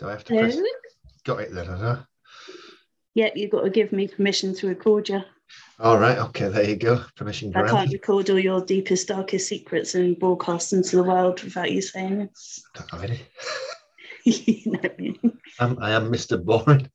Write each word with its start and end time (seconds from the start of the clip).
Do 0.00 0.08
I 0.08 0.12
have 0.12 0.24
to 0.24 0.34
press? 0.34 0.56
Got 1.24 1.40
it 1.40 1.54
then, 1.54 1.66
huh? 1.66 1.98
Yep, 3.14 3.32
you've 3.36 3.50
got 3.50 3.62
to 3.64 3.70
give 3.70 3.92
me 3.92 4.08
permission 4.08 4.54
to 4.54 4.66
record 4.66 5.10
you. 5.10 5.20
All 5.78 5.98
right, 5.98 6.16
okay, 6.16 6.48
there 6.48 6.64
you 6.64 6.76
go. 6.76 7.04
Permission 7.16 7.50
granted. 7.50 7.74
I 7.74 7.76
can't 7.76 7.92
record 7.92 8.30
all 8.30 8.38
your 8.38 8.64
deepest, 8.64 9.08
darkest 9.08 9.48
secrets 9.48 9.94
and 9.94 10.18
broadcast 10.18 10.72
into 10.72 10.96
the 10.96 11.02
world 11.02 11.42
without 11.42 11.70
you 11.70 11.82
saying 11.82 12.22
it. 12.22 12.30
Don't 12.74 12.90
have 12.90 13.04
any. 13.04 13.20
You 14.24 14.72
know 14.72 14.78
what 14.80 14.92
I 14.98 15.00
mean? 15.00 15.38
I'm, 15.60 15.82
I 15.82 15.92
am 15.92 16.12
Mr. 16.12 16.44
Boring. 16.44 16.90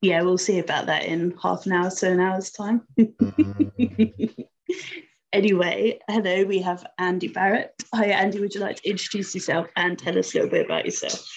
yeah, 0.00 0.22
we'll 0.22 0.38
see 0.38 0.60
about 0.60 0.86
that 0.86 1.04
in 1.04 1.34
half 1.42 1.66
an 1.66 1.72
hour 1.72 1.90
to 1.90 2.08
an 2.08 2.20
hour's 2.20 2.52
time. 2.52 2.82
Mm, 2.96 4.46
anyway, 5.32 5.98
hello, 6.08 6.44
we 6.44 6.60
have 6.60 6.86
Andy 6.98 7.26
Barrett. 7.26 7.74
Hi, 7.92 8.06
Andy. 8.06 8.38
Would 8.38 8.54
you 8.54 8.60
like 8.60 8.76
to 8.76 8.88
introduce 8.88 9.34
yourself 9.34 9.66
and 9.74 9.98
tell 9.98 10.16
us 10.16 10.32
a 10.32 10.36
little 10.36 10.50
bit 10.50 10.66
about 10.66 10.84
yourself? 10.84 11.28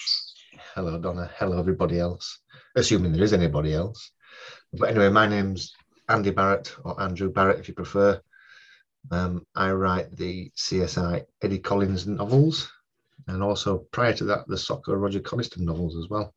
Hello, 0.74 0.98
Donna. 0.98 1.30
Hello, 1.38 1.56
everybody 1.56 2.00
else. 2.00 2.40
Assuming 2.74 3.12
there 3.12 3.22
is 3.22 3.32
anybody 3.32 3.74
else. 3.74 4.10
But 4.72 4.90
anyway, 4.90 5.08
my 5.08 5.24
name's 5.24 5.72
Andy 6.08 6.32
Barrett, 6.32 6.74
or 6.84 7.00
Andrew 7.00 7.30
Barrett, 7.30 7.60
if 7.60 7.68
you 7.68 7.74
prefer. 7.74 8.20
Um, 9.12 9.46
I 9.54 9.70
write 9.70 10.16
the 10.16 10.50
CSI 10.56 11.26
Eddie 11.42 11.60
Collins 11.60 12.08
novels, 12.08 12.72
and 13.28 13.40
also 13.40 13.86
prior 13.92 14.14
to 14.14 14.24
that, 14.24 14.48
the 14.48 14.58
SOCO 14.58 14.94
Roger 14.94 15.20
Coniston 15.20 15.64
novels 15.64 15.96
as 15.96 16.08
well. 16.10 16.34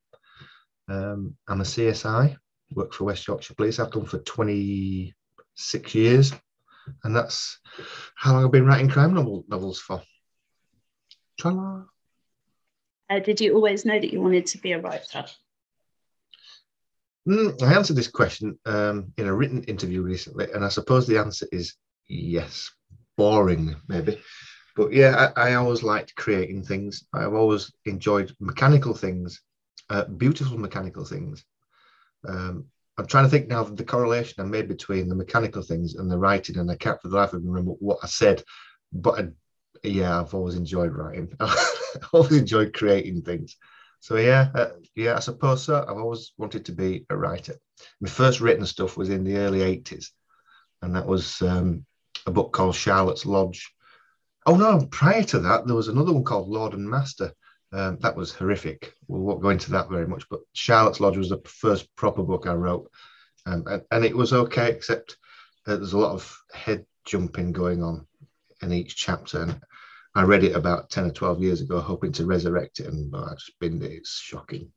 Um, 0.88 1.36
I'm 1.48 1.62
a 1.62 1.64
CSI, 1.64 2.38
work 2.76 2.94
for 2.94 3.06
West 3.06 3.28
Yorkshire 3.28 3.56
Police. 3.56 3.80
I've 3.80 3.92
done 3.92 4.06
for 4.06 4.20
26 4.20 5.96
years, 5.96 6.32
and 7.04 7.16
that's 7.16 7.60
how 8.14 8.34
long 8.34 8.46
I've 8.46 8.52
been 8.52 8.68
writing 8.68 8.88
crime 8.88 9.16
novel, 9.16 9.46
novels 9.48 9.80
for. 9.80 10.04
Ta-la. 11.40 11.86
Uh, 13.10 13.20
did 13.20 13.40
you 13.40 13.56
always 13.56 13.86
know 13.86 14.00
that 14.00 14.12
you 14.12 14.22
wanted 14.22 14.46
to 14.48 14.58
be 14.58 14.74
a 14.74 14.82
writer? 14.82 15.26
Mm, 17.28 17.62
I 17.62 17.74
answered 17.74 17.96
this 17.96 18.08
question 18.08 18.58
um, 18.66 19.14
in 19.18 19.28
a 19.28 19.34
written 19.34 19.64
interview 19.64 20.02
recently, 20.02 20.48
and 20.54 20.64
I 20.64 20.70
suppose 20.70 21.08
the 21.08 21.20
answer 21.20 21.48
is 21.52 21.76
yes. 22.08 22.70
Boring, 23.18 23.76
maybe. 23.88 24.22
But 24.76 24.94
yeah, 24.94 25.32
I, 25.36 25.50
I 25.50 25.54
always 25.56 25.82
liked 25.82 26.16
creating 26.16 26.64
things. 26.64 27.08
I've 27.14 27.34
always 27.34 27.72
enjoyed 27.86 28.36
mechanical 28.40 28.94
things, 28.94 29.42
uh, 29.90 30.06
beautiful 30.06 30.58
mechanical 30.58 31.04
things. 31.04 31.44
Um, 32.28 32.66
I'm 32.98 33.08
trying 33.08 33.26
to 33.26 33.30
think 33.30 33.48
now 33.48 33.62
of 33.62 33.76
the 33.76 33.84
correlation 33.84 34.44
I 34.44 34.48
made 34.48 34.68
between 34.68 35.10
the 35.10 35.16
mechanical 35.16 35.64
things 35.64 35.96
and 35.96 36.12
the 36.12 36.18
writing, 36.18 36.58
and 36.58 36.70
I 36.70 36.76
can't 36.76 37.02
for 37.02 37.08
the 37.08 37.16
life 37.16 37.34
of 37.34 37.44
me 37.44 37.50
remember 37.50 37.72
what 37.80 38.00
I 38.04 38.08
said. 38.08 38.44
But 38.94 39.20
I, 39.20 39.28
yeah, 39.84 40.20
I've 40.20 40.34
always 40.34 40.56
enjoyed 40.56 40.92
writing. 40.92 41.34
I've 41.40 42.10
always 42.12 42.34
enjoyed 42.34 42.74
creating 42.74 43.22
things. 43.22 43.58
So 44.00 44.16
yeah, 44.18 44.50
uh, 44.54 44.70
yeah, 44.96 45.16
I 45.16 45.20
suppose 45.20 45.64
so. 45.64 45.84
I've 45.88 45.98
always 45.98 46.34
wanted 46.38 46.66
to 46.66 46.72
be 46.72 47.06
a 47.10 47.18
writer. 47.18 47.56
My 48.00 48.10
first 48.10 48.42
written 48.42 48.66
stuff 48.66 48.98
was 48.98 49.10
in 49.10 49.24
the 49.24 49.38
early 49.38 49.60
'80s, 49.60 50.12
and 50.82 50.96
that 50.96 51.06
was 51.06 51.42
um, 51.42 51.86
a 52.26 52.32
book 52.32 52.54
called 52.54 52.76
Charlotte's 52.76 53.26
Lodge. 53.26 53.74
Oh 54.46 54.56
no! 54.56 54.86
Prior 54.92 55.24
to 55.24 55.40
that, 55.40 55.66
there 55.66 55.76
was 55.76 55.88
another 55.88 56.14
one 56.14 56.24
called 56.24 56.48
Lord 56.48 56.74
and 56.74 56.90
Master. 56.90 57.34
Um, 57.74 57.98
that 58.00 58.16
was 58.16 58.32
horrific. 58.32 58.94
We 59.08 59.20
won't 59.20 59.42
go 59.42 59.50
into 59.50 59.72
that 59.72 59.90
very 59.90 60.08
much, 60.08 60.30
but 60.30 60.40
Charlotte's 60.54 61.00
Lodge 61.00 61.18
was 61.18 61.30
the 61.30 61.42
first 61.46 61.94
proper 61.96 62.24
book 62.24 62.48
I 62.48 62.54
wrote, 62.54 62.90
um, 63.46 63.64
and, 63.68 63.82
and 63.92 64.06
it 64.06 64.16
was 64.16 64.32
okay, 64.32 64.72
except 64.72 65.18
uh, 65.66 65.76
there's 65.76 65.94
a 65.94 65.98
lot 65.98 66.14
of 66.14 66.38
head 66.54 66.86
jumping 67.04 67.52
going 67.52 67.84
on 67.84 68.06
in 68.62 68.74
each 68.74 68.96
chapter. 68.96 69.44
And 69.44 69.62
I 70.16 70.24
read 70.24 70.44
it 70.44 70.56
about 70.56 70.90
10 70.90 71.06
or 71.06 71.12
12 71.12 71.42
years 71.42 71.62
ago, 71.62 71.80
hoping 71.80 72.12
to 72.14 72.26
resurrect 72.26 72.80
it, 72.80 72.88
and 72.88 73.14
I 73.16 73.34
just 73.36 73.60
binned 73.60 73.84
it. 73.84 73.92
It's 73.92 74.20
shocking. 74.20 74.72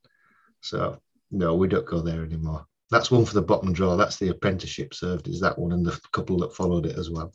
So, 0.60 1.00
no, 1.30 1.54
we 1.54 1.68
don't 1.68 1.86
go 1.86 2.00
there 2.00 2.22
anymore. 2.22 2.66
That's 2.90 3.10
one 3.10 3.24
for 3.24 3.34
the 3.34 3.42
bottom 3.42 3.72
drawer. 3.72 3.96
That's 3.96 4.16
the 4.16 4.28
apprenticeship 4.28 4.94
served, 4.94 5.28
is 5.28 5.40
that 5.40 5.58
one, 5.58 5.72
and 5.72 5.86
the 5.86 5.98
couple 6.12 6.38
that 6.38 6.54
followed 6.54 6.86
it 6.86 6.98
as 6.98 7.10
well. 7.10 7.32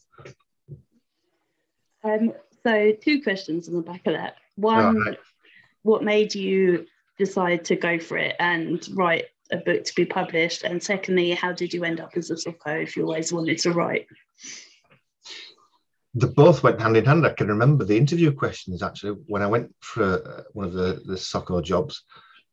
Um, 2.03 2.33
so, 2.63 2.91
two 2.91 3.23
questions 3.23 3.67
on 3.67 3.75
the 3.75 3.81
back 3.81 4.06
of 4.06 4.13
that. 4.13 4.35
One, 4.56 5.00
right. 5.00 5.17
what 5.83 6.03
made 6.03 6.35
you 6.35 6.85
decide 7.17 7.66
to 7.66 7.75
go 7.75 7.97
for 7.97 8.17
it 8.17 8.35
and 8.39 8.88
write 8.94 9.25
a 9.51 9.57
book 9.57 9.83
to 9.85 9.95
be 9.95 10.06
published? 10.06 10.63
And 10.63 10.81
secondly, 10.81 11.31
how 11.31 11.53
did 11.53 11.73
you 11.73 11.83
end 11.83 12.00
up 12.00 12.12
as 12.16 12.29
a 12.29 12.38
SOCO 12.38 12.81
if 12.83 12.95
you 12.95 13.03
always 13.03 13.31
wanted 13.33 13.57
to 13.59 13.72
write? 13.72 14.07
They 16.17 16.27
both 16.27 16.63
went 16.63 16.79
hand 16.79 16.95
in 16.95 17.03
hand. 17.03 17.25
I 17.25 17.33
can 17.33 17.49
remember 17.49 17.83
the 17.83 17.97
interview 17.97 18.31
questions 18.31 18.81
actually 18.81 19.17
when 19.27 19.41
I 19.41 19.47
went 19.47 19.75
for 19.81 20.03
uh, 20.03 20.43
one 20.53 20.65
of 20.65 20.73
the, 20.73 21.01
the 21.05 21.17
SOCO 21.17 21.61
jobs, 21.61 22.03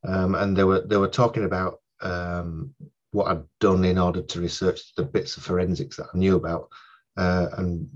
um, 0.07 0.35
and 0.35 0.57
they 0.57 0.65
were 0.65 0.81
they 0.81 0.97
were 0.97 1.09
talking 1.09 1.45
about 1.45 1.79
um, 2.01 2.75
what 3.13 3.29
I'd 3.29 3.45
done 3.61 3.85
in 3.85 3.99
order 3.99 4.21
to 4.21 4.41
research 4.41 4.95
the 4.97 5.05
bits 5.05 5.37
of 5.37 5.45
forensics 5.45 5.97
that 5.97 6.09
I 6.13 6.19
knew 6.19 6.35
about, 6.35 6.69
uh, 7.17 7.47
and 7.57 7.89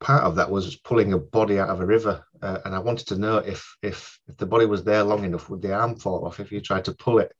part 0.00 0.24
of 0.24 0.34
that 0.36 0.50
was 0.50 0.74
pulling 0.74 1.12
a 1.12 1.18
body 1.18 1.60
out 1.60 1.70
of 1.70 1.80
a 1.80 1.86
river, 1.86 2.24
uh, 2.42 2.58
and 2.64 2.74
I 2.74 2.80
wanted 2.80 3.06
to 3.08 3.18
know 3.18 3.36
if 3.36 3.76
if 3.80 4.18
if 4.26 4.36
the 4.38 4.46
body 4.46 4.66
was 4.66 4.82
there 4.82 5.04
long 5.04 5.24
enough, 5.24 5.48
would 5.48 5.62
the 5.62 5.72
arm 5.72 5.94
fall 5.94 6.26
off 6.26 6.40
if 6.40 6.50
you 6.50 6.60
tried 6.60 6.86
to 6.86 6.94
pull 6.94 7.20
it 7.20 7.32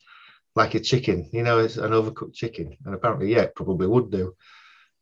like 0.54 0.76
a 0.76 0.80
chicken? 0.80 1.28
You 1.32 1.42
know, 1.42 1.58
it's 1.58 1.78
an 1.78 1.90
overcooked 1.90 2.34
chicken, 2.34 2.76
and 2.84 2.94
apparently, 2.94 3.32
yeah, 3.32 3.42
it 3.42 3.56
probably 3.56 3.88
would 3.88 4.12
do, 4.12 4.36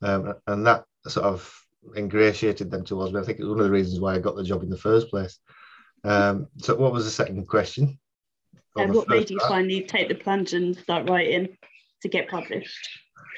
um, 0.01 0.33
and 0.47 0.67
that 0.67 0.85
sort 1.07 1.27
of 1.27 1.61
ingratiated 1.97 2.71
them 2.71 2.85
towards 2.85 3.13
me. 3.13 3.21
I 3.21 3.25
think 3.25 3.39
it 3.39 3.45
was 3.45 3.51
one 3.51 3.61
of 3.61 3.67
the 3.67 3.73
reasons 3.73 4.01
why 4.01 4.15
I 4.15 4.19
got 4.19 4.37
the 4.37 4.45
job 4.45 4.63
in 4.63 4.71
the 4.71 4.77
first 4.77 5.09
place. 5.09 5.39
Um, 6.05 6.49
so, 6.59 6.75
what 6.77 6.93
was 6.93 7.05
the 7.05 7.11
second 7.11 7.47
question? 7.47 7.99
And 8.77 8.95
what 8.95 9.09
made 9.09 9.31
you 9.31 9.39
part? 9.39 9.51
finally 9.51 9.83
take 9.83 10.09
the 10.09 10.15
plunge 10.15 10.53
and 10.53 10.77
start 10.77 11.09
writing 11.09 11.57
to 12.03 12.09
get 12.09 12.29
published? 12.29 12.89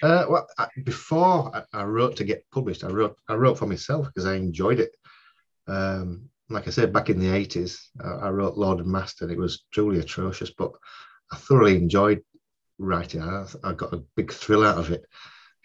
Uh, 0.03 0.27
well, 0.29 0.47
I, 0.59 0.69
before 0.85 1.55
I, 1.55 1.81
I 1.81 1.85
wrote 1.85 2.17
to 2.17 2.25
get 2.25 2.45
published, 2.53 2.85
I 2.85 2.89
wrote 2.89 3.17
I 3.29 3.35
wrote 3.35 3.59
for 3.59 3.67
myself 3.67 4.07
because 4.07 4.27
I 4.27 4.35
enjoyed 4.35 4.81
it. 4.81 4.95
Um, 5.67 6.29
like 6.51 6.69
I 6.69 6.71
said, 6.71 6.93
back 6.93 7.09
in 7.09 7.19
the 7.19 7.35
eighties, 7.35 7.91
uh, 8.03 8.19
I 8.19 8.31
wrote 8.31 8.57
Lord 8.57 8.79
and 8.79 8.89
Master, 8.89 9.25
and 9.25 9.33
it 9.33 9.39
was 9.39 9.65
truly 9.73 10.01
atrocious, 10.01 10.51
but 10.51 10.73
I 11.31 11.37
thoroughly 11.37 11.77
enjoyed 11.77 12.23
writing. 12.79 13.23
I, 13.23 13.47
I 13.65 13.73
got 13.73 13.95
a 13.95 14.05
big 14.17 14.33
thrill 14.33 14.65
out 14.65 14.79
of 14.79 14.91
it, 14.91 15.05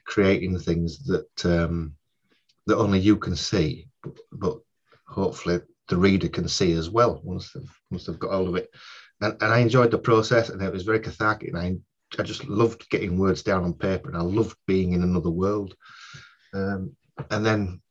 creating 0.05 0.57
things 0.59 1.03
that 1.05 1.45
um, 1.45 1.97
that 2.67 2.78
only 2.78 3.00
you 3.00 3.17
can 3.17 3.35
see, 3.35 3.88
but, 4.31 4.57
hopefully 5.09 5.59
the 5.88 5.95
reader 5.97 6.28
can 6.28 6.50
see 6.50 6.73
as 6.73 6.89
well 6.89 7.22
once 7.23 7.53
they've 7.53 7.79
once 7.89 8.05
they've 8.05 8.19
got 8.19 8.31
hold 8.31 8.50
of 8.50 8.55
it. 8.55 8.69
And, 9.22 9.41
and 9.41 9.53
I 9.53 9.59
enjoyed 9.59 9.89
the 9.89 9.97
process, 9.97 10.50
and 10.50 10.61
it 10.61 10.73
was 10.73 10.83
very 10.83 11.00
cathartic. 11.00 11.47
And 11.50 11.57
I 11.57 11.77
I 12.19 12.23
just 12.23 12.45
loved 12.45 12.89
getting 12.89 13.17
words 13.17 13.41
down 13.41 13.63
on 13.63 13.73
paper, 13.73 14.09
and 14.09 14.17
I 14.17 14.22
loved 14.22 14.57
being 14.67 14.91
in 14.91 15.01
another 15.03 15.29
world. 15.29 15.75
Um, 16.53 16.95
and 17.31 17.45
then 17.45 17.81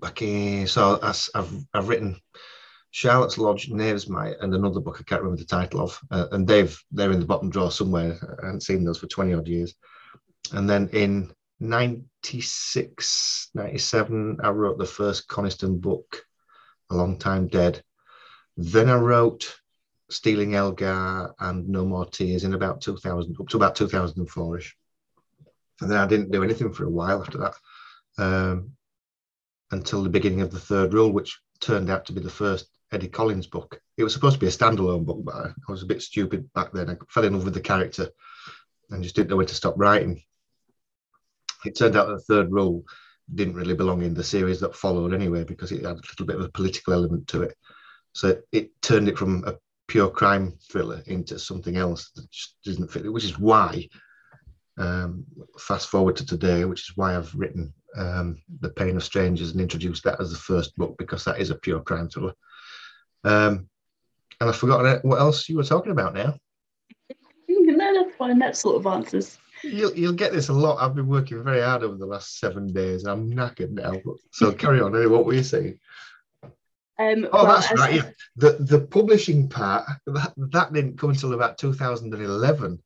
back 0.00 0.20
in, 0.22 0.66
so 0.66 0.98
as 1.02 1.30
I've 1.34 1.52
I've 1.72 1.88
written 1.88 2.20
Charlotte's 2.90 3.38
Lodge, 3.38 3.70
Knavesmire, 3.70 4.36
and 4.40 4.52
another 4.54 4.80
book 4.80 4.98
I 4.98 5.04
can't 5.04 5.22
remember 5.22 5.40
the 5.40 5.46
title 5.46 5.80
of, 5.80 5.98
uh, 6.10 6.26
and 6.32 6.46
they've 6.46 6.76
they're 6.90 7.12
in 7.12 7.20
the 7.20 7.26
bottom 7.26 7.50
drawer 7.50 7.70
somewhere. 7.70 8.18
I 8.42 8.46
haven't 8.46 8.62
seen 8.62 8.84
those 8.84 8.98
for 8.98 9.06
twenty 9.06 9.32
odd 9.32 9.48
years. 9.48 9.74
And 10.52 10.68
then 10.68 10.88
in 10.92 11.32
96, 11.64 13.50
97, 13.54 14.38
I 14.42 14.50
wrote 14.50 14.78
the 14.78 14.84
first 14.84 15.26
Coniston 15.28 15.78
book, 15.78 16.24
A 16.90 16.94
Long 16.94 17.18
Time 17.18 17.48
Dead. 17.48 17.82
Then 18.56 18.88
I 18.88 18.96
wrote 18.96 19.56
Stealing 20.10 20.54
Elgar 20.54 21.34
and 21.40 21.68
No 21.68 21.84
More 21.84 22.06
Tears 22.06 22.44
in 22.44 22.54
about 22.54 22.80
2000, 22.82 23.36
up 23.40 23.48
to 23.48 23.56
about 23.56 23.74
2004 23.76 24.58
ish. 24.58 24.76
And 25.80 25.90
then 25.90 25.98
I 25.98 26.06
didn't 26.06 26.30
do 26.30 26.44
anything 26.44 26.72
for 26.72 26.84
a 26.84 26.90
while 26.90 27.20
after 27.20 27.38
that 27.38 27.54
um, 28.18 28.72
until 29.70 30.02
the 30.02 30.10
beginning 30.10 30.42
of 30.42 30.50
the 30.52 30.60
third 30.60 30.92
rule, 30.92 31.12
which 31.12 31.40
turned 31.60 31.90
out 31.90 32.04
to 32.06 32.12
be 32.12 32.20
the 32.20 32.30
first 32.30 32.68
Eddie 32.92 33.08
Collins 33.08 33.46
book. 33.46 33.80
It 33.96 34.04
was 34.04 34.12
supposed 34.12 34.34
to 34.34 34.40
be 34.40 34.46
a 34.46 34.50
standalone 34.50 35.04
book, 35.06 35.24
but 35.24 35.34
I, 35.34 35.52
was 35.68 35.82
a 35.82 35.86
bit 35.86 36.02
stupid 36.02 36.52
back 36.52 36.72
then. 36.72 36.90
I 36.90 36.96
fell 37.08 37.24
in 37.24 37.32
love 37.32 37.44
with 37.44 37.54
the 37.54 37.60
character 37.60 38.10
and 38.90 39.02
just 39.02 39.16
didn't 39.16 39.30
know 39.30 39.36
when 39.36 39.46
to 39.46 39.54
stop 39.54 39.74
writing. 39.76 40.22
It 41.64 41.76
turned 41.76 41.96
out 41.96 42.08
that 42.08 42.14
the 42.14 42.34
third 42.34 42.52
rule 42.52 42.84
didn't 43.34 43.54
really 43.54 43.74
belong 43.74 44.02
in 44.02 44.14
the 44.14 44.22
series 44.22 44.60
that 44.60 44.76
followed 44.76 45.14
anyway, 45.14 45.44
because 45.44 45.72
it 45.72 45.84
had 45.84 45.96
a 45.96 46.08
little 46.08 46.26
bit 46.26 46.36
of 46.36 46.42
a 46.42 46.50
political 46.50 46.92
element 46.92 47.26
to 47.28 47.42
it. 47.42 47.56
So 48.12 48.38
it 48.52 48.70
turned 48.82 49.08
it 49.08 49.18
from 49.18 49.44
a 49.46 49.54
pure 49.88 50.08
crime 50.08 50.54
thriller 50.70 51.02
into 51.06 51.38
something 51.38 51.76
else 51.76 52.10
that 52.16 52.30
just 52.30 52.56
didn't 52.64 52.88
fit, 52.88 53.10
which 53.12 53.24
is 53.24 53.38
why, 53.38 53.88
um, 54.78 55.24
fast 55.58 55.88
forward 55.88 56.16
to 56.16 56.26
today, 56.26 56.64
which 56.64 56.90
is 56.90 56.96
why 56.96 57.16
I've 57.16 57.34
written 57.34 57.72
um, 57.96 58.42
The 58.60 58.70
Pain 58.70 58.96
of 58.96 59.04
Strangers 59.04 59.52
and 59.52 59.60
introduced 59.60 60.04
that 60.04 60.20
as 60.20 60.30
the 60.30 60.38
first 60.38 60.76
book, 60.76 60.96
because 60.98 61.24
that 61.24 61.40
is 61.40 61.50
a 61.50 61.54
pure 61.54 61.80
crime 61.80 62.08
thriller. 62.08 62.34
Um, 63.24 63.68
and 64.40 64.50
I've 64.50 64.56
forgotten 64.56 65.00
what 65.08 65.20
else 65.20 65.48
you 65.48 65.56
were 65.56 65.64
talking 65.64 65.92
about 65.92 66.14
now. 66.14 66.36
No, 67.48 68.04
that's 68.04 68.16
fine. 68.16 68.38
That 68.38 68.56
sort 68.56 68.76
of 68.76 68.86
answers. 68.86 69.38
You'll, 69.64 69.94
you'll 69.94 70.12
get 70.12 70.32
this 70.32 70.48
a 70.48 70.52
lot. 70.52 70.78
I've 70.80 70.94
been 70.94 71.08
working 71.08 71.42
very 71.42 71.60
hard 71.60 71.82
over 71.82 71.96
the 71.96 72.06
last 72.06 72.38
seven 72.38 72.72
days. 72.72 73.04
I'm 73.04 73.30
knackered 73.30 73.70
now. 73.70 73.94
So 74.30 74.52
carry 74.52 74.80
on. 74.80 74.94
Anyway, 74.94 75.10
what 75.10 75.24
were 75.24 75.34
you 75.34 75.42
saying? 75.42 75.78
Um, 76.98 77.26
Oh, 77.32 77.44
well, 77.44 77.46
that's 77.46 77.72
right. 77.78 77.94
Yeah, 77.94 78.10
the 78.36 78.52
the 78.60 78.80
publishing 78.80 79.48
part 79.48 79.84
that, 80.06 80.32
that 80.36 80.72
didn't 80.72 80.98
come 80.98 81.10
until 81.10 81.32
about 81.32 81.58
2011. 81.58 82.78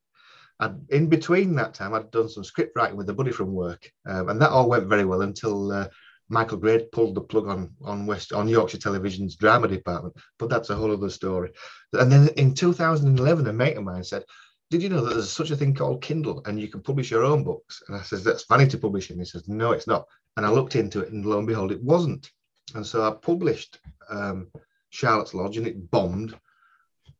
And 0.61 0.85
in 0.89 1.07
between 1.07 1.55
that 1.55 1.73
time, 1.73 1.93
I'd 1.93 2.11
done 2.11 2.27
some 2.27 2.43
script 2.43 2.75
writing 2.75 2.97
with 2.97 3.09
a 3.09 3.13
buddy 3.13 3.31
from 3.31 3.53
work, 3.53 3.89
um, 4.07 4.29
and 4.29 4.41
that 4.41 4.49
all 4.49 4.67
went 4.67 4.87
very 4.87 5.05
well 5.05 5.21
until 5.21 5.71
uh, 5.71 5.87
Michael 6.27 6.57
Grade 6.57 6.91
pulled 6.91 7.15
the 7.15 7.21
plug 7.21 7.47
on 7.47 7.71
on 7.81 8.05
West 8.05 8.33
on 8.33 8.47
Yorkshire 8.47 8.79
Television's 8.79 9.35
drama 9.35 9.67
department. 9.67 10.15
But 10.37 10.49
that's 10.49 10.69
a 10.69 10.75
whole 10.75 10.91
other 10.91 11.09
story. 11.09 11.51
And 11.93 12.11
then 12.11 12.29
in 12.29 12.55
2011, 12.55 13.47
a 13.47 13.53
mate 13.53 13.77
of 13.77 13.83
mine 13.83 14.03
said, 14.03 14.23
"Did 14.69 14.83
you 14.83 14.89
know 14.89 15.03
that 15.03 15.13
there's 15.13 15.31
such 15.31 15.51
a 15.51 15.55
thing 15.55 15.73
called 15.73 16.01
Kindle, 16.01 16.41
and 16.45 16.59
you 16.59 16.67
can 16.67 16.81
publish 16.81 17.11
your 17.11 17.23
own 17.23 17.43
books?" 17.43 17.81
And 17.87 17.97
I 17.97 18.01
says, 18.01 18.23
"That's 18.23 18.45
Vanity 18.45 18.77
Publishing." 18.77 19.19
He 19.19 19.25
says, 19.25 19.47
"No, 19.47 19.71
it's 19.71 19.87
not." 19.87 20.05
And 20.37 20.45
I 20.45 20.51
looked 20.51 20.75
into 20.75 21.01
it, 21.01 21.11
and 21.11 21.25
lo 21.25 21.37
and 21.37 21.47
behold, 21.47 21.71
it 21.71 21.83
wasn't. 21.83 22.31
And 22.75 22.85
so 22.85 23.03
I 23.03 23.11
published 23.11 23.79
um, 24.09 24.47
Charlotte's 24.89 25.33
Lodge, 25.33 25.57
and 25.57 25.67
it 25.67 25.89
bombed 25.91 26.37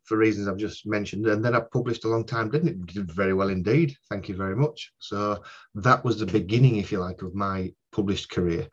for 0.09 0.17
reasons 0.17 0.47
I've 0.47 0.57
just 0.57 0.87
mentioned. 0.87 1.27
And 1.27 1.45
then 1.45 1.55
I 1.55 1.59
published 1.59 2.03
a 2.03 2.07
long 2.07 2.25
time, 2.25 2.49
didn't 2.49 2.69
it? 2.69 2.71
It 2.71 2.85
Did 2.87 3.11
very 3.11 3.33
well 3.33 3.49
indeed. 3.49 3.95
Thank 4.09 4.27
you 4.27 4.35
very 4.35 4.55
much. 4.55 4.91
So 4.97 5.43
that 5.75 6.03
was 6.03 6.19
the 6.19 6.25
beginning, 6.25 6.77
if 6.77 6.91
you 6.91 6.99
like, 6.99 7.21
of 7.21 7.35
my 7.35 7.71
published 7.91 8.31
career. 8.31 8.67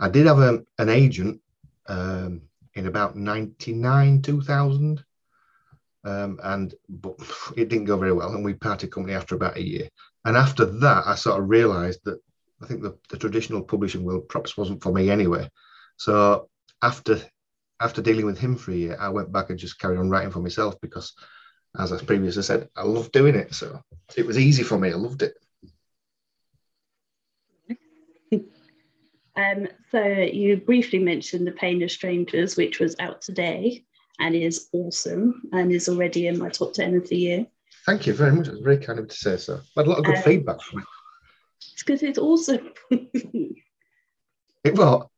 I 0.00 0.08
did 0.08 0.26
have 0.26 0.38
a, 0.38 0.62
an 0.78 0.88
agent 0.88 1.40
um, 1.88 2.42
in 2.74 2.86
about 2.86 3.16
99, 3.16 4.22
2000. 4.22 5.04
Um, 6.08 6.40
and 6.42 6.74
but 6.88 7.16
it 7.56 7.68
didn't 7.68 7.84
go 7.84 7.98
very 7.98 8.12
well, 8.12 8.34
and 8.34 8.44
we 8.44 8.54
parted 8.54 8.90
company 8.90 9.14
after 9.14 9.34
about 9.34 9.56
a 9.56 9.66
year. 9.66 9.88
And 10.24 10.36
after 10.36 10.64
that, 10.64 11.06
I 11.06 11.14
sort 11.14 11.40
of 11.40 11.48
realised 11.48 12.00
that 12.04 12.18
I 12.62 12.66
think 12.66 12.82
the, 12.82 12.96
the 13.10 13.18
traditional 13.18 13.62
publishing 13.62 14.04
world 14.04 14.28
perhaps 14.28 14.56
wasn't 14.56 14.82
for 14.82 14.92
me 14.92 15.10
anyway. 15.10 15.50
So 15.96 16.48
after 16.82 17.20
after 17.80 18.02
dealing 18.02 18.26
with 18.26 18.38
him 18.38 18.56
for 18.56 18.72
a 18.72 18.76
year, 18.76 18.96
I 18.98 19.10
went 19.10 19.32
back 19.32 19.50
and 19.50 19.58
just 19.58 19.78
carried 19.78 19.98
on 19.98 20.10
writing 20.10 20.30
for 20.30 20.40
myself 20.40 20.80
because, 20.80 21.12
as 21.78 21.92
I 21.92 22.02
previously 22.02 22.42
said, 22.42 22.68
I 22.74 22.84
love 22.84 23.12
doing 23.12 23.34
it. 23.34 23.54
So 23.54 23.80
it 24.16 24.26
was 24.26 24.38
easy 24.38 24.62
for 24.62 24.78
me. 24.78 24.90
I 24.90 24.94
loved 24.96 25.22
it. 25.22 25.34
Um, 29.36 29.68
so 29.92 30.02
you 30.02 30.56
briefly 30.56 30.98
mentioned 30.98 31.46
The 31.46 31.52
Pain 31.52 31.80
of 31.84 31.92
Strangers, 31.92 32.56
which 32.56 32.80
was 32.80 32.96
out 32.98 33.22
today 33.22 33.84
and 34.18 34.34
is 34.34 34.68
awesome 34.72 35.42
and 35.52 35.70
is 35.72 35.88
already 35.88 36.26
in 36.26 36.38
my 36.38 36.48
top 36.48 36.72
10 36.72 36.96
of 36.96 37.08
the 37.08 37.16
year. 37.16 37.46
Thank 37.86 38.06
you 38.06 38.12
very 38.14 38.32
much. 38.32 38.48
It 38.48 38.52
was 38.52 38.60
very 38.60 38.78
kind 38.78 38.98
of 38.98 39.06
you 39.06 39.08
to 39.08 39.14
say 39.16 39.36
so. 39.36 39.60
I 39.76 39.80
had 39.80 39.86
a 39.86 39.90
lot 39.90 39.98
of 39.98 40.04
good 40.04 40.16
Um, 40.16 40.22
feedback 40.22 40.60
from 40.62 40.80
it. 40.80 40.86
It's 41.72 41.82
because 41.82 42.02
it's 42.02 42.18
awesome. 42.18 42.70
It 42.90 44.74
what? 44.76 45.08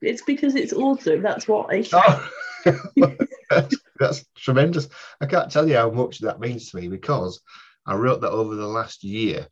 it's 0.00 0.22
because 0.22 0.54
it's 0.54 0.72
awesome. 0.72 1.22
That's 1.22 1.48
why. 1.48 1.84
Oh, 2.64 3.16
that's, 3.50 3.76
that's 3.98 4.24
tremendous. 4.36 4.88
I 5.20 5.26
can't 5.26 5.50
tell 5.50 5.68
you 5.68 5.74
how 5.74 5.90
much 5.90 6.20
that 6.20 6.38
means 6.38 6.70
to 6.70 6.76
me 6.76 6.86
because 6.86 7.40
I 7.84 7.96
wrote 7.96 8.20
that 8.20 8.30
over 8.30 8.54
the 8.54 8.68
last 8.68 9.02
year, 9.02 9.48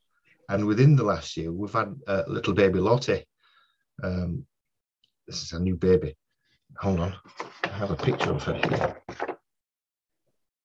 and 0.49 0.65
within 0.65 0.95
the 0.95 1.03
last 1.03 1.37
year, 1.37 1.51
we've 1.51 1.73
had 1.73 1.93
a 2.07 2.25
little 2.29 2.55
baby 2.55 2.79
Lottie. 2.79 3.25
Um, 4.01 4.47
this 5.27 5.43
is 5.43 5.51
a 5.53 5.59
new 5.59 5.75
baby. 5.75 6.17
Hold 6.79 7.01
on, 7.01 7.15
I 7.65 7.69
have 7.69 7.91
a 7.91 7.97
picture 7.97 8.31
of 8.31 8.43
her 8.45 8.55
here. 8.55 8.97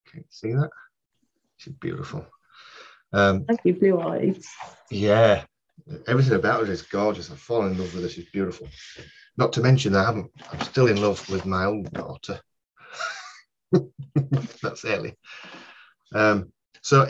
Can 0.08 0.20
you 0.20 0.26
see 0.30 0.52
that? 0.54 0.70
She's 1.58 1.74
beautiful. 1.74 2.26
Um, 3.12 3.46
you, 3.64 3.74
blue 3.74 4.00
eyes. 4.00 4.46
yeah, 4.92 5.44
everything 6.08 6.34
about 6.34 6.66
her 6.66 6.72
is 6.72 6.82
gorgeous. 6.82 7.32
I've 7.32 7.40
fallen 7.40 7.72
in 7.72 7.78
love 7.78 7.94
with 7.94 8.04
her. 8.04 8.10
She's 8.10 8.30
beautiful. 8.30 8.68
Not 9.38 9.54
to 9.54 9.62
mention, 9.62 9.94
that 9.94 10.04
I 10.04 10.06
haven't. 10.06 10.32
I'm 10.52 10.62
still 10.62 10.88
in 10.88 11.02
love 11.02 11.28
with 11.30 11.46
my 11.46 11.66
old 11.66 11.92
daughter. 11.92 12.40
That's 14.62 14.86
Ellie. 14.86 15.18
Um, 16.14 16.52
so, 16.82 17.08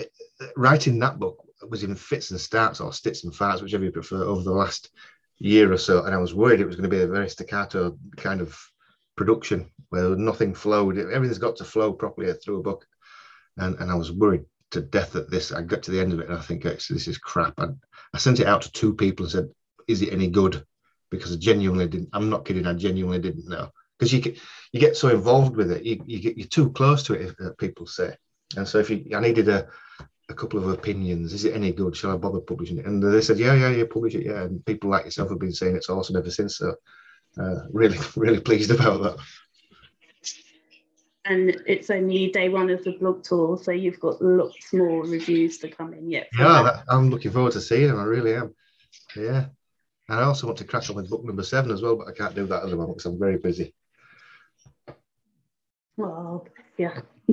writing 0.56 1.00
that 1.00 1.20
book 1.20 1.46
was 1.70 1.84
in 1.84 1.96
fits 1.96 2.32
and 2.32 2.40
starts, 2.40 2.80
or 2.80 2.94
stits 2.94 3.24
and 3.24 3.34
farts, 3.34 3.62
whichever 3.62 3.84
you 3.84 3.92
prefer, 3.92 4.24
over 4.24 4.44
the 4.44 4.52
last 4.52 4.90
year 5.38 5.72
or 5.72 5.78
so, 5.78 6.06
and 6.06 6.14
I 6.14 6.18
was 6.18 6.34
worried 6.34 6.60
it 6.60 6.66
was 6.66 6.76
going 6.76 6.90
to 6.90 6.96
be 6.96 7.04
a 7.04 7.08
very 7.08 7.30
staccato 7.30 7.98
kind 8.18 8.42
of 8.42 8.58
production 9.16 9.70
where 9.90 10.16
nothing 10.16 10.54
flowed. 10.54 10.98
Everything's 10.98 11.38
got 11.38 11.56
to 11.58 11.64
flow 11.64 11.94
properly 11.94 12.32
through 12.34 12.60
a 12.60 12.64
book, 12.64 12.86
and 13.58 13.76
and 13.80 13.92
I 13.92 13.96
was 13.96 14.12
worried 14.12 14.46
to 14.72 14.82
death 14.82 15.14
that 15.14 15.30
this. 15.30 15.52
I 15.52 15.62
got 15.62 15.84
to 15.84 15.92
the 15.92 16.00
end 16.00 16.14
of 16.14 16.20
it, 16.20 16.30
and 16.30 16.38
I 16.38 16.42
think 16.42 16.64
this 16.64 16.92
is 16.92 17.18
crap. 17.18 17.54
And 17.58 17.78
I 18.14 18.18
sent 18.18 18.40
it 18.40 18.48
out 18.48 18.62
to 18.64 18.72
two 18.72 18.94
people 18.94 19.26
and 19.26 19.32
said, 19.32 19.50
"Is 19.88 20.02
it 20.02 20.14
any 20.14 20.28
good?" 20.28 20.66
Because 21.12 21.34
I 21.34 21.38
genuinely 21.38 21.88
didn't. 21.88 22.10
I'm 22.14 22.30
not 22.30 22.46
kidding. 22.46 22.68
I 22.68 22.74
genuinely 22.74 23.20
didn't 23.20 23.48
know 23.48 23.70
because 23.98 24.12
you 24.12 24.22
get 24.22 24.40
you 24.72 24.80
get 24.80 24.98
so 24.98 25.10
involved 25.10 25.56
with 25.56 25.72
it. 25.72 25.84
You, 25.84 26.02
you 26.06 26.20
get 26.20 26.38
you're 26.38 26.48
too 26.48 26.72
close 26.72 27.04
to 27.04 27.14
it. 27.14 27.36
uh, 27.40 27.52
People 27.58 27.86
say, 27.86 28.16
and 28.58 28.68
so 28.68 28.80
if 28.80 28.90
you, 28.90 29.06
I 29.16 29.20
needed 29.20 29.48
a 29.50 29.68
a 30.30 30.34
couple 30.34 30.60
of 30.60 30.70
opinions. 30.70 31.34
Is 31.34 31.46
it 31.46 31.54
any 31.54 31.72
good? 31.72 31.96
Shall 31.96 32.12
I 32.12 32.18
bother 32.18 32.40
publishing 32.40 32.80
it? 32.80 32.86
And 32.86 33.02
they 33.02 33.22
said, 33.22 33.38
yeah, 33.38 33.54
yeah, 33.54 33.70
yeah, 33.70 33.84
publish 33.90 34.16
it, 34.16 34.26
yeah. 34.26 34.44
And 34.44 34.66
people 34.66 34.90
like 34.90 35.06
yourself 35.06 35.30
have 35.30 35.40
been 35.40 35.54
saying 35.54 35.76
it's 35.76 35.90
awesome 35.90 36.16
ever 36.16 36.32
since. 36.32 36.58
So, 36.58 36.76
uh, 37.40 37.68
really, 37.72 37.98
really 38.16 38.40
pleased 38.40 38.72
about 38.72 39.02
that. 39.04 39.18
And 41.28 41.60
it's 41.66 41.90
only 41.90 42.30
day 42.30 42.50
one 42.50 42.70
of 42.70 42.84
the 42.84 42.92
blog 42.92 43.24
tour, 43.24 43.58
so 43.58 43.72
you've 43.72 44.00
got 44.00 44.22
lots 44.22 44.72
more 44.72 45.04
reviews 45.04 45.58
to 45.60 45.70
come 45.70 45.94
in 45.94 46.12
yet. 46.12 46.30
Yeah, 46.38 46.62
that. 46.62 46.84
I'm 46.88 47.10
looking 47.10 47.32
forward 47.32 47.54
to 47.54 47.62
seeing 47.62 47.88
them. 47.88 48.00
I 48.00 48.04
really 48.04 48.36
am. 48.36 48.54
Yeah. 49.16 49.46
And 50.08 50.20
I 50.20 50.24
also 50.24 50.46
want 50.46 50.60
to 50.60 50.66
crash 50.66 50.92
on 50.92 50.98
with 50.98 51.10
book 51.10 51.24
number 51.24 51.42
seven 51.42 51.72
as 51.72 51.82
well, 51.82 51.96
but 51.96 52.08
I 52.08 52.12
can't 52.12 52.36
do 52.36 52.46
that 52.46 52.64
at 52.64 52.70
the 52.70 52.76
moment 52.76 52.98
because 52.98 53.12
I'm 53.12 53.18
very 53.18 53.38
busy. 53.38 53.74
Well, 55.98 56.48
yeah. 56.78 57.02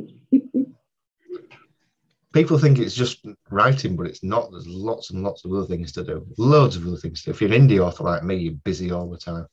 People 2.32 2.56
think 2.56 2.78
it's 2.78 2.94
just 2.94 3.26
writing, 3.50 3.94
but 3.94 4.06
it's 4.06 4.24
not. 4.24 4.50
There's 4.50 4.66
lots 4.66 5.10
and 5.10 5.22
lots 5.22 5.44
of 5.44 5.52
other 5.52 5.66
things 5.66 5.92
to 5.92 6.02
do. 6.02 6.26
Loads 6.38 6.76
of 6.76 6.86
other 6.86 6.96
things. 6.96 7.28
If 7.28 7.42
you're 7.42 7.52
an 7.52 7.68
indie 7.68 7.78
author 7.78 8.04
like 8.04 8.24
me, 8.24 8.36
you're 8.36 8.54
busy 8.54 8.90
all 8.90 9.10
the 9.10 9.18
time. 9.18 9.46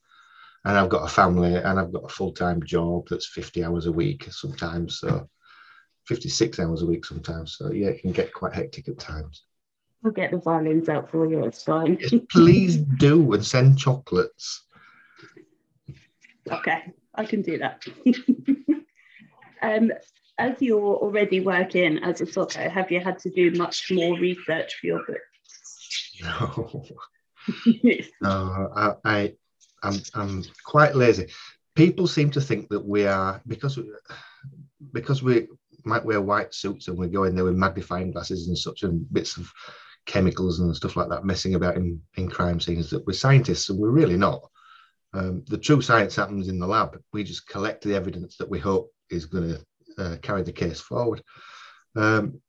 And 0.65 0.77
I've 0.77 0.89
got 0.89 1.05
a 1.05 1.07
family 1.07 1.55
and 1.55 1.79
I've 1.79 1.93
got 1.93 2.03
a 2.03 2.09
full 2.09 2.33
time 2.33 2.61
job 2.63 3.07
that's 3.09 3.27
50 3.27 3.63
hours 3.63 3.85
a 3.85 3.91
week 3.91 4.27
sometimes. 4.29 4.99
So 4.99 5.29
56 6.07 6.59
hours 6.59 6.81
a 6.81 6.85
week 6.85 7.05
sometimes. 7.05 7.55
So 7.57 7.71
yeah, 7.71 7.89
it 7.89 8.01
can 8.01 8.11
get 8.11 8.33
quite 8.33 8.53
hectic 8.53 8.89
at 8.89 8.99
times. 8.99 9.43
I'll 10.03 10.11
get 10.11 10.31
the 10.31 10.37
violins 10.37 10.89
out 10.89 11.11
for 11.11 11.29
you. 11.29 11.43
It's 11.43 11.63
fine. 11.63 11.97
Yes, 11.99 12.13
please 12.31 12.77
do 12.77 13.33
and 13.33 13.45
send 13.45 13.77
chocolates. 13.77 14.65
Okay, 16.49 16.93
I 17.15 17.25
can 17.25 17.41
do 17.41 17.57
that. 17.59 17.83
um, 19.61 19.91
as 20.37 20.61
you're 20.61 20.95
already 20.95 21.41
working 21.41 21.99
as 21.99 22.21
a 22.21 22.25
SOCO, 22.25 22.69
have 22.69 22.91
you 22.91 23.01
had 23.01 23.19
to 23.19 23.29
do 23.29 23.51
much 23.51 23.91
more 23.91 24.17
research 24.17 24.75
for 24.79 24.87
your 24.87 25.05
book? 25.05 25.17
No. 26.23 26.85
No, 28.21 28.69
I, 28.75 28.93
I 29.05 29.33
I'm 29.83 29.99
I'm 30.13 30.43
quite 30.65 30.95
lazy. 30.95 31.27
People 31.75 32.07
seem 32.07 32.29
to 32.31 32.41
think 32.41 32.69
that 32.69 32.85
we 32.85 33.05
are 33.05 33.41
because 33.47 33.77
we, 33.77 33.89
because 34.91 35.23
we 35.23 35.47
might 35.85 36.03
wear 36.03 36.21
white 36.21 36.53
suits 36.53 36.87
and 36.87 36.97
we 36.97 37.07
go 37.07 37.23
in 37.23 37.35
there 37.35 37.45
with 37.45 37.55
magnifying 37.55 38.11
glasses 38.11 38.47
and 38.47 38.57
such 38.57 38.83
and 38.83 39.11
bits 39.13 39.37
of 39.37 39.51
chemicals 40.05 40.59
and 40.59 40.75
stuff 40.75 40.95
like 40.95 41.09
that 41.09 41.23
messing 41.23 41.55
about 41.55 41.77
in, 41.77 42.01
in 42.17 42.29
crime 42.29 42.59
scenes 42.59 42.89
that 42.89 43.05
we're 43.05 43.13
scientists 43.13 43.69
and 43.69 43.79
we're 43.79 43.89
really 43.89 44.17
not. 44.17 44.41
Um, 45.13 45.43
the 45.47 45.57
true 45.57 45.81
science 45.81 46.15
happens 46.15 46.49
in 46.49 46.59
the 46.59 46.67
lab. 46.67 46.99
We 47.13 47.23
just 47.23 47.47
collect 47.47 47.83
the 47.83 47.95
evidence 47.95 48.37
that 48.37 48.49
we 48.49 48.59
hope 48.59 48.91
is 49.09 49.25
going 49.25 49.55
to 49.55 50.03
uh, 50.03 50.17
carry 50.17 50.43
the 50.43 50.51
case 50.51 50.79
forward. 50.79 51.23
Um, 51.95 52.41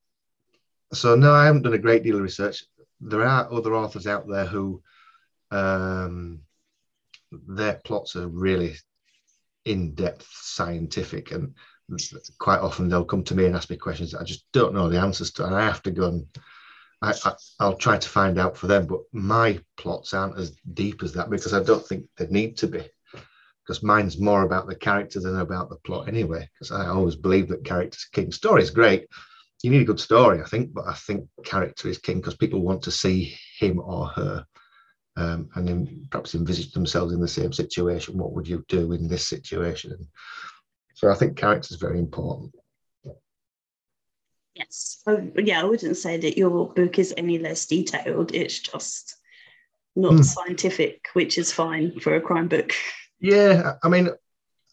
so 0.92 1.14
no, 1.14 1.32
I 1.32 1.46
haven't 1.46 1.62
done 1.62 1.74
a 1.74 1.78
great 1.78 2.02
deal 2.02 2.16
of 2.16 2.22
research. 2.22 2.64
There 3.00 3.22
are 3.22 3.52
other 3.52 3.74
authors 3.74 4.06
out 4.06 4.28
there 4.28 4.44
who 4.44 4.82
um, 5.50 6.40
their 7.30 7.80
plots 7.84 8.16
are 8.16 8.28
really 8.28 8.74
in-depth 9.64 10.26
scientific 10.30 11.32
and 11.32 11.54
quite 12.38 12.60
often 12.60 12.88
they'll 12.88 13.04
come 13.04 13.24
to 13.24 13.34
me 13.34 13.46
and 13.46 13.54
ask 13.54 13.68
me 13.68 13.76
questions 13.76 14.14
I 14.14 14.24
just 14.24 14.44
don't 14.52 14.74
know 14.74 14.88
the 14.88 15.00
answers 15.00 15.32
to 15.32 15.46
and 15.46 15.54
I 15.54 15.64
have 15.64 15.82
to 15.82 15.90
go 15.90 16.08
and 16.08 16.26
I, 17.02 17.14
I, 17.24 17.32
I'll 17.58 17.76
try 17.76 17.98
to 17.98 18.08
find 18.08 18.38
out 18.38 18.56
for 18.56 18.66
them 18.66 18.86
but 18.86 19.00
my 19.12 19.58
plots 19.76 20.14
aren't 20.14 20.38
as 20.38 20.56
deep 20.72 21.02
as 21.02 21.12
that 21.14 21.30
because 21.30 21.52
I 21.52 21.62
don't 21.62 21.86
think 21.86 22.06
they 22.16 22.26
need 22.28 22.56
to 22.58 22.68
be 22.68 22.82
because 23.66 23.82
mine's 23.82 24.18
more 24.18 24.42
about 24.42 24.66
the 24.66 24.74
character 24.74 25.20
than 25.20 25.38
about 25.38 25.68
the 25.68 25.76
plot 25.76 26.08
anyway 26.08 26.48
because 26.54 26.70
I 26.70 26.86
always 26.86 27.16
believe 27.16 27.48
that 27.48 27.64
character's 27.64 28.06
king. 28.12 28.32
Story 28.32 28.62
is 28.62 28.70
great. 28.70 29.06
You 29.62 29.70
need 29.70 29.82
a 29.82 29.86
good 29.86 30.00
story 30.00 30.40
I 30.40 30.46
think 30.46 30.72
but 30.72 30.86
I 30.86 30.94
think 30.94 31.28
character 31.44 31.88
is 31.88 31.98
king 31.98 32.18
because 32.18 32.36
people 32.36 32.62
want 32.62 32.82
to 32.84 32.90
see 32.90 33.36
him 33.58 33.78
or 33.80 34.06
her 34.08 34.46
um, 35.16 35.48
and 35.54 35.68
then 35.68 36.06
perhaps 36.10 36.34
envisage 36.34 36.72
themselves 36.72 37.12
in 37.12 37.20
the 37.20 37.28
same 37.28 37.52
situation. 37.52 38.18
What 38.18 38.32
would 38.32 38.48
you 38.48 38.64
do 38.68 38.92
in 38.92 39.08
this 39.08 39.26
situation? 39.26 39.92
And 39.92 40.06
so 40.94 41.10
I 41.10 41.14
think 41.14 41.36
character 41.36 41.68
is 41.74 41.80
very 41.80 41.98
important. 41.98 42.54
Yes. 44.54 45.02
Oh, 45.06 45.30
yeah, 45.36 45.60
I 45.60 45.64
wouldn't 45.64 45.96
say 45.96 46.16
that 46.18 46.36
your 46.36 46.68
book 46.68 46.98
is 46.98 47.14
any 47.16 47.38
less 47.38 47.66
detailed. 47.66 48.34
It's 48.34 48.58
just 48.58 49.16
not 49.96 50.14
Hmm. 50.14 50.22
scientific, 50.22 51.06
which 51.14 51.38
is 51.38 51.52
fine 51.52 51.98
for 52.00 52.14
a 52.16 52.20
crime 52.20 52.48
book. 52.48 52.72
Yeah, 53.20 53.74
I 53.82 53.88
mean, 53.88 54.10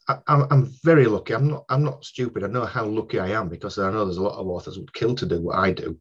I'm, 0.07 0.47
I'm 0.49 0.73
very 0.83 1.05
lucky. 1.05 1.33
I'm 1.33 1.49
not. 1.49 1.65
I'm 1.69 1.83
not 1.83 2.05
stupid. 2.05 2.43
I 2.43 2.47
know 2.47 2.65
how 2.65 2.85
lucky 2.85 3.19
I 3.19 3.29
am 3.29 3.49
because 3.49 3.77
I 3.77 3.91
know 3.91 4.05
there's 4.05 4.17
a 4.17 4.23
lot 4.23 4.39
of 4.39 4.47
authors 4.47 4.77
would 4.79 4.93
kill 4.93 5.15
to 5.15 5.25
do 5.25 5.41
what 5.41 5.57
I 5.57 5.71
do, 5.71 5.99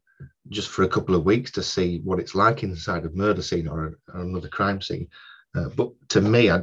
just 0.49 0.69
for 0.69 0.83
a 0.83 0.89
couple 0.89 1.15
of 1.15 1.25
weeks 1.25 1.51
to 1.51 1.63
see 1.63 1.99
what 2.03 2.19
it's 2.19 2.35
like 2.35 2.63
inside 2.63 3.05
a 3.05 3.09
murder 3.11 3.41
scene 3.41 3.67
or, 3.67 3.85
a, 3.85 4.17
or 4.17 4.21
another 4.21 4.47
crime 4.47 4.81
scene. 4.81 5.07
Uh, 5.55 5.69
but 5.75 5.91
to 6.09 6.21
me, 6.21 6.49
I, 6.49 6.61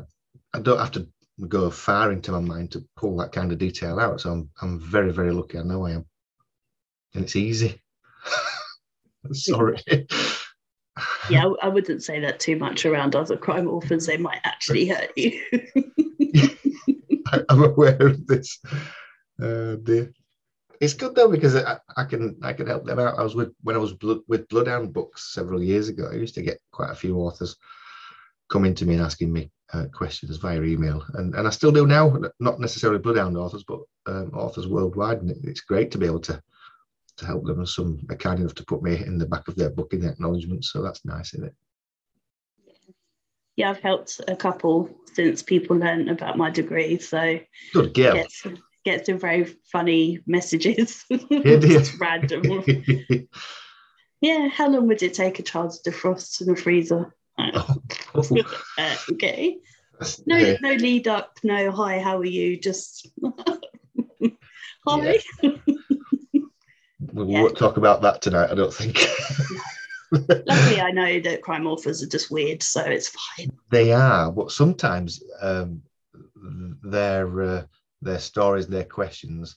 I 0.55 0.61
don't 0.61 0.79
have 0.79 0.93
to 0.93 1.07
go 1.49 1.71
far 1.71 2.13
into 2.13 2.33
my 2.33 2.41
mind 2.41 2.73
to 2.73 2.85
pull 2.97 3.17
that 3.19 3.33
kind 3.33 3.53
of 3.53 3.59
detail 3.59 3.99
out. 3.99 4.21
So 4.21 4.33
I'm, 4.33 4.51
I'm 4.63 4.81
very, 4.81 5.13
very 5.13 5.33
lucky. 5.33 5.59
I 5.59 5.63
know 5.63 5.87
I 5.87 5.93
am, 5.93 6.07
and 7.15 7.25
it's 7.25 7.37
easy. 7.37 7.83
Sorry. 9.33 9.83
yeah, 11.31 11.51
I 11.63 11.69
wouldn't 11.69 12.03
say 12.03 12.21
that 12.21 12.41
too 12.41 12.57
much 12.57 12.87
around 12.87 13.17
other 13.17 13.37
crime 13.37 13.69
authors. 13.69 14.07
They 14.07 14.17
might 14.17 14.41
actually 14.45 14.89
hurt 14.89 15.11
you. 15.17 15.41
I, 17.27 17.41
am 17.49 17.65
aware 17.65 18.07
of 18.07 18.27
this. 18.27 18.59
Uh, 19.43 19.77
dear. 19.83 20.13
It's 20.85 20.95
good 20.95 21.15
though 21.15 21.29
because 21.29 21.57
I, 21.57 21.79
I, 21.97 22.05
can 22.05 22.37
I 22.43 22.53
can 22.53 22.67
help 22.67 22.85
them 22.85 22.99
out. 22.99 23.19
I 23.19 23.23
was 23.23 23.35
with 23.35 23.55
when 23.63 23.75
I 23.75 23.79
was 23.79 23.95
blood, 23.95 24.21
with 24.29 24.49
Bloodhound 24.49 24.93
Books 24.93 25.33
several 25.33 25.63
years 25.63 25.89
ago. 25.89 26.11
I 26.13 26.17
used 26.17 26.35
to 26.35 26.43
get 26.43 26.61
quite 26.73 26.91
a 26.91 26.95
few 26.95 27.17
authors 27.19 27.57
coming 28.51 28.75
to 28.75 28.85
me 28.85 28.95
and 28.95 29.03
asking 29.03 29.33
me 29.33 29.51
uh, 29.73 29.87
questions 29.93 30.37
via 30.37 30.63
email, 30.63 31.03
and 31.15 31.35
and 31.35 31.47
I 31.47 31.51
still 31.51 31.73
do 31.73 31.87
now. 31.87 32.15
Not 32.39 32.61
necessarily 32.61 32.99
Bloodhound 32.99 33.37
authors, 33.37 33.65
but 33.67 33.81
um, 34.07 34.31
authors 34.35 34.69
worldwide, 34.69 35.23
and 35.23 35.31
it's 35.31 35.63
great 35.63 35.91
to 35.93 35.99
be 35.99 36.07
able 36.07 36.21
to 36.21 36.43
to 37.17 37.27
help 37.27 37.47
them. 37.47 37.59
And 37.59 37.69
some 37.69 38.01
are 38.11 38.17
kind 38.17 38.41
enough 38.41 38.55
to 38.57 38.67
put 38.67 38.83
me 38.83 39.03
in 39.03 39.17
the 39.17 39.27
back 39.27 39.49
of 39.49 39.57
their 39.57 39.71
book 39.71 39.95
in 39.95 40.01
the 40.01 40.11
acknowledgements, 40.11 40.71
so 40.71 40.83
that's 40.83 41.05
nice, 41.05 41.33
isn't 41.33 41.47
it? 41.47 41.55
Yeah, 43.57 43.71
I've 43.71 43.81
helped 43.81 44.21
a 44.29 44.37
couple 44.37 44.91
since 45.15 45.43
people 45.43 45.77
learned 45.77 46.11
about 46.11 46.37
my 46.37 46.51
degree. 46.51 46.99
So 46.99 47.41
good 47.73 47.95
girl. 47.95 48.23
Get 48.85 49.07
some 49.07 49.19
very 49.19 49.45
funny 49.73 50.21
messages. 50.27 51.05
Just 51.41 51.99
random. 51.99 52.65
yeah, 54.21 54.49
how 54.49 54.69
long 54.69 54.87
would 54.89 55.03
it 55.03 55.15
take 55.15 55.39
a 55.39 55.43
child 55.43 55.73
to 55.73 55.91
defrost 55.91 56.43
in 56.43 56.51
a 56.51 56.57
freezer? 56.57 57.15
Oh. 57.39 57.77
uh, 58.79 58.97
okay. 59.13 59.59
No, 60.27 60.37
yeah. 60.37 60.57
no 60.61 60.73
lead 60.75 61.09
up. 61.09 61.39
No, 61.43 61.71
hi. 61.71 62.01
How 62.01 62.19
are 62.19 62.25
you? 62.25 62.59
Just 62.59 63.09
hi. 64.87 65.19
We 67.13 67.27
yeah. 67.27 67.43
won't 67.43 67.57
talk 67.57 67.77
about 67.77 68.03
that 68.03 68.21
tonight. 68.23 68.51
I 68.51 68.55
don't 68.55 68.75
think. 68.75 68.99
Luckily, 70.11 70.81
I 70.81 70.91
know 70.91 71.21
that 71.21 71.43
crime 71.43 71.67
authors 71.67 72.03
are 72.03 72.09
just 72.09 72.31
weird, 72.31 72.63
so 72.63 72.83
it's 72.83 73.09
fine. 73.09 73.51
They 73.71 73.93
are, 73.93 74.31
but 74.31 74.53
sometimes 74.53 75.23
um, 75.41 75.83
their 76.83 77.43
uh, 77.43 77.63
their 78.05 78.19
stories, 78.19 78.67
their 78.67 78.85
questions 78.85 79.57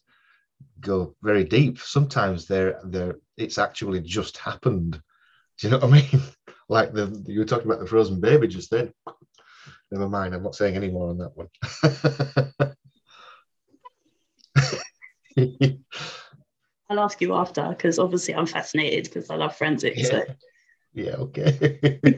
go 0.80 1.16
very 1.22 1.44
deep. 1.44 1.80
Sometimes 1.80 2.48
they're 2.48 2.80
they're 2.86 3.16
it's 3.38 3.58
actually 3.58 4.02
just 4.02 4.38
happened. 4.38 5.02
Do 5.60 5.68
you 5.68 5.72
know 5.72 5.80
what 5.80 5.92
I 5.92 6.02
mean? 6.02 6.22
like 6.70 6.94
the 6.94 7.24
you 7.28 7.40
were 7.40 7.46
talking 7.46 7.66
about 7.68 7.80
the 7.80 7.88
frozen 7.88 8.20
baby 8.20 8.48
just 8.48 8.72
then. 8.72 8.92
Never 9.92 10.10
mind, 10.10 10.34
I'm 10.34 10.44
not 10.44 10.56
saying 10.56 10.76
any 10.76 10.90
more 10.90 11.10
on 11.10 11.18
that 11.20 11.38
one. 11.38 11.48
I'll 16.90 17.00
ask 17.00 17.22
you 17.22 17.36
after 17.36 17.68
because 17.70 18.00
obviously 18.00 18.36
I'm 18.36 18.46
fascinated 18.46 19.06
because 19.06 19.30
I 19.30 19.36
love 19.36 19.56
forensics. 19.56 19.98
Yeah, 19.98 20.06
so. 20.06 20.24
yeah 20.94 21.16
okay. 21.16 22.00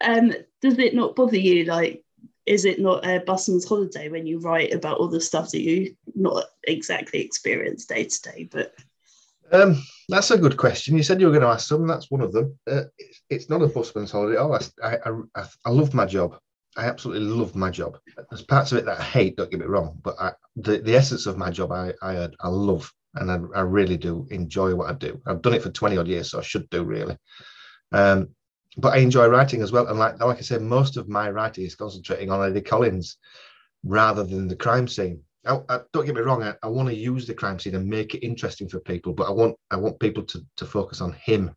um, 0.00 0.32
does 0.60 0.78
it 0.78 0.94
not 0.94 1.14
bother 1.16 1.38
you? 1.38 1.64
Like, 1.64 2.04
is 2.48 2.64
it 2.64 2.80
not 2.80 3.06
a 3.06 3.20
busman's 3.20 3.68
holiday 3.68 4.08
when 4.08 4.26
you 4.26 4.40
write 4.40 4.72
about 4.72 4.98
all 4.98 5.08
the 5.08 5.20
stuff 5.20 5.50
that 5.50 5.60
you 5.60 5.94
not 6.14 6.44
exactly 6.64 7.20
experience 7.20 7.84
day 7.84 8.04
to 8.04 8.22
day, 8.22 8.48
but 8.50 8.74
um, 9.52 9.82
that's 10.08 10.30
a 10.30 10.38
good 10.38 10.56
question. 10.56 10.96
You 10.96 11.02
said 11.02 11.20
you 11.20 11.26
were 11.26 11.32
going 11.32 11.42
to 11.42 11.48
ask 11.48 11.68
some. 11.68 11.86
That's 11.86 12.10
one 12.10 12.20
of 12.20 12.32
them. 12.32 12.58
Uh, 12.70 12.84
it's, 12.98 13.22
it's, 13.30 13.50
not 13.50 13.62
a 13.62 13.66
busman's 13.66 14.10
holiday. 14.10 14.36
Oh, 14.38 14.52
I, 14.82 14.98
I, 15.34 15.44
I, 15.64 15.70
love 15.70 15.94
my 15.94 16.04
job. 16.04 16.38
I 16.76 16.84
absolutely 16.86 17.26
love 17.26 17.54
my 17.54 17.70
job. 17.70 17.98
There's 18.30 18.42
parts 18.42 18.72
of 18.72 18.78
it 18.78 18.84
that 18.84 19.00
I 19.00 19.02
hate. 19.02 19.36
Don't 19.36 19.50
get 19.50 19.60
me 19.60 19.66
wrong, 19.66 19.98
but 20.02 20.16
I, 20.20 20.32
the 20.56 20.78
the 20.78 20.94
essence 20.94 21.26
of 21.26 21.38
my 21.38 21.50
job, 21.50 21.72
I 21.72 21.94
I, 22.02 22.28
I 22.40 22.48
love, 22.48 22.92
and 23.14 23.30
I, 23.30 23.58
I 23.58 23.62
really 23.62 23.96
do 23.96 24.26
enjoy 24.30 24.74
what 24.74 24.90
I 24.90 24.92
do. 24.92 25.20
I've 25.26 25.42
done 25.42 25.54
it 25.54 25.62
for 25.62 25.70
twenty 25.70 25.96
odd 25.96 26.08
years, 26.08 26.30
so 26.30 26.38
I 26.38 26.42
should 26.42 26.68
do 26.70 26.84
really. 26.84 27.16
Um, 27.92 28.28
but 28.78 28.94
I 28.94 28.98
enjoy 28.98 29.26
writing 29.26 29.60
as 29.60 29.72
well. 29.72 29.88
And 29.88 29.98
like 29.98 30.20
like 30.20 30.38
I 30.38 30.42
said, 30.42 30.62
most 30.62 30.96
of 30.96 31.08
my 31.08 31.30
writing 31.30 31.64
is 31.64 31.74
concentrating 31.74 32.30
on 32.30 32.48
Eddie 32.48 32.62
Collins 32.62 33.18
rather 33.84 34.24
than 34.24 34.48
the 34.48 34.56
crime 34.56 34.88
scene. 34.88 35.22
I, 35.46 35.60
I, 35.68 35.80
don't 35.92 36.06
get 36.06 36.14
me 36.14 36.20
wrong. 36.20 36.42
I, 36.42 36.54
I 36.62 36.68
want 36.68 36.88
to 36.88 36.94
use 36.94 37.26
the 37.26 37.34
crime 37.34 37.58
scene 37.58 37.74
and 37.74 37.88
make 37.88 38.14
it 38.14 38.24
interesting 38.24 38.68
for 38.68 38.80
people, 38.80 39.12
but 39.12 39.28
I 39.28 39.30
want 39.30 39.56
I 39.70 39.76
want 39.76 40.00
people 40.00 40.22
to 40.24 40.40
to 40.56 40.64
focus 40.64 41.00
on 41.00 41.12
him. 41.12 41.52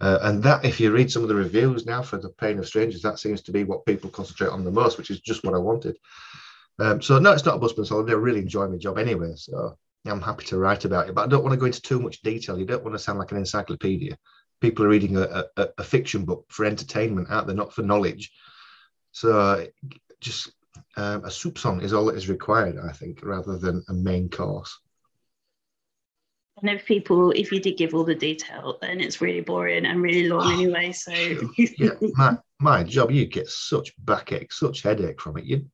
Uh, 0.00 0.18
and 0.22 0.42
that, 0.44 0.64
if 0.64 0.78
you 0.78 0.92
read 0.92 1.10
some 1.10 1.22
of 1.22 1.28
the 1.28 1.34
reviews 1.34 1.84
now 1.84 2.02
for 2.02 2.18
the 2.18 2.28
Pain 2.28 2.58
of 2.58 2.68
Strangers, 2.68 3.02
that 3.02 3.18
seems 3.18 3.42
to 3.42 3.52
be 3.52 3.64
what 3.64 3.84
people 3.84 4.08
concentrate 4.10 4.50
on 4.50 4.62
the 4.62 4.70
most, 4.70 4.96
which 4.96 5.10
is 5.10 5.20
just 5.20 5.42
what 5.42 5.54
I 5.54 5.58
wanted. 5.58 5.96
Um, 6.78 7.02
so 7.02 7.18
no, 7.18 7.32
it's 7.32 7.44
not 7.44 7.56
a 7.56 7.58
busman's 7.58 7.88
holiday. 7.88 8.12
I 8.12 8.16
really 8.16 8.40
enjoy 8.40 8.68
my 8.68 8.76
job 8.76 8.98
anyway, 8.98 9.32
so 9.34 9.76
I'm 10.06 10.22
happy 10.22 10.44
to 10.46 10.58
write 10.58 10.84
about 10.84 11.08
it. 11.08 11.14
But 11.14 11.24
I 11.24 11.26
don't 11.26 11.42
want 11.42 11.52
to 11.54 11.58
go 11.58 11.66
into 11.66 11.82
too 11.82 11.98
much 11.98 12.22
detail. 12.22 12.58
You 12.58 12.64
don't 12.64 12.84
want 12.84 12.94
to 12.94 13.02
sound 13.02 13.18
like 13.18 13.32
an 13.32 13.38
encyclopedia. 13.38 14.16
People 14.60 14.84
are 14.84 14.88
reading 14.88 15.16
a, 15.16 15.44
a, 15.56 15.68
a 15.78 15.84
fiction 15.84 16.24
book 16.24 16.46
for 16.48 16.64
entertainment, 16.64 17.28
aren't 17.30 17.46
they? 17.46 17.54
Not 17.54 17.72
for 17.72 17.82
knowledge. 17.82 18.32
So 19.12 19.66
just 20.20 20.50
um, 20.96 21.24
a 21.24 21.28
soupçon 21.28 21.82
is 21.82 21.92
all 21.92 22.06
that 22.06 22.16
is 22.16 22.28
required, 22.28 22.78
I 22.78 22.92
think, 22.92 23.20
rather 23.22 23.58
than 23.58 23.84
a 23.88 23.94
main 23.94 24.28
course. 24.28 24.78
And 26.60 26.70
if 26.70 26.84
people, 26.86 27.30
if 27.32 27.52
you 27.52 27.60
did 27.60 27.76
give 27.76 27.94
all 27.94 28.04
the 28.04 28.14
detail, 28.14 28.78
then 28.80 29.00
it's 29.00 29.20
really 29.20 29.40
boring 29.40 29.86
and 29.86 30.02
really 30.02 30.28
long 30.28 30.52
anyway. 30.60 30.92
So 30.92 31.12
yeah, 31.56 31.90
my 32.14 32.36
my 32.60 32.82
job, 32.82 33.10
you 33.10 33.26
get 33.26 33.48
such 33.48 33.92
backache, 34.04 34.52
such 34.52 34.82
headache 34.82 35.20
from 35.20 35.38
it. 35.38 35.44
You, 35.44 35.66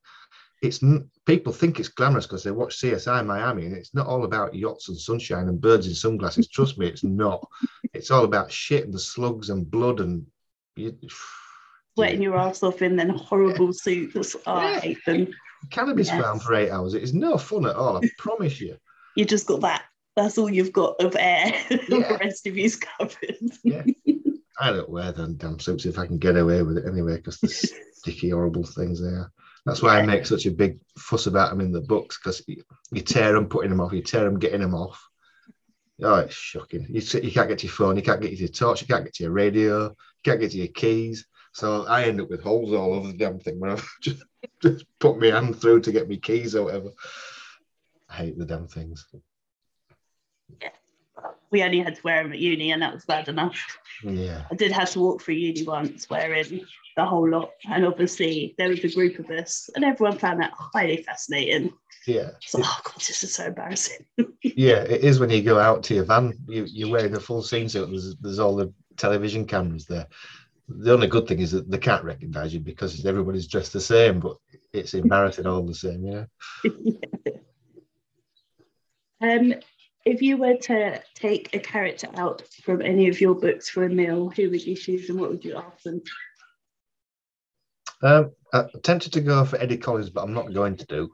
it's 0.65 0.81
people 1.27 1.53
think 1.53 1.79
it's 1.79 1.89
glamorous 1.89 2.27
because 2.27 2.43
they 2.43 2.51
watch 2.51 2.81
CSI 2.81 3.25
Miami, 3.27 3.67
and 3.67 3.77
it's 3.77 3.95
not 3.95 4.07
all 4.07 4.25
about 4.25 4.55
yachts 4.55 4.89
and 4.89 4.99
sunshine 4.99 5.49
and 5.49 5.61
birds 5.61 5.87
in 5.87 5.95
sunglasses. 5.95 6.49
Trust 6.49 6.79
me, 6.79 6.87
it's 6.87 7.05
not. 7.05 7.47
It's 7.93 8.11
all 8.11 8.25
about 8.25 8.51
shit 8.51 8.85
and 8.85 8.93
the 8.93 8.99
slugs 8.99 9.51
and 9.51 9.71
blood 9.71 10.01
and 10.01 10.27
you, 10.77 10.97
sweating 11.95 12.23
your 12.23 12.37
ass 12.37 12.63
off 12.63 12.83
in 12.83 12.97
then 12.97 13.11
horrible 13.11 13.73
suits. 13.73 14.37
Oh, 14.47 14.61
yeah. 14.61 14.67
I 14.67 14.81
hate 14.81 15.05
them. 15.07 15.29
Cannabis 15.71 16.09
yes. 16.09 16.23
farm 16.23 16.39
for 16.41 16.55
eight 16.55 16.71
hours. 16.71 16.95
It 16.95 17.03
is 17.03 17.15
no 17.15 17.39
fun 17.39 17.67
at 17.67 17.77
all. 17.77 17.99
I 17.99 18.09
promise 18.19 18.61
you. 18.61 18.77
You 19.17 19.25
just 19.25 19.47
got 19.47 19.61
that. 19.61 19.85
That's 20.17 20.39
all 20.39 20.51
you've 20.51 20.73
got 20.73 21.01
of 21.01 21.17
air. 21.19 21.53
Yeah. 21.89 22.09
the 22.09 22.19
rest 22.21 22.47
of 22.47 22.57
you's 22.57 22.77
covered. 22.77 23.37
yeah. 23.63 23.83
I 24.61 24.71
don't 24.71 24.89
wear 24.89 25.11
them 25.13 25.35
damn 25.35 25.59
suits 25.59 25.85
if 25.85 25.99
I 25.99 26.07
can 26.07 26.19
get 26.19 26.37
away 26.37 26.63
with 26.63 26.79
it 26.79 26.87
anyway, 26.87 27.17
because 27.17 27.39
the 27.39 27.49
sticky, 27.93 28.31
horrible 28.31 28.65
things 28.65 29.01
there. 29.01 29.33
That's 29.65 29.83
why. 29.83 29.99
I 29.99 30.03
make 30.03 30.27
such 30.27 30.47
a 30.47 30.51
big 30.51 30.79
fuss 30.99 31.27
about 31.27 31.51
them 31.51 31.61
in 31.61 31.73
the 31.73 31.81
books, 31.81 32.19
because 32.19 32.43
you, 32.47 33.03
tear 33.03 33.33
them 33.33 33.49
putting 33.49 33.71
them 33.71 33.81
off, 33.81 33.93
you 33.93 34.03
tear 34.03 34.25
them 34.25 34.39
getting 34.39 34.61
them 34.61 34.75
off. 34.75 35.03
Oh, 36.03 36.17
it's 36.17 36.35
shocking. 36.35 36.87
You, 36.89 37.01
you 37.21 37.33
can't 37.33 37.49
get 37.49 37.63
your 37.63 37.73
phone, 37.73 37.97
you 37.97 38.03
can't 38.03 38.21
get 38.21 38.33
your 38.33 38.49
torch, 38.49 38.83
you 38.83 38.87
can't 38.87 39.05
get 39.05 39.21
your 39.21 39.31
radio, 39.31 39.85
you 39.85 39.95
can't 40.23 40.41
get 40.41 40.53
your 40.53 40.67
keys. 40.69 41.27
So 41.53 41.87
I 41.87 42.05
end 42.05 42.21
up 42.21 42.29
with 42.29 42.43
holes 42.43 42.73
all 42.73 42.95
over 42.95 43.07
the 43.07 43.17
damn 43.17 43.39
thing 43.39 43.61
when 43.61 43.71
I've 43.71 43.89
just, 44.03 44.23
just 44.61 44.85
put 44.99 45.19
my 45.19 45.29
hand 45.29 45.61
through 45.61 45.81
to 45.83 45.93
get 45.93 46.09
my 46.09 46.17
keys 46.17 46.57
or 46.57 46.65
whatever. 46.65 46.91
I 48.09 48.15
hate 48.15 48.39
the 48.39 48.45
damn 48.45 48.67
things. 48.67 49.07
Yeah. 50.61 50.71
We 51.55 51.63
only 51.63 51.79
had 51.79 51.95
to 51.95 52.03
wear 52.03 52.21
them 52.21 52.33
at 52.33 52.41
uni 52.41 52.73
and 52.73 52.83
that 52.83 52.93
was 52.93 53.05
bad 53.05 53.29
enough. 53.29 53.79
Yeah. 54.03 54.43
I 54.51 54.57
did 54.57 54.73
have 54.73 54.91
to 54.91 54.99
walk 54.99 55.23
through 55.23 55.37
uni 55.37 55.63
once 55.63 56.11
wearing 56.11 56.67
the 56.97 57.05
whole 57.05 57.31
lot. 57.31 57.53
And 57.71 57.87
obviously 57.87 58.57
there 58.59 58.71
was 58.71 58.83
a 58.83 58.93
group 58.93 59.21
of 59.21 59.31
us 59.31 59.71
and 59.77 59.85
everyone 59.85 60.19
found 60.19 60.41
that 60.41 60.51
highly 60.53 61.05
fascinating. 61.05 61.73
Yeah. 62.09 62.31
So, 62.41 62.59
oh 62.61 62.81
God, 62.83 62.97
this 62.97 63.23
is 63.23 63.35
so 63.37 63.45
embarrassing. 63.45 64.05
yeah, 64.43 64.83
it 64.83 65.03
is 65.05 65.21
when 65.21 65.31
you 65.31 65.43
go 65.43 65.61
out 65.61 65.85
to 65.85 65.95
your 65.95 66.05
van, 66.05 66.35
you, 66.49 66.67
you're 66.69 66.91
wearing 66.91 67.15
a 67.15 67.21
full 67.21 67.41
scene 67.41 67.69
suit, 67.69 67.89
there's, 67.89 68.17
there's 68.17 68.41
all 68.41 68.57
the 68.57 68.73
television 68.97 69.47
cameras 69.47 69.87
there 69.87 70.09
the 70.69 70.93
only 70.93 71.07
good 71.07 71.29
thing 71.29 71.41
is 71.41 71.53
that 71.53 71.71
they 71.71 71.79
can't 71.79 72.05
recognize 72.05 72.55
you 72.55 72.61
because 72.61 73.05
everybody's 73.05 73.47
dressed 73.47 73.73
the 73.73 73.81
same, 73.81 74.19
but 74.19 74.37
it's 74.73 74.95
embarrassing 74.95 75.47
all 75.47 75.63
the 75.63 75.75
same, 75.75 76.07
you 76.07 76.27
yeah. 79.21 79.33
um, 79.35 79.55
if 80.05 80.23
you 80.23 80.37
were 80.37 80.57
to 80.57 81.03
take 81.15 81.55
a 81.55 81.59
character 81.59 82.09
out 82.17 82.43
from 82.63 82.83
any 82.83 83.09
of 83.09 83.21
your 83.21 83.35
books 83.35 83.69
for 83.69 83.85
a 83.85 83.89
meal, 83.89 84.31
who 84.31 84.51
would 84.51 84.65
you 84.65 84.77
choose 84.77 85.09
and 85.09 85.19
what 85.19 85.31
would 85.31 85.45
you 85.45 85.57
ask 85.57 85.83
them? 85.83 86.03
Um, 88.03 88.33
I 88.53 88.67
tempted 88.83 89.15
to 89.15 89.21
go 89.21 89.45
for 89.45 89.57
Eddie 89.57 89.79
Collins, 89.79 90.11
but 90.11 90.23
I'm 90.23 90.35
not 90.35 90.53
going 90.53 90.77
to 90.77 90.87
do. 90.87 91.11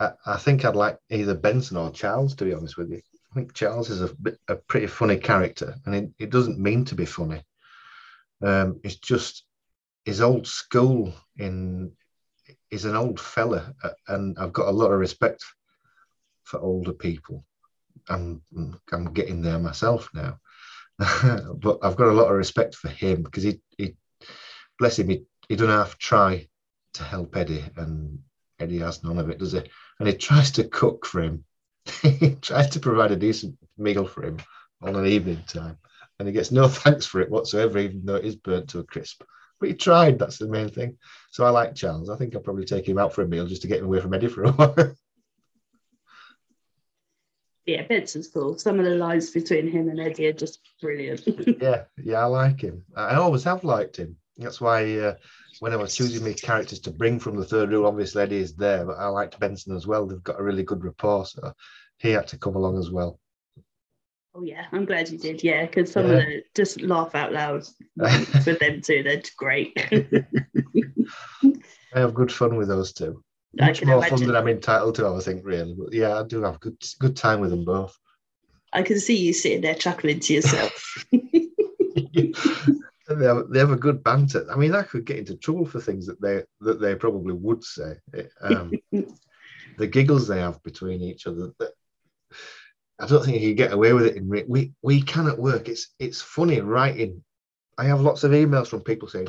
I, 0.00 0.10
I, 0.26 0.36
think 0.36 0.64
I'd 0.64 0.74
like 0.76 0.98
either 1.08 1.34
Benson 1.34 1.76
or 1.76 1.90
Charles, 1.90 2.34
to 2.36 2.44
be 2.44 2.52
honest 2.52 2.76
with 2.76 2.90
you. 2.90 3.00
I 3.30 3.34
think 3.34 3.54
Charles 3.54 3.90
is 3.90 4.02
a, 4.02 4.10
a 4.48 4.56
pretty 4.56 4.88
funny 4.88 5.18
character, 5.18 5.76
and 5.84 5.94
it, 5.94 6.10
it 6.18 6.30
doesn't 6.30 6.58
mean 6.58 6.84
to 6.86 6.94
be 6.94 7.06
funny 7.06 7.42
um, 8.42 8.80
it's 8.84 8.96
just 8.96 9.44
his 10.04 10.20
old 10.20 10.46
school 10.46 11.12
in 11.36 11.92
he's 12.70 12.84
an 12.84 12.96
old 12.96 13.18
fella, 13.18 13.74
uh, 13.82 13.90
and 14.08 14.36
I've 14.38 14.52
got 14.52 14.68
a 14.68 14.72
lot 14.72 14.92
of 14.92 14.98
respect 14.98 15.44
for 16.44 16.60
older 16.60 16.92
people. 16.92 17.44
I'm 18.08 18.42
I'm 18.92 19.12
getting 19.12 19.42
there 19.42 19.58
myself 19.58 20.08
now, 20.14 20.38
but 20.98 21.78
I've 21.82 21.96
got 21.96 22.08
a 22.08 22.12
lot 22.12 22.30
of 22.30 22.36
respect 22.36 22.74
for 22.74 22.88
him 22.88 23.22
because 23.22 23.42
he 23.42 23.60
he 23.76 23.96
bless 24.78 24.98
him 24.98 25.08
he, 25.08 25.24
he 25.48 25.56
doesn't 25.56 25.70
have 25.74 25.92
to 25.92 25.98
try 25.98 26.48
to 26.94 27.04
help 27.04 27.36
Eddie, 27.36 27.64
and 27.76 28.18
Eddie 28.58 28.78
has 28.78 29.04
none 29.04 29.18
of 29.18 29.30
it, 29.30 29.38
does 29.38 29.52
he? 29.52 29.62
And 29.98 30.08
he 30.08 30.14
tries 30.14 30.50
to 30.52 30.64
cook 30.64 31.06
for 31.06 31.22
him. 31.22 31.44
he 32.02 32.36
tries 32.36 32.70
to 32.70 32.80
provide 32.80 33.12
a 33.12 33.16
decent 33.16 33.56
meal 33.78 34.06
for 34.06 34.24
him 34.24 34.38
on 34.82 34.96
an 34.96 35.06
evening 35.06 35.42
time, 35.46 35.78
and 36.18 36.28
he 36.28 36.32
gets 36.32 36.50
no 36.50 36.68
thanks 36.82 37.06
for 37.06 37.20
it 37.20 37.30
whatsoever, 37.30 37.78
even 37.78 38.04
though 38.04 38.16
it 38.16 38.24
is 38.24 38.36
burnt 38.36 38.68
to 38.70 38.80
a 38.80 38.84
crisp. 38.84 39.22
But 39.58 39.70
he 39.70 39.74
tried. 39.74 40.18
That's 40.18 40.38
the 40.38 40.48
main 40.48 40.68
thing. 40.68 40.98
So 41.30 41.44
I 41.44 41.50
like 41.50 41.74
Charles. 41.74 42.10
I 42.10 42.16
think 42.16 42.34
I'll 42.34 42.42
probably 42.42 42.66
take 42.66 42.86
him 42.86 42.98
out 42.98 43.14
for 43.14 43.22
a 43.22 43.28
meal 43.28 43.46
just 43.46 43.62
to 43.62 43.68
get 43.68 43.78
him 43.78 43.86
away 43.86 44.00
from 44.00 44.12
Eddie 44.12 44.28
for 44.28 44.44
a 44.44 44.52
while. 44.52 44.94
Yeah, 47.66 47.82
Benson's 47.82 48.28
cool. 48.28 48.56
Some 48.58 48.78
of 48.78 48.84
the 48.84 48.94
lines 48.94 49.30
between 49.30 49.68
him 49.68 49.88
and 49.88 50.00
Eddie 50.00 50.28
are 50.28 50.32
just 50.32 50.60
brilliant. 50.80 51.22
yeah, 51.60 51.84
yeah, 52.02 52.20
I 52.20 52.26
like 52.26 52.60
him. 52.60 52.84
I 52.96 53.16
always 53.16 53.44
have 53.44 53.64
liked 53.64 53.96
him. 53.96 54.16
That's 54.36 54.60
why 54.60 54.98
uh, 54.98 55.14
when 55.60 55.72
I 55.72 55.76
was 55.76 55.96
choosing 55.96 56.22
my 56.22 56.32
characters 56.32 56.80
to 56.80 56.90
bring 56.90 57.18
from 57.18 57.36
the 57.36 57.44
third 57.44 57.72
rule, 57.72 57.86
obviously 57.86 58.22
Eddie 58.22 58.36
is 58.36 58.54
there, 58.54 58.84
but 58.84 58.98
I 58.98 59.06
liked 59.08 59.40
Benson 59.40 59.74
as 59.74 59.86
well. 59.86 60.06
They've 60.06 60.22
got 60.22 60.38
a 60.38 60.42
really 60.42 60.62
good 60.62 60.84
rapport, 60.84 61.26
so 61.26 61.52
he 61.98 62.10
had 62.10 62.28
to 62.28 62.38
come 62.38 62.54
along 62.54 62.78
as 62.78 62.90
well. 62.90 63.18
Oh 64.34 64.42
yeah, 64.42 64.66
I'm 64.70 64.84
glad 64.84 65.08
you 65.08 65.18
did. 65.18 65.42
Yeah, 65.42 65.64
because 65.64 65.90
some 65.90 66.06
yeah. 66.08 66.18
of 66.18 66.24
the 66.26 66.42
just 66.54 66.82
laugh 66.82 67.14
out 67.14 67.32
loud 67.32 67.64
for 68.44 68.52
them 68.52 68.82
too. 68.82 69.02
They're 69.02 69.22
great. 69.36 69.72
I 71.94 72.00
have 72.00 72.14
good 72.14 72.30
fun 72.30 72.56
with 72.56 72.68
those 72.68 72.92
two. 72.92 73.24
Much 73.58 73.84
more 73.84 73.96
imagine. 73.96 74.18
fun 74.18 74.26
than 74.26 74.36
I'm 74.36 74.48
entitled 74.48 74.94
to, 74.96 75.08
I 75.08 75.20
think, 75.20 75.44
really. 75.44 75.74
But 75.74 75.92
yeah, 75.92 76.20
I 76.20 76.24
do 76.24 76.42
have 76.42 76.60
good 76.60 76.76
good 76.98 77.16
time 77.16 77.40
with 77.40 77.50
them 77.50 77.64
both. 77.64 77.96
I 78.72 78.82
can 78.82 79.00
see 79.00 79.16
you 79.16 79.32
sitting 79.32 79.62
there 79.62 79.74
chuckling 79.74 80.20
to 80.20 80.34
yourself. 80.34 81.06
they 83.08 83.24
have, 83.24 83.48
they 83.48 83.58
have 83.58 83.70
a 83.70 83.76
good 83.76 84.02
banter. 84.02 84.46
I 84.50 84.56
mean, 84.56 84.74
I 84.74 84.82
could 84.82 85.04
get 85.04 85.18
into 85.18 85.36
trouble 85.36 85.66
for 85.66 85.80
things 85.80 86.06
that 86.06 86.20
they 86.20 86.42
that 86.60 86.80
they 86.80 86.94
probably 86.94 87.34
would 87.34 87.62
say. 87.62 87.96
Um, 88.40 88.72
the 89.78 89.86
giggles 89.86 90.26
they 90.26 90.40
have 90.40 90.62
between 90.62 91.02
each 91.02 91.26
other. 91.26 91.52
That, 91.58 91.72
I 92.98 93.06
don't 93.06 93.24
think 93.24 93.40
you 93.40 93.48
can 93.48 93.56
get 93.56 93.72
away 93.72 93.92
with 93.92 94.06
it 94.06 94.16
in 94.16 94.28
we 94.48 94.72
we 94.82 95.02
can 95.02 95.28
at 95.28 95.38
work. 95.38 95.68
It's 95.68 95.94
it's 95.98 96.20
funny 96.20 96.60
writing. 96.60 97.22
I 97.78 97.84
have 97.84 98.00
lots 98.00 98.24
of 98.24 98.32
emails 98.32 98.68
from 98.68 98.80
people 98.80 99.08
saying, 99.08 99.28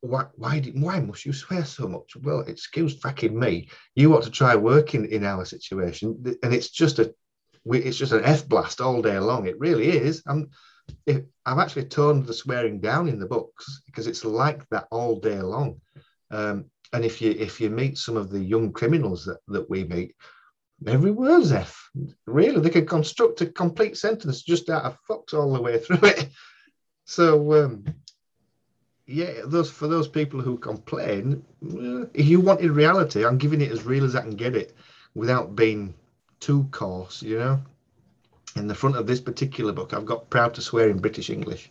"Why 0.00 0.26
why 0.34 0.60
why 0.74 1.00
must 1.00 1.26
you 1.26 1.32
swear 1.32 1.64
so 1.64 1.88
much?" 1.88 2.16
Well, 2.16 2.40
excuse 2.40 2.98
fucking 2.98 3.38
me. 3.38 3.68
You 3.94 4.14
ought 4.14 4.24
to 4.24 4.30
try 4.30 4.56
working 4.56 5.10
in 5.10 5.24
our 5.24 5.44
situation, 5.44 6.22
and 6.42 6.54
it's 6.54 6.70
just 6.70 6.98
a 6.98 7.14
it's 7.66 7.98
just 7.98 8.12
an 8.12 8.24
f 8.24 8.48
blast 8.48 8.80
all 8.80 9.02
day 9.02 9.18
long. 9.18 9.46
It 9.46 9.58
really 9.58 9.88
is. 9.88 10.22
I'm 10.26 10.50
I've 11.06 11.58
actually 11.58 11.86
toned 11.86 12.26
the 12.26 12.32
swearing 12.32 12.80
down 12.80 13.08
in 13.08 13.18
the 13.18 13.26
books 13.26 13.82
because 13.86 14.06
it's 14.06 14.24
like 14.24 14.68
that 14.70 14.86
all 14.90 15.20
day 15.20 15.40
long. 15.40 15.80
Um, 16.30 16.66
and 16.92 17.04
if 17.04 17.20
you 17.20 17.30
if 17.32 17.60
you 17.60 17.70
meet 17.70 17.98
some 17.98 18.16
of 18.16 18.30
the 18.30 18.40
young 18.40 18.72
criminals 18.72 19.24
that, 19.26 19.38
that 19.48 19.68
we 19.68 19.84
meet, 19.84 20.14
every 20.86 21.10
word's 21.10 21.52
F. 21.52 21.90
Really, 22.26 22.60
they 22.60 22.70
can 22.70 22.86
construct 22.86 23.40
a 23.40 23.46
complete 23.46 23.96
sentence 23.96 24.42
just 24.42 24.70
out 24.70 24.84
of 24.84 24.98
fox 25.06 25.34
all 25.34 25.52
the 25.52 25.62
way 25.62 25.78
through 25.78 26.08
it. 26.08 26.28
So, 27.10 27.64
um, 27.64 27.84
yeah, 29.08 29.42
those 29.44 29.70
for 29.70 29.88
those 29.88 30.08
people 30.08 30.40
who 30.40 30.58
complain, 30.58 31.42
eh, 31.64 32.04
if 32.14 32.26
you 32.26 32.40
wanted 32.40 32.70
reality, 32.70 33.24
I'm 33.24 33.38
giving 33.38 33.60
it 33.60 33.72
as 33.72 33.84
real 33.84 34.04
as 34.04 34.14
I 34.14 34.20
can 34.22 34.36
get 34.36 34.54
it, 34.54 34.74
without 35.14 35.56
being 35.56 35.94
too 36.40 36.68
coarse. 36.70 37.22
You 37.22 37.38
know, 37.38 37.60
in 38.56 38.68
the 38.68 38.74
front 38.74 38.96
of 38.96 39.06
this 39.06 39.20
particular 39.20 39.72
book, 39.72 39.94
I've 39.94 40.06
got 40.06 40.30
proud 40.30 40.54
to 40.54 40.62
swear 40.62 40.88
in 40.90 40.98
British 40.98 41.30
English, 41.30 41.70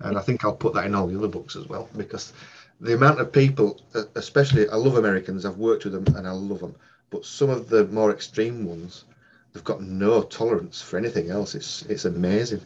and 0.00 0.18
I 0.18 0.20
think 0.20 0.44
I'll 0.44 0.54
put 0.54 0.74
that 0.74 0.86
in 0.86 0.94
all 0.94 1.06
the 1.06 1.18
other 1.18 1.28
books 1.28 1.56
as 1.56 1.66
well 1.68 1.88
because 1.96 2.32
the 2.80 2.94
amount 2.94 3.20
of 3.20 3.32
people, 3.32 3.80
especially 4.16 4.68
I 4.68 4.76
love 4.76 4.96
Americans, 4.96 5.46
I've 5.46 5.56
worked 5.56 5.84
with 5.84 5.94
them 5.94 6.16
and 6.16 6.26
I 6.26 6.32
love 6.32 6.60
them 6.60 6.74
but 7.14 7.24
some 7.24 7.48
of 7.48 7.68
the 7.68 7.86
more 7.86 8.10
extreme 8.10 8.64
ones, 8.64 9.04
they've 9.52 9.62
got 9.62 9.80
no 9.80 10.22
tolerance 10.24 10.82
for 10.82 10.96
anything 10.96 11.30
else. 11.30 11.54
It's 11.54 11.82
it's 11.82 12.04
amazing. 12.04 12.62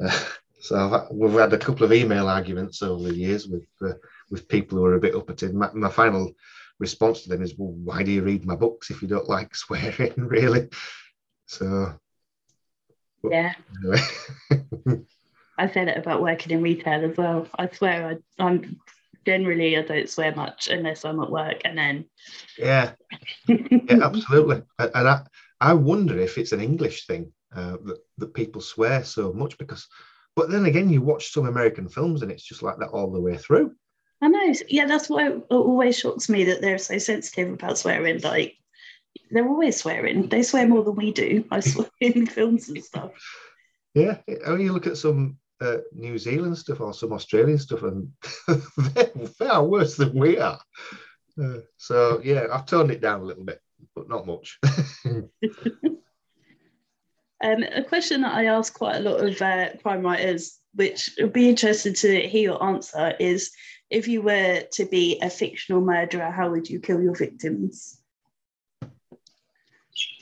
so 0.62 0.76
I've, 0.76 1.10
we've 1.10 1.32
had 1.32 1.52
a 1.52 1.58
couple 1.58 1.84
of 1.84 1.92
email 1.92 2.28
arguments 2.28 2.82
over 2.82 3.08
the 3.08 3.16
years 3.16 3.48
with 3.48 3.66
uh, 3.84 3.94
with 4.30 4.46
people 4.46 4.78
who 4.78 4.84
are 4.84 4.94
a 4.94 5.00
bit 5.00 5.16
up 5.16 5.28
at 5.28 5.42
it. 5.42 5.52
My, 5.52 5.68
my, 5.72 5.90
final 5.90 6.32
response 6.78 7.22
to 7.22 7.28
them 7.28 7.42
is, 7.42 7.54
"Well, 7.58 7.72
why 7.72 8.04
do 8.04 8.12
you 8.12 8.22
read 8.22 8.46
my 8.46 8.54
books 8.54 8.88
if 8.88 9.02
you 9.02 9.08
don't 9.08 9.28
like 9.28 9.56
swearing, 9.56 10.14
really?" 10.16 10.68
So, 11.46 11.98
yeah. 13.28 13.54
Anyway. 13.82 15.04
I 15.58 15.68
say 15.68 15.84
that 15.84 15.98
about 15.98 16.22
working 16.22 16.52
in 16.52 16.62
retail 16.62 17.10
as 17.10 17.16
well. 17.16 17.48
I 17.58 17.68
swear 17.68 18.06
I, 18.38 18.42
I'm 18.42 18.80
generally 19.26 19.76
I 19.76 19.82
don't 19.82 20.08
swear 20.08 20.32
much 20.34 20.68
unless 20.68 21.04
I'm 21.04 21.20
at 21.20 21.30
work, 21.30 21.62
and 21.64 21.76
then 21.76 22.04
yeah, 22.56 22.92
yeah, 23.48 23.56
absolutely. 23.90 24.62
And 24.78 25.08
I 25.08 25.22
I 25.60 25.74
wonder 25.74 26.16
if 26.20 26.38
it's 26.38 26.52
an 26.52 26.60
English 26.60 27.06
thing 27.06 27.32
uh, 27.52 27.78
that 27.84 27.98
that 28.18 28.34
people 28.34 28.60
swear 28.60 29.02
so 29.02 29.32
much 29.32 29.58
because, 29.58 29.88
but 30.36 30.50
then 30.50 30.66
again, 30.66 30.88
you 30.88 31.02
watch 31.02 31.32
some 31.32 31.46
American 31.46 31.88
films 31.88 32.22
and 32.22 32.30
it's 32.30 32.44
just 32.44 32.62
like 32.62 32.78
that 32.78 32.88
all 32.88 33.10
the 33.10 33.20
way 33.20 33.36
through. 33.36 33.74
I 34.20 34.28
know. 34.28 34.52
Yeah, 34.68 34.86
that's 34.86 35.10
why 35.10 35.28
it 35.28 35.42
always 35.50 35.98
shocks 35.98 36.28
me 36.28 36.44
that 36.44 36.60
they're 36.60 36.78
so 36.78 36.98
sensitive 36.98 37.52
about 37.52 37.78
swearing. 37.78 38.20
Like 38.20 38.56
they're 39.30 39.48
always 39.48 39.76
swearing. 39.76 40.28
They 40.28 40.42
swear 40.42 40.66
more 40.66 40.84
than 40.84 40.94
we 40.94 41.12
do. 41.12 41.44
I 41.50 41.60
swear 41.60 41.88
in 42.00 42.26
films 42.26 42.68
and 42.68 42.82
stuff. 42.82 43.10
Yeah, 43.94 44.18
I 44.46 44.50
mean, 44.50 44.66
you 44.66 44.72
look 44.72 44.86
at 44.86 44.96
some 44.96 45.38
uh, 45.60 45.78
New 45.92 46.18
Zealand 46.18 46.56
stuff 46.56 46.80
or 46.80 46.94
some 46.94 47.12
Australian 47.12 47.58
stuff, 47.58 47.82
and 47.82 48.12
they're, 48.76 49.10
they're 49.38 49.62
worse 49.62 49.96
than 49.96 50.14
we 50.14 50.38
are. 50.38 50.60
Uh, 51.40 51.58
so 51.76 52.20
yeah, 52.22 52.46
I've 52.52 52.66
toned 52.66 52.90
it 52.90 53.00
down 53.00 53.20
a 53.20 53.24
little 53.24 53.44
bit, 53.44 53.60
but 53.94 54.08
not 54.08 54.26
much. 54.26 54.58
um, 57.42 57.62
a 57.62 57.82
question 57.82 58.22
that 58.22 58.34
I 58.34 58.46
ask 58.46 58.74
quite 58.74 58.96
a 58.96 59.00
lot 59.00 59.20
of 59.24 59.40
uh, 59.40 59.76
crime 59.82 60.02
writers, 60.02 60.58
which 60.74 61.10
would 61.18 61.32
be 61.32 61.48
interested 61.48 61.96
to 61.96 62.28
hear 62.28 62.42
your 62.42 62.64
answer, 62.64 63.14
is 63.18 63.50
if 63.90 64.08
you 64.08 64.22
were 64.22 64.62
to 64.72 64.84
be 64.86 65.18
a 65.20 65.28
fictional 65.28 65.80
murderer, 65.80 66.30
how 66.30 66.50
would 66.50 66.68
you 66.68 66.80
kill 66.80 67.02
your 67.02 67.14
victims? 67.14 68.00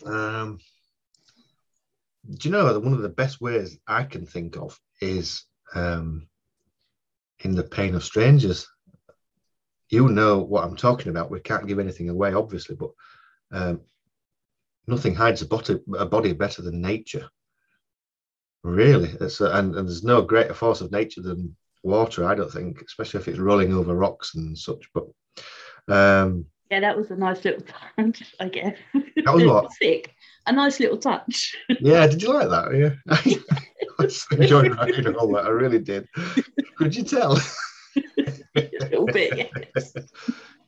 Um, 0.05 0.59
do 2.29 2.49
you 2.49 2.53
know 2.53 2.73
that 2.73 2.81
one 2.81 2.93
of 2.93 3.03
the 3.03 3.09
best 3.09 3.41
ways 3.41 3.79
I 3.87 4.05
can 4.05 4.27
think 4.27 4.57
of 4.57 4.79
is 5.01 5.45
um, 5.75 6.29
in 7.41 7.55
the 7.55 7.65
pain 7.65 7.95
of 7.95 8.05
strangers. 8.05 8.69
You 9.89 10.09
know 10.09 10.39
what 10.39 10.65
I'm 10.65 10.77
talking 10.77 11.09
about. 11.09 11.31
We 11.31 11.41
can't 11.41 11.67
give 11.67 11.79
anything 11.79 12.09
away, 12.09 12.33
obviously, 12.35 12.77
but 12.77 12.91
um, 13.53 13.81
nothing 14.91 15.15
hides 15.15 15.43
a 15.43 15.47
body, 15.47 15.79
a 15.99 16.07
body 16.07 16.33
better 16.33 16.63
than 16.63 16.83
nature. 16.83 17.29
Really, 18.63 19.11
it's 19.21 19.41
a, 19.41 19.47
and, 19.53 19.75
and 19.75 19.89
there's 19.89 20.05
no 20.05 20.21
greater 20.21 20.53
force 20.53 20.83
of 20.83 20.93
nature 20.93 21.23
than 21.23 21.57
water. 21.83 22.27
I 22.27 22.35
don't 22.35 22.53
think, 22.53 22.83
especially 22.83 23.21
if 23.21 23.29
it's 23.29 23.39
rolling 23.39 23.73
over 23.73 23.95
rocks 23.95 24.35
and 24.35 24.57
such. 24.59 24.87
But 24.93 25.05
um, 25.89 26.45
yeah, 26.71 26.81
that 26.81 26.97
was 26.97 27.11
a 27.11 27.17
nice 27.17 27.45
little 27.45 27.63
touch, 27.63 28.35
I 28.39 28.49
guess. 28.49 28.77
That 28.95 29.35
was 29.35 29.45
what? 29.45 29.73
Sick. 29.81 30.15
A 30.47 30.53
nice 30.53 30.79
little 30.79 30.99
touch. 30.99 31.57
Yeah, 31.81 32.07
did 32.07 32.23
you 32.23 32.33
like 32.33 32.49
that? 32.49 32.75
Yeah. 32.75 32.95
I 33.99 34.37
enjoyed 34.37 34.77
writing 34.77 35.15
all 35.15 35.33
that. 35.35 35.47
I 35.47 35.51
really 35.51 35.79
did. 35.79 36.09
Could 36.77 36.95
you 36.95 37.03
tell? 37.03 37.39
a 37.97 38.69
little 38.81 39.07
bit, 39.07 39.51
yes. 39.75 39.93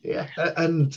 Yeah, 0.02 0.28
and 0.56 0.96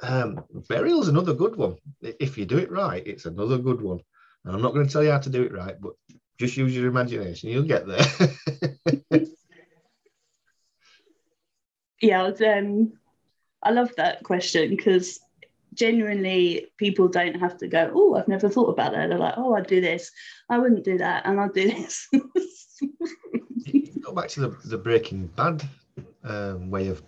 um, 0.00 0.44
burial's 0.68 1.08
another 1.08 1.34
good 1.34 1.56
one. 1.56 1.76
If 2.02 2.38
you 2.38 2.44
do 2.44 2.58
it 2.58 2.70
right, 2.70 3.06
it's 3.06 3.26
another 3.26 3.58
good 3.58 3.80
one. 3.80 4.00
And 4.44 4.54
I'm 4.54 4.62
not 4.62 4.74
going 4.74 4.86
to 4.86 4.92
tell 4.92 5.02
you 5.02 5.10
how 5.10 5.18
to 5.18 5.30
do 5.30 5.42
it 5.42 5.52
right, 5.52 5.80
but 5.80 5.92
just 6.38 6.56
use 6.56 6.74
your 6.74 6.88
imagination. 6.88 7.50
You'll 7.50 7.62
get 7.64 7.86
there. 7.86 8.04
yeah, 12.00 12.24
I 12.24 12.58
um, 12.58 12.92
I 13.62 13.70
love 13.70 13.90
that 13.96 14.22
question 14.22 14.70
because 14.70 15.20
genuinely 15.74 16.66
people 16.76 17.08
don't 17.08 17.40
have 17.40 17.56
to 17.58 17.68
go, 17.68 17.90
oh, 17.94 18.14
I've 18.14 18.28
never 18.28 18.48
thought 18.48 18.70
about 18.70 18.92
that. 18.92 19.08
They're 19.08 19.18
like, 19.18 19.34
oh, 19.36 19.54
I'd 19.54 19.66
do 19.66 19.80
this. 19.80 20.10
I 20.48 20.58
wouldn't 20.58 20.84
do 20.84 20.98
that. 20.98 21.26
And 21.26 21.40
I'd 21.40 21.52
do 21.52 21.68
this. 21.68 22.08
Go 24.00 24.12
back 24.12 24.28
to 24.30 24.40
the, 24.40 24.56
the 24.66 24.78
Breaking 24.78 25.26
Bad 25.28 25.66
um, 26.24 26.70
way 26.70 26.88
of 26.88 27.02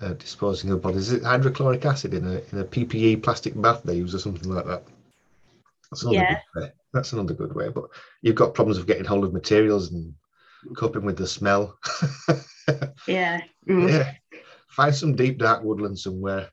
uh, 0.00 0.14
disposing 0.14 0.70
of 0.70 0.82
bodies. 0.82 1.08
Is 1.08 1.12
it 1.12 1.24
hydrochloric 1.24 1.84
acid 1.84 2.14
in 2.14 2.26
a, 2.26 2.40
in 2.52 2.60
a 2.60 2.64
PPE 2.64 3.22
plastic 3.22 3.60
bath 3.60 3.82
they 3.84 3.96
use 3.96 4.14
or 4.14 4.18
something 4.18 4.50
like 4.50 4.66
that? 4.66 4.84
That's 5.90 6.02
another 6.02 6.16
yeah. 6.16 6.40
good 6.54 6.62
way. 6.62 6.72
That's 6.92 7.12
another 7.12 7.34
good 7.34 7.54
way. 7.54 7.68
But 7.68 7.84
you've 8.22 8.34
got 8.34 8.54
problems 8.54 8.78
of 8.78 8.86
getting 8.86 9.04
hold 9.04 9.24
of 9.24 9.32
materials 9.32 9.92
and 9.92 10.14
coping 10.76 11.04
with 11.04 11.16
the 11.16 11.26
smell. 11.26 11.78
yeah. 13.06 13.40
Mm. 13.68 13.90
Yeah 13.90 14.14
find 14.78 14.94
some 14.94 15.16
deep 15.16 15.38
dark 15.38 15.64
woodland 15.64 15.98
somewhere 15.98 16.48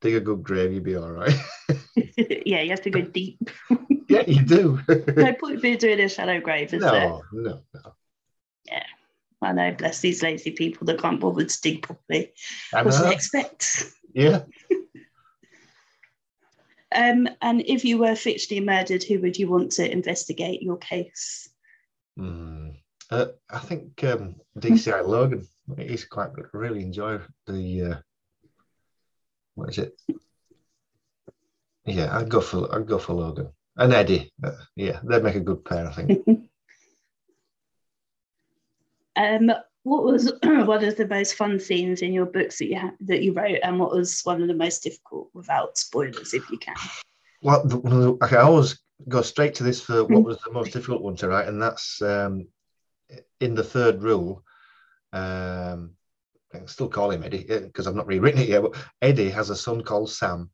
dig 0.00 0.14
a 0.14 0.20
good 0.20 0.42
grave, 0.42 0.72
you'd 0.72 0.84
be 0.84 0.96
all 0.96 1.10
right. 1.10 1.34
yeah, 2.16 2.60
you 2.60 2.70
have 2.70 2.82
to 2.82 2.90
go 2.90 3.00
deep. 3.00 3.50
yeah, 4.08 4.22
you 4.26 4.42
do. 4.42 4.78
no 5.16 5.32
point 5.34 5.62
being 5.62 5.78
doing 5.78 6.00
a 6.00 6.08
shallow 6.08 6.40
grave, 6.40 6.72
is 6.72 6.82
no, 6.82 6.90
there? 6.90 7.08
no, 7.32 7.60
no. 7.74 7.94
Yeah. 8.66 8.84
I 9.46 9.52
know, 9.52 9.72
bless 9.72 10.00
these 10.00 10.22
lazy 10.22 10.50
people 10.50 10.86
that 10.86 11.00
can't 11.00 11.20
bother 11.20 11.44
to 11.44 11.60
dig 11.60 11.82
properly. 11.82 12.32
I 12.74 12.82
What 12.82 12.94
do 12.94 13.04
they 13.04 13.12
expect? 13.12 13.84
Yeah. 14.12 14.42
Um, 16.94 17.28
and 17.42 17.62
if 17.66 17.84
you 17.84 17.98
were 17.98 18.12
fictionally 18.12 18.64
murdered, 18.64 19.02
who 19.02 19.20
would 19.20 19.36
you 19.36 19.48
want 19.48 19.72
to 19.72 19.90
investigate 19.90 20.62
your 20.62 20.78
case? 20.78 21.48
Mm. 22.18 22.76
Uh, 23.10 23.26
I 23.50 23.58
think 23.58 24.02
um, 24.04 24.36
DCI 24.58 25.06
Logan. 25.06 25.46
He's 25.76 26.04
quite 26.04 26.32
good. 26.32 26.46
I 26.54 26.56
really 26.56 26.82
enjoy 26.82 27.18
the. 27.46 27.82
Uh, 27.82 27.96
what 29.56 29.70
is 29.70 29.78
it? 29.78 30.00
Yeah, 31.84 32.16
I'd 32.16 32.30
go 32.30 32.40
for 32.40 32.74
I'd 32.74 32.86
go 32.86 32.98
for 32.98 33.14
Logan 33.14 33.48
and 33.76 33.92
Eddie. 33.92 34.32
Uh, 34.42 34.52
yeah, 34.74 35.00
they'd 35.04 35.22
make 35.22 35.34
a 35.34 35.40
good 35.40 35.64
pair, 35.64 35.88
I 35.88 35.92
think. 35.92 36.26
Um, 39.16 39.50
what 39.86 40.04
was 40.04 40.32
one 40.42 40.84
of 40.84 40.96
the 40.96 41.06
most 41.08 41.34
fun 41.34 41.60
scenes 41.60 42.02
in 42.02 42.12
your 42.12 42.26
books 42.26 42.58
that 42.58 42.66
you 42.66 42.78
ha- 42.78 42.94
that 43.00 43.22
you 43.22 43.32
wrote, 43.32 43.58
and 43.62 43.78
what 43.78 43.92
was 43.92 44.20
one 44.24 44.42
of 44.42 44.48
the 44.48 44.54
most 44.54 44.82
difficult 44.82 45.30
without 45.32 45.78
spoilers, 45.78 46.34
if 46.34 46.48
you 46.50 46.58
can? 46.58 46.74
Well, 47.42 47.64
the, 47.66 47.80
the, 47.80 48.18
okay, 48.24 48.36
I 48.36 48.42
always 48.42 48.80
go 49.08 49.22
straight 49.22 49.54
to 49.56 49.62
this 49.62 49.80
for 49.80 50.04
what 50.04 50.24
was 50.24 50.38
the 50.44 50.52
most 50.52 50.72
difficult 50.72 51.02
one 51.02 51.16
to 51.16 51.28
write, 51.28 51.48
and 51.48 51.62
that's 51.62 52.02
um, 52.02 52.48
in 53.40 53.54
the 53.54 53.64
third 53.64 54.02
rule. 54.02 54.42
Um, 55.12 55.92
I 56.52 56.58
can 56.58 56.68
still 56.68 56.88
call 56.88 57.10
him 57.10 57.22
Eddie 57.22 57.44
because 57.44 57.86
I've 57.86 57.94
not 57.94 58.06
rewritten 58.06 58.40
it 58.40 58.48
yet. 58.48 58.62
But 58.62 58.74
Eddie 59.02 59.30
has 59.30 59.50
a 59.50 59.56
son 59.56 59.82
called 59.82 60.10
Sam, 60.10 60.50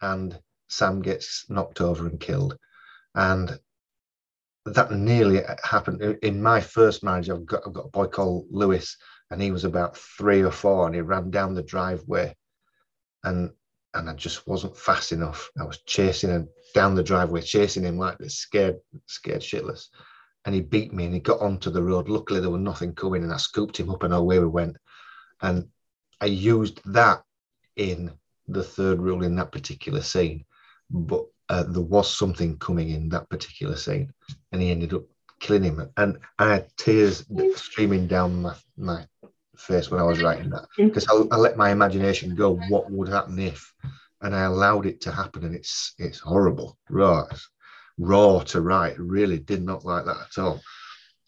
and 0.00 0.38
Sam 0.68 1.02
gets 1.02 1.46
knocked 1.48 1.80
over 1.80 2.06
and 2.06 2.18
killed, 2.18 2.58
and 3.14 3.58
that 4.64 4.92
nearly 4.92 5.42
happened 5.64 6.02
in- 6.22 6.42
my 6.42 6.60
first 6.60 7.02
marriage. 7.02 7.28
I've 7.28 7.46
got 7.46 7.62
I've 7.66 7.72
got 7.72 7.86
a 7.86 7.90
boy 7.90 8.06
called 8.06 8.46
Lewis, 8.50 8.96
and 9.30 9.40
he 9.42 9.50
was 9.50 9.64
about 9.64 9.96
three 9.96 10.42
or 10.42 10.52
four, 10.52 10.86
and 10.86 10.94
he 10.94 11.00
ran 11.00 11.30
down 11.30 11.54
the 11.54 11.62
driveway, 11.62 12.36
and 13.24 13.52
and 13.94 14.08
I 14.08 14.14
just 14.14 14.46
wasn't 14.46 14.76
fast 14.76 15.12
enough. 15.12 15.50
I 15.60 15.64
was 15.64 15.82
chasing 15.82 16.30
him 16.30 16.48
down 16.74 16.94
the 16.94 17.02
driveway, 17.02 17.42
chasing 17.42 17.82
him 17.82 17.98
like 17.98 18.18
this, 18.18 18.38
scared, 18.38 18.80
scared 19.06 19.42
shitless. 19.42 19.88
And 20.44 20.54
he 20.54 20.60
beat 20.60 20.92
me 20.92 21.04
and 21.04 21.14
he 21.14 21.20
got 21.20 21.40
onto 21.40 21.70
the 21.70 21.82
road. 21.82 22.08
Luckily, 22.08 22.40
there 22.40 22.50
was 22.50 22.62
nothing 22.62 22.94
coming, 22.94 23.22
and 23.22 23.32
I 23.32 23.36
scooped 23.36 23.78
him 23.78 23.90
up 23.90 24.02
and 24.02 24.14
away 24.14 24.38
we 24.38 24.46
went. 24.46 24.76
And 25.42 25.68
I 26.20 26.26
used 26.26 26.80
that 26.92 27.22
in 27.76 28.12
the 28.48 28.62
third 28.62 28.98
rule 29.00 29.24
in 29.24 29.36
that 29.36 29.52
particular 29.52 30.00
scene. 30.00 30.44
But 30.90 31.26
uh, 31.52 31.64
there 31.64 31.82
was 31.82 32.08
something 32.10 32.56
coming 32.56 32.88
in 32.88 33.10
that 33.10 33.28
particular 33.28 33.76
scene, 33.76 34.10
and 34.52 34.62
he 34.62 34.70
ended 34.70 34.94
up 34.94 35.02
killing 35.38 35.62
him. 35.62 35.86
And 35.98 36.18
I 36.38 36.54
had 36.54 36.76
tears 36.78 37.26
streaming 37.56 38.06
down 38.06 38.40
my, 38.40 38.54
my 38.78 39.06
face 39.58 39.90
when 39.90 40.00
I 40.00 40.04
was 40.04 40.22
writing 40.22 40.48
that 40.48 40.64
because 40.78 41.06
I, 41.10 41.14
I 41.30 41.36
let 41.36 41.58
my 41.58 41.70
imagination 41.70 42.34
go. 42.34 42.56
What 42.70 42.90
would 42.90 43.10
happen 43.10 43.38
if? 43.38 43.70
And 44.22 44.34
I 44.34 44.44
allowed 44.44 44.86
it 44.86 45.02
to 45.02 45.12
happen, 45.12 45.44
and 45.44 45.54
it's 45.54 45.94
it's 45.98 46.20
horrible, 46.20 46.78
raw, 46.88 47.26
it's 47.30 47.46
raw 47.98 48.38
to 48.44 48.62
write. 48.62 48.98
Really 48.98 49.38
did 49.38 49.62
not 49.62 49.84
like 49.84 50.06
that 50.06 50.28
at 50.28 50.42
all. 50.42 50.62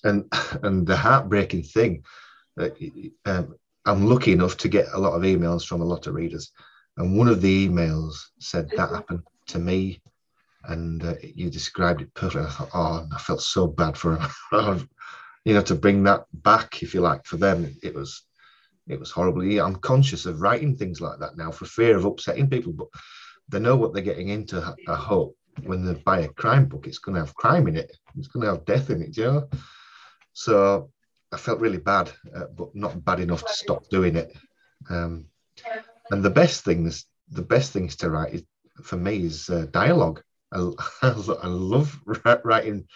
And 0.04 0.24
and 0.62 0.86
the 0.86 0.96
heartbreaking 0.96 1.64
thing, 1.64 2.02
uh, 2.58 2.70
um, 3.26 3.56
I'm 3.84 4.06
lucky 4.06 4.32
enough 4.32 4.56
to 4.58 4.68
get 4.68 4.86
a 4.94 4.98
lot 4.98 5.12
of 5.12 5.22
emails 5.22 5.66
from 5.66 5.82
a 5.82 5.90
lot 5.92 6.06
of 6.06 6.14
readers, 6.14 6.50
and 6.96 7.18
one 7.18 7.28
of 7.28 7.42
the 7.42 7.68
emails 7.68 8.14
said 8.38 8.70
that 8.70 8.88
happened 8.88 9.22
to 9.48 9.58
me, 9.58 10.00
and 10.68 11.04
uh, 11.04 11.14
you 11.22 11.50
described 11.50 12.02
it 12.02 12.12
perfectly. 12.14 12.46
I 12.46 12.50
thought, 12.50 12.70
oh, 12.74 13.06
I 13.14 13.18
felt 13.18 13.42
so 13.42 13.66
bad 13.66 13.96
for 13.96 14.16
him. 14.16 14.88
you 15.44 15.54
know, 15.54 15.62
to 15.62 15.74
bring 15.74 16.02
that 16.04 16.24
back, 16.32 16.82
if 16.82 16.94
you 16.94 17.00
like, 17.00 17.24
for 17.26 17.36
them, 17.36 17.76
it 17.82 17.94
was 17.94 18.22
it 18.86 18.98
was 18.98 19.10
horrible. 19.10 19.44
Yeah, 19.44 19.64
I'm 19.64 19.76
conscious 19.76 20.26
of 20.26 20.40
writing 20.40 20.76
things 20.76 21.00
like 21.00 21.18
that 21.20 21.36
now 21.36 21.50
for 21.50 21.64
fear 21.64 21.96
of 21.96 22.04
upsetting 22.04 22.50
people, 22.50 22.72
but 22.72 22.88
they 23.48 23.58
know 23.58 23.76
what 23.76 23.94
they're 23.94 24.02
getting 24.02 24.28
into. 24.28 24.74
I 24.88 24.94
hope 24.94 25.36
when 25.62 25.84
they 25.84 25.94
buy 25.94 26.20
a 26.20 26.28
crime 26.28 26.66
book, 26.66 26.86
it's 26.86 26.98
going 26.98 27.14
to 27.14 27.20
have 27.20 27.34
crime 27.34 27.66
in 27.68 27.76
it. 27.76 27.96
It's 28.18 28.28
going 28.28 28.44
to 28.44 28.52
have 28.52 28.64
death 28.64 28.90
in 28.90 29.02
it, 29.02 29.16
you 29.16 29.24
know. 29.24 29.48
So 30.32 30.90
I 31.32 31.36
felt 31.36 31.60
really 31.60 31.78
bad, 31.78 32.10
uh, 32.34 32.46
but 32.54 32.74
not 32.74 33.04
bad 33.04 33.20
enough 33.20 33.44
to 33.46 33.52
stop 33.52 33.88
doing 33.88 34.16
it. 34.16 34.36
Um, 34.90 35.26
and 36.10 36.22
the 36.22 36.30
best 36.30 36.64
things, 36.64 37.06
the 37.30 37.42
best 37.42 37.72
things 37.72 37.96
to 37.96 38.10
write 38.10 38.34
is, 38.34 38.42
for 38.82 38.96
me 38.96 39.24
is 39.24 39.48
uh, 39.48 39.66
dialogue. 39.70 40.22
I, 40.54 40.70
I 41.42 41.46
love 41.46 41.98
writing 42.44 42.86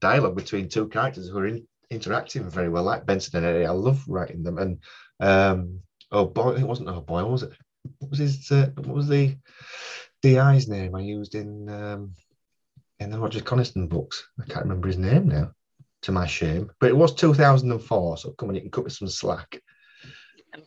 dialogue 0.00 0.36
between 0.36 0.68
two 0.68 0.88
characters 0.88 1.28
who 1.28 1.38
are 1.38 1.46
in, 1.46 1.66
interacting 1.90 2.48
very 2.48 2.68
well, 2.68 2.84
like 2.84 3.06
Benson 3.06 3.44
and 3.44 3.46
Eddie. 3.46 3.66
I 3.66 3.70
love 3.70 4.02
writing 4.08 4.42
them. 4.42 4.58
And 4.58 4.78
um, 5.20 5.80
oh 6.12 6.26
boy, 6.26 6.56
it 6.56 6.62
wasn't 6.62 6.88
oh 6.88 7.00
boy, 7.00 7.24
was 7.24 7.42
it? 7.42 7.52
What 7.98 8.10
was 8.10 8.18
his? 8.18 8.50
Uh, 8.50 8.70
what 8.76 8.88
was 8.88 9.08
the 9.08 9.36
DI's 10.22 10.68
name 10.68 10.94
I 10.94 11.00
used 11.00 11.34
in 11.34 11.68
um, 11.68 12.14
in 12.98 13.10
the 13.10 13.18
Roger 13.18 13.40
Coniston 13.40 13.88
books? 13.88 14.26
I 14.40 14.46
can't 14.46 14.64
remember 14.64 14.88
his 14.88 14.98
name 14.98 15.28
now, 15.28 15.52
to 16.02 16.12
my 16.12 16.26
shame. 16.26 16.70
But 16.78 16.90
it 16.90 16.96
was 16.96 17.14
2004, 17.14 18.18
so 18.18 18.32
come 18.32 18.48
on, 18.48 18.54
you 18.54 18.60
can 18.60 18.70
cut 18.70 18.84
me 18.84 18.90
some 18.90 19.08
slack. 19.08 19.60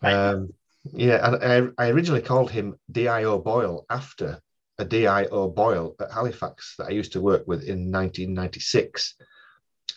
Um, 0.01 0.53
yeah, 0.91 1.25
and 1.25 1.73
I, 1.77 1.85
I 1.85 1.89
originally 1.89 2.21
called 2.21 2.51
him 2.51 2.75
D.I. 2.91 3.23
O'Boyle 3.23 3.85
after 3.89 4.41
a 4.79 4.85
D.I. 4.85 5.25
O'Boyle 5.25 5.95
at 5.99 6.11
Halifax 6.11 6.75
that 6.77 6.87
I 6.87 6.91
used 6.91 7.13
to 7.13 7.21
work 7.21 7.47
with 7.47 7.61
in 7.61 7.91
1996. 7.91 9.15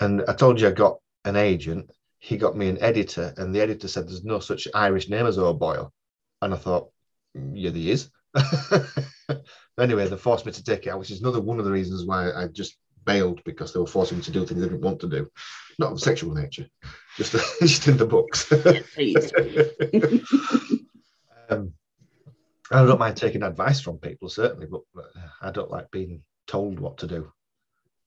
And 0.00 0.22
I 0.28 0.34
told 0.34 0.60
you 0.60 0.68
I 0.68 0.72
got 0.72 0.98
an 1.24 1.36
agent. 1.36 1.90
He 2.18 2.36
got 2.36 2.56
me 2.56 2.68
an 2.68 2.78
editor, 2.80 3.32
and 3.36 3.54
the 3.54 3.60
editor 3.60 3.88
said 3.88 4.08
there's 4.08 4.24
no 4.24 4.40
such 4.40 4.68
Irish 4.74 5.08
name 5.08 5.26
as 5.26 5.38
O'Boyle. 5.38 5.92
And 6.42 6.52
I 6.52 6.56
thought, 6.56 6.90
yeah, 7.34 7.70
there 7.70 7.82
is. 7.82 8.10
anyway, 9.80 10.08
they 10.08 10.16
forced 10.16 10.46
me 10.46 10.52
to 10.52 10.64
take 10.64 10.86
it 10.86 10.90
out, 10.90 10.98
which 10.98 11.10
is 11.10 11.20
another 11.20 11.40
one 11.40 11.58
of 11.58 11.64
the 11.64 11.70
reasons 11.70 12.04
why 12.04 12.32
I 12.32 12.48
just 12.48 12.76
bailed 13.04 13.42
because 13.44 13.72
they 13.72 13.80
were 13.80 13.86
forcing 13.86 14.18
me 14.18 14.24
to 14.24 14.30
do 14.30 14.44
things 14.44 14.60
I 14.60 14.68
didn't 14.68 14.82
want 14.82 15.00
to 15.00 15.08
do, 15.08 15.28
not 15.78 15.92
of 15.92 16.00
sexual 16.00 16.34
nature, 16.34 16.66
just 17.16 17.32
just 17.60 17.88
in 17.88 17.96
the 17.96 18.04
books. 18.04 18.52
um, 21.50 21.72
I 22.70 22.84
don't 22.84 22.98
mind 22.98 23.16
taking 23.16 23.42
advice 23.42 23.80
from 23.80 23.98
people 23.98 24.28
certainly, 24.28 24.66
but 24.66 24.82
I 25.40 25.50
don't 25.50 25.70
like 25.70 25.90
being 25.90 26.22
told 26.46 26.80
what 26.80 26.98
to 26.98 27.06
do, 27.06 27.32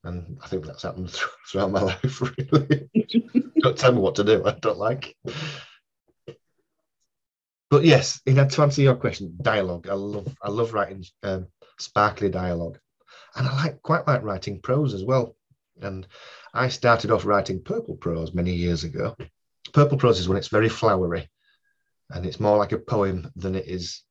and 0.03 0.37
I 0.43 0.47
think 0.47 0.65
that's 0.65 0.83
happened 0.83 1.11
throughout 1.49 1.71
my 1.71 1.81
life. 2.03 2.21
Really, 2.21 2.89
don't 3.59 3.77
tell 3.77 3.91
me 3.91 3.99
what 3.99 4.15
to 4.15 4.23
do. 4.23 4.45
I 4.45 4.51
don't 4.51 4.77
like. 4.77 5.15
But 7.69 7.85
yes, 7.85 8.19
in 8.25 8.35
to 8.35 8.61
answer 8.61 8.81
your 8.81 8.95
question, 8.95 9.37
dialogue. 9.41 9.87
I 9.87 9.93
love 9.93 10.35
I 10.41 10.49
love 10.49 10.73
writing 10.73 11.05
um, 11.23 11.47
sparkly 11.77 12.29
dialogue, 12.29 12.79
and 13.35 13.47
I 13.47 13.55
like 13.63 13.81
quite 13.81 14.07
like 14.07 14.23
writing 14.23 14.59
prose 14.59 14.93
as 14.93 15.03
well. 15.03 15.35
And 15.81 16.05
I 16.53 16.67
started 16.67 17.11
off 17.11 17.25
writing 17.25 17.61
purple 17.61 17.95
prose 17.95 18.33
many 18.33 18.53
years 18.53 18.83
ago. 18.83 19.15
Purple 19.71 19.97
prose 19.97 20.19
is 20.19 20.27
when 20.27 20.37
it's 20.37 20.49
very 20.49 20.67
flowery, 20.67 21.29
and 22.09 22.25
it's 22.25 22.39
more 22.39 22.57
like 22.57 22.73
a 22.73 22.79
poem 22.79 23.31
than 23.35 23.55
it 23.55 23.67
is 23.67 24.01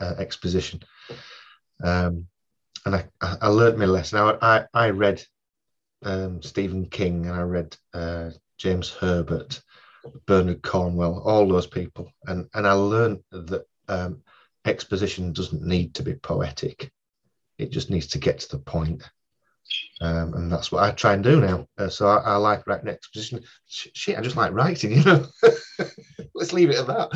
uh, 0.00 0.14
exposition. 0.18 0.82
Um, 1.82 2.26
and 2.84 2.94
I, 2.96 3.04
I 3.20 3.48
learned 3.48 3.78
my 3.78 3.84
lesson. 3.84 4.18
I, 4.18 4.38
I, 4.40 4.64
I 4.72 4.90
read 4.90 5.22
um, 6.02 6.42
Stephen 6.42 6.86
King 6.86 7.26
and 7.26 7.34
I 7.34 7.42
read 7.42 7.76
uh, 7.92 8.30
James 8.56 8.90
Herbert, 8.90 9.62
Bernard 10.26 10.62
Cornwell, 10.62 11.22
all 11.24 11.48
those 11.48 11.66
people, 11.66 12.10
and 12.26 12.48
and 12.54 12.66
I 12.66 12.72
learned 12.72 13.20
that 13.30 13.66
um, 13.88 14.22
exposition 14.64 15.32
doesn't 15.32 15.62
need 15.62 15.94
to 15.94 16.02
be 16.02 16.14
poetic; 16.14 16.90
it 17.58 17.70
just 17.70 17.90
needs 17.90 18.06
to 18.08 18.18
get 18.18 18.40
to 18.40 18.50
the 18.50 18.62
point. 18.62 19.02
Um, 20.00 20.34
and 20.34 20.52
that's 20.52 20.72
what 20.72 20.82
I 20.82 20.92
try 20.92 21.14
and 21.14 21.22
do 21.22 21.40
now. 21.40 21.66
Uh, 21.76 21.88
so 21.88 22.08
I, 22.08 22.18
I, 22.18 22.36
like 22.36 22.66
writing 22.66 22.88
exposition. 22.88 23.42
Shit, 23.66 24.16
I 24.16 24.22
just 24.22 24.36
like 24.36 24.52
writing, 24.52 24.92
you 24.92 25.04
know. 25.04 25.26
Let's 26.34 26.52
leave 26.52 26.70
it 26.70 26.78
at 26.78 26.86
that. 26.86 27.10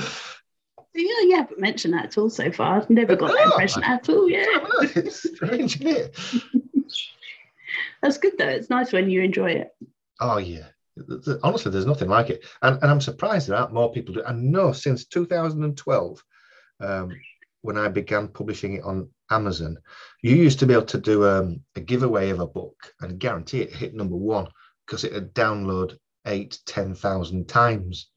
Yeah, 0.95 1.21
you 1.23 1.37
haven't 1.37 1.61
mentioned 1.61 1.95
that 1.95 2.07
at 2.07 2.19
all 2.19 2.29
so 2.29 2.53
far. 2.53 2.77
I've 2.77 2.91
never 2.91 3.17
got 3.17 3.33
that 3.33 3.47
impression 3.47 3.83
at 3.83 4.09
all. 4.09 4.29
Yeah, 4.29 4.45
it's 4.95 5.23
strange, 5.23 5.81
isn't 5.81 5.87
it? 5.87 6.19
That's 8.03 8.19
good 8.19 8.37
though. 8.37 8.49
It's 8.49 8.69
nice 8.69 8.93
when 8.93 9.09
you 9.09 9.23
enjoy 9.23 9.53
it. 9.53 9.75
Oh 10.21 10.39
yeah. 10.39 10.67
Honestly, 11.43 11.73
there's 11.73 11.87
nothing 11.87 12.11
like 12.11 12.29
it, 12.29 12.45
and, 12.61 12.79
and 12.83 12.91
I'm 12.91 13.01
surprised 13.01 13.49
there 13.49 13.57
aren't 13.57 13.73
more 13.73 13.91
people 13.91 14.13
do. 14.15 14.23
I 14.25 14.35
know 14.35 14.73
since 14.73 15.07
2012, 15.07 16.23
um, 16.81 17.13
when 17.63 17.79
I 17.79 17.89
began 17.89 18.29
publishing 18.29 18.75
it 18.75 18.85
on 18.85 19.09
Amazon, 19.31 19.79
you 20.21 20.37
used 20.37 20.59
to 20.59 20.67
be 20.67 20.75
able 20.75 20.85
to 20.87 21.01
do 21.01 21.27
um, 21.27 21.63
a 21.77 21.81
giveaway 21.81 22.29
of 22.29 22.41
a 22.41 22.47
book 22.47 22.93
and 23.01 23.19
guarantee 23.19 23.63
it 23.63 23.75
hit 23.75 23.95
number 23.95 24.17
one 24.17 24.49
because 24.87 25.05
it 25.05 25.15
would 25.15 25.35
download 25.35 25.97
eight, 26.27 26.59
ten 26.67 26.95
thousand 26.95 27.49
times. 27.49 28.11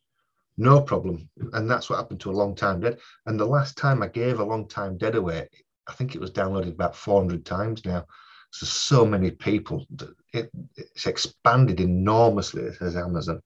No 0.57 0.81
problem. 0.81 1.29
And 1.53 1.69
that's 1.69 1.89
what 1.89 1.97
happened 1.97 2.21
to 2.21 2.31
a 2.31 2.39
long 2.39 2.55
time 2.55 2.79
dead. 2.79 2.99
And 3.25 3.39
the 3.39 3.45
last 3.45 3.77
time 3.77 4.01
I 4.01 4.07
gave 4.07 4.39
a 4.39 4.45
long 4.45 4.67
time 4.67 4.97
dead 4.97 5.15
away, 5.15 5.49
I 5.87 5.93
think 5.93 6.15
it 6.15 6.21
was 6.21 6.31
downloaded 6.31 6.71
about 6.73 6.95
400 6.95 7.45
times 7.45 7.83
now. 7.85 8.05
So 8.51 8.65
so 8.65 9.05
many 9.05 9.31
people. 9.31 9.85
It, 10.33 10.49
it's 10.77 11.07
expanded 11.07 11.81
enormously 11.81 12.69
as 12.79 12.95
Amazon, 12.95 13.41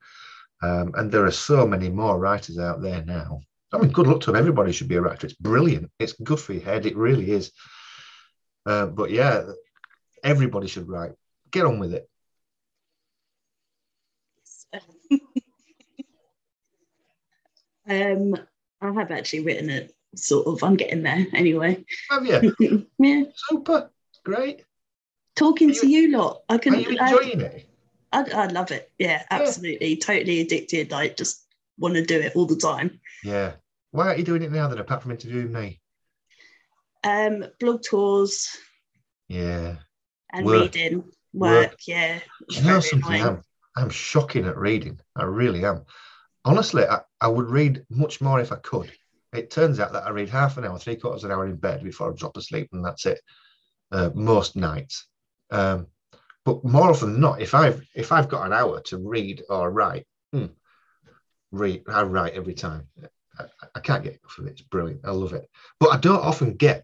um, 0.62 0.92
and 0.96 1.12
there 1.12 1.26
are 1.26 1.32
so 1.32 1.66
many 1.66 1.90
more 1.90 2.20
writers 2.20 2.60
out 2.60 2.82
there 2.82 3.04
now. 3.04 3.42
I 3.72 3.80
mean, 3.80 3.92
good 3.92 4.06
luck 4.06 4.22
to 4.22 4.28
them. 4.28 4.36
Everybody 4.36 4.72
should 4.72 4.88
be 4.88 4.98
a 4.98 5.02
writer. 5.02 5.26
It's 5.26 5.36
brilliant. 5.36 5.90
It's 5.98 6.14
good 6.14 6.40
for 6.40 6.54
your 6.54 6.64
head. 6.64 6.86
It 6.86 6.96
really 6.96 7.32
is. 7.32 7.52
Uh, 8.66 8.86
but 8.86 9.10
yeah, 9.10 9.44
everybody 10.24 10.68
should 10.68 10.88
write. 10.88 11.14
Get 11.52 11.66
on 11.66 11.80
with 11.80 11.94
it. 11.94 12.08
um, 17.90 18.36
I 18.82 18.92
have 18.92 19.12
actually 19.12 19.44
written 19.44 19.70
it. 19.70 19.94
Sort 20.16 20.48
of. 20.48 20.64
I'm 20.64 20.76
getting 20.76 21.04
there 21.04 21.28
anyway. 21.34 21.86
Have 22.10 22.26
you? 22.26 22.88
yeah. 23.00 23.24
Super. 23.50 23.92
Great. 24.26 24.64
Talking 25.36 25.70
you, 25.70 25.76
to 25.76 25.88
you 25.88 26.18
lot, 26.18 26.42
I 26.50 26.58
can. 26.58 26.74
Are 26.74 26.80
you 26.80 26.98
enjoying 26.98 27.42
I, 27.42 27.46
it? 27.46 27.70
I, 28.12 28.24
I 28.32 28.46
love 28.48 28.72
it. 28.72 28.92
Yeah, 28.98 29.24
absolutely. 29.30 29.90
Yeah. 29.90 30.00
Totally 30.04 30.40
addicted. 30.42 30.92
I 30.94 31.10
just 31.10 31.46
want 31.78 31.94
to 31.94 32.04
do 32.04 32.20
it 32.20 32.36
all 32.36 32.46
the 32.46 32.56
time. 32.56 33.00
Yeah. 33.24 33.54
Why 33.92 34.08
aren't 34.08 34.20
you 34.20 34.26
doing 34.26 34.42
it 34.42 34.52
now 34.52 34.68
then, 34.68 34.80
apart 34.80 35.04
from 35.04 35.12
interviewing 35.12 35.52
me? 35.52 35.80
Um, 37.04 37.46
blog 37.60 37.82
tours. 37.84 38.50
Yeah. 39.28 39.76
And 40.32 40.46
work. 40.46 40.74
reading. 40.74 41.04
Work, 41.34 41.72
work. 41.72 41.76
yeah. 41.88 42.20
You 42.50 42.64
know 42.64 42.80
something? 42.80 43.22
I'm, 43.22 43.42
I'm 43.76 43.90
shocking 43.90 44.46
at 44.46 44.58
reading. 44.58 45.00
I 45.16 45.24
really 45.24 45.64
am. 45.66 45.86
Honestly, 46.50 46.84
I, 46.84 47.02
I 47.22 47.28
would 47.28 47.48
read 47.52 47.86
much 47.92 48.22
more 48.22 48.40
if 48.40 48.52
I 48.52 48.56
could. 48.56 48.92
It 49.34 49.52
turns 49.52 49.80
out 49.80 49.94
that 49.94 50.08
I 50.08 50.10
read 50.10 50.30
half 50.30 50.58
an 50.58 50.66
hour, 50.66 50.80
three 50.80 50.96
quarters 50.96 51.24
of 51.24 51.30
an 51.30 51.36
hour 51.36 51.46
in 51.46 51.56
bed 51.58 51.84
before 51.84 52.10
I 52.10 52.16
drop 52.16 52.36
asleep, 52.38 52.70
and 52.72 52.84
that's 52.84 53.06
it. 53.06 53.22
Uh, 53.92 54.10
most 54.16 54.56
nights. 54.56 55.06
Um, 55.52 55.86
but 56.46 56.66
more 56.66 56.90
often 56.90 57.12
than 57.12 57.22
not, 57.22 57.40
if 57.40 57.54
I've 57.54 57.88
if 57.94 58.12
I've 58.12 58.30
got 58.30 58.48
an 58.48 58.54
hour 58.54 58.82
to 58.86 58.98
read 58.98 59.44
or 59.48 59.70
write, 59.70 60.08
hmm, 60.34 60.48
read 61.52 61.84
I 61.88 62.02
write 62.02 62.34
every 62.34 62.56
time. 62.56 62.88
I, 63.38 63.46
I, 63.76 63.80
can't 63.82 64.04
get 64.04 64.14
enough 64.14 64.40
of 64.40 64.48
it. 64.48 64.54
It's 64.54 64.62
brilliant. 64.64 65.02
I 65.06 65.12
love 65.12 65.34
it. 65.34 65.48
But 65.80 65.94
I 65.94 65.98
don't 65.98 66.26
often 66.26 66.56
get 66.56 66.84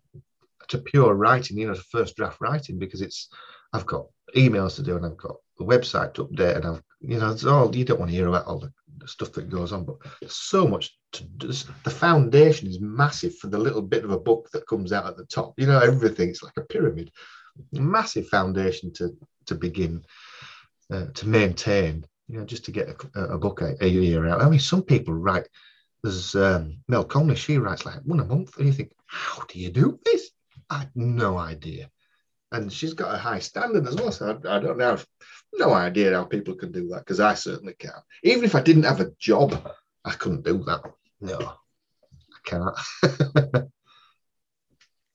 to 0.67 0.77
pure 0.77 1.15
writing, 1.15 1.57
you 1.57 1.67
know, 1.67 1.75
first 1.91 2.15
draft 2.15 2.39
writing 2.39 2.77
because 2.77 3.01
it's 3.01 3.29
I've 3.73 3.87
got 3.87 4.05
emails 4.35 4.75
to 4.75 4.83
do 4.83 4.95
and 4.95 5.05
I've 5.07 5.17
got 5.17 5.37
the 5.57 5.65
website 5.65 6.13
to 6.13 6.25
update 6.25 6.57
and 6.57 6.65
I've 6.65 6.83
you 7.01 7.17
know 7.17 7.31
it's 7.31 7.45
all 7.45 7.75
you 7.75 7.83
don't 7.83 7.99
want 7.99 8.11
to 8.11 8.15
hear 8.15 8.27
about 8.27 8.45
all 8.45 8.59
the 8.59 8.71
stuff 9.05 9.31
that 9.33 9.49
goes 9.49 9.71
on, 9.71 9.85
but 9.85 9.97
so 10.27 10.67
much 10.67 10.97
to 11.13 11.23
do. 11.23 11.47
The 11.83 11.89
foundation 11.89 12.67
is 12.67 12.79
massive 12.79 13.37
for 13.37 13.47
the 13.47 13.57
little 13.57 13.81
bit 13.81 14.03
of 14.03 14.11
a 14.11 14.19
book 14.19 14.49
that 14.51 14.67
comes 14.67 14.91
out 14.91 15.05
at 15.05 15.17
the 15.17 15.25
top. 15.25 15.53
You 15.57 15.67
know, 15.67 15.79
everything. 15.79 16.29
It's 16.29 16.43
like 16.43 16.57
a 16.57 16.61
pyramid. 16.61 17.11
Massive 17.71 18.27
foundation 18.27 18.91
to 18.93 19.15
to 19.45 19.55
begin 19.55 20.03
uh, 20.91 21.07
to 21.13 21.27
maintain. 21.27 22.05
You 22.27 22.39
know, 22.39 22.45
just 22.45 22.65
to 22.65 22.71
get 22.71 22.89
a, 23.15 23.19
a 23.19 23.37
book 23.37 23.61
a, 23.61 23.75
a, 23.83 23.87
year 23.87 24.27
out. 24.27 24.41
I 24.41 24.49
mean, 24.49 24.59
some 24.59 24.83
people 24.83 25.13
write. 25.13 25.47
There's 26.01 26.35
um, 26.35 26.79
Mel 26.87 27.05
Comley. 27.05 27.35
She 27.35 27.57
writes 27.57 27.85
like 27.85 27.99
one 28.03 28.19
a 28.19 28.25
month, 28.25 28.57
and 28.57 28.65
you 28.67 28.73
think, 28.73 28.91
how 29.05 29.43
do 29.47 29.59
you 29.59 29.69
do 29.69 29.99
this? 30.03 30.31
I 30.69 30.79
had 30.79 30.91
no 30.95 31.37
idea. 31.37 31.89
And 32.51 32.71
she's 32.71 32.93
got 32.93 33.13
a 33.13 33.17
high 33.17 33.39
standard 33.39 33.87
as 33.87 33.95
well. 33.95 34.11
So 34.11 34.39
I, 34.45 34.57
I 34.57 34.59
don't 34.59 34.77
know. 34.77 34.97
No 35.57 35.73
idea 35.73 36.13
how 36.13 36.23
people 36.25 36.55
can 36.55 36.71
do 36.71 36.87
that 36.89 36.99
because 36.99 37.19
I 37.19 37.33
certainly 37.33 37.75
can't. 37.77 37.95
Even 38.23 38.43
if 38.43 38.55
I 38.55 38.61
didn't 38.61 38.83
have 38.83 38.99
a 38.99 39.11
job, 39.19 39.71
I 40.03 40.11
couldn't 40.11 40.43
do 40.43 40.63
that. 40.65 40.81
No, 41.21 41.39
I 41.39 42.39
can't. 42.43 43.69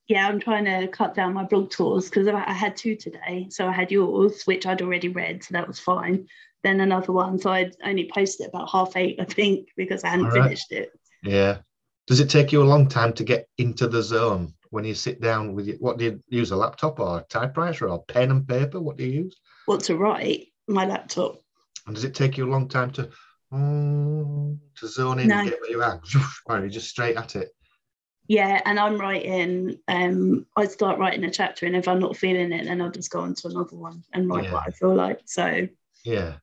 yeah, 0.09 0.26
I'm 0.26 0.40
trying 0.40 0.64
to 0.64 0.88
cut 0.88 1.14
down 1.14 1.35
my 1.35 1.44
blog 1.44 1.70
tours 1.70 2.07
because 2.09 2.26
I 2.26 2.53
had 2.53 2.76
two 2.76 2.96
today. 2.96 3.46
So 3.50 3.68
I 3.68 3.72
had 3.72 3.92
yours, 3.92 4.42
which 4.44 4.66
I'd 4.66 4.83
already 4.83 5.09
read, 5.09 5.44
so 5.44 5.53
that 5.53 5.68
was 5.68 5.79
fine. 5.79 6.26
Then 6.62 6.81
another 6.81 7.12
one, 7.12 7.38
so 7.38 7.50
I'd 7.50 7.76
only 7.85 8.11
posted 8.12 8.48
about 8.48 8.70
half 8.70 8.96
eight, 8.96 9.20
I 9.20 9.24
think, 9.24 9.68
because 9.76 10.05
I 10.05 10.09
hadn't 10.09 10.26
right. 10.26 10.42
finished 10.42 10.72
it. 10.72 10.90
Yeah. 11.22 11.59
Does 12.07 12.20
it 12.20 12.29
take 12.29 12.50
you 12.50 12.62
a 12.62 12.64
long 12.64 12.88
time 12.88 13.12
to 13.14 13.24
get 13.24 13.46
into 13.57 13.87
the 13.87 14.03
zone 14.03 14.55
when 14.70 14.85
you 14.85 14.94
sit 14.94 15.20
down 15.20 15.55
with 15.55 15.68
you? 15.68 15.76
What 15.79 15.98
do 15.98 16.05
you 16.07 16.22
use, 16.29 16.50
a 16.50 16.57
laptop 16.57 16.98
or 16.98 17.18
a 17.18 17.24
typewriter 17.29 17.88
or 17.88 18.03
pen 18.05 18.31
and 18.31 18.48
paper? 18.48 18.81
What 18.81 18.96
do 18.96 19.05
you 19.05 19.24
use? 19.24 19.37
What 19.71 19.85
to 19.85 19.97
write? 19.97 20.49
My 20.67 20.85
laptop. 20.85 21.41
And 21.87 21.95
does 21.95 22.03
it 22.03 22.13
take 22.13 22.37
you 22.37 22.45
a 22.45 22.51
long 22.51 22.69
time 22.69 22.91
to 22.91 23.09
mm, 23.53 24.59
to 24.77 24.89
zone 24.89 25.21
in 25.21 25.29
no. 25.29 25.39
and 25.39 25.49
get 25.49 25.61
where 25.61 25.71
you 25.71 25.81
are? 25.81 26.03
Or 26.47 26.57
are 26.57 26.65
you 26.65 26.71
just 26.71 26.89
straight 26.89 27.17
at 27.17 27.37
it? 27.37 27.51
yeah 28.31 28.61
and 28.65 28.79
i'm 28.79 28.97
writing 28.97 29.77
um 29.89 30.47
i 30.57 30.65
start 30.65 31.01
writing 31.01 31.25
a 31.25 31.31
chapter 31.33 31.67
and 31.67 31.75
if 31.75 31.89
i'm 31.89 31.99
not 31.99 32.17
feeling 32.17 32.53
it 32.53 32.65
then 32.65 32.81
i'll 32.81 32.89
just 32.89 33.11
go 33.11 33.19
on 33.19 33.35
to 33.35 33.49
another 33.49 33.77
one 33.77 34.05
and 34.13 34.29
write 34.29 34.45
yeah. 34.45 34.53
what 34.53 34.63
i 34.69 34.71
feel 34.71 34.95
like 34.95 35.21
so 35.25 35.67
yeah 36.05 36.35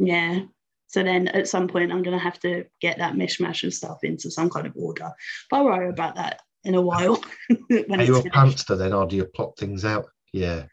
yeah 0.00 0.40
so 0.88 1.04
then 1.04 1.28
at 1.28 1.46
some 1.46 1.68
point 1.68 1.92
i'm 1.92 2.02
going 2.02 2.18
to 2.18 2.22
have 2.22 2.40
to 2.40 2.64
get 2.80 2.98
that 2.98 3.14
mishmash 3.14 3.62
of 3.62 3.72
stuff 3.72 4.02
into 4.02 4.28
some 4.28 4.50
kind 4.50 4.66
of 4.66 4.72
order 4.74 5.12
but 5.48 5.58
i'll 5.58 5.66
worry 5.66 5.88
about 5.88 6.16
that 6.16 6.40
in 6.64 6.74
a 6.74 6.82
while 6.82 7.22
when 7.68 8.00
are 8.00 8.04
you 8.04 8.16
a 8.16 8.30
pantster 8.30 8.74
then 8.74 8.92
or 8.92 9.06
do 9.06 9.14
you 9.14 9.24
plot 9.24 9.56
things 9.56 9.84
out 9.84 10.06
yeah 10.32 10.64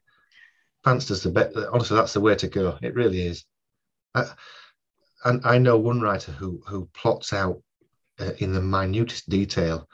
pantster's 0.84 1.24
the 1.24 1.30
best 1.32 1.56
honestly 1.72 1.96
that's 1.96 2.14
the 2.14 2.22
way 2.22 2.36
to 2.36 2.48
go 2.48 2.78
it 2.82 2.96
really 2.96 3.26
is 3.26 3.46
I, 4.16 4.26
and 5.26 5.42
i 5.46 5.58
know 5.58 5.78
one 5.78 6.02
writer 6.02 6.32
who 6.32 6.62
who 6.68 6.90
plots 6.94 7.34
out 7.34 7.62
uh, 8.20 8.32
in 8.40 8.54
the 8.54 8.62
minutest 8.62 9.30
detail 9.30 9.88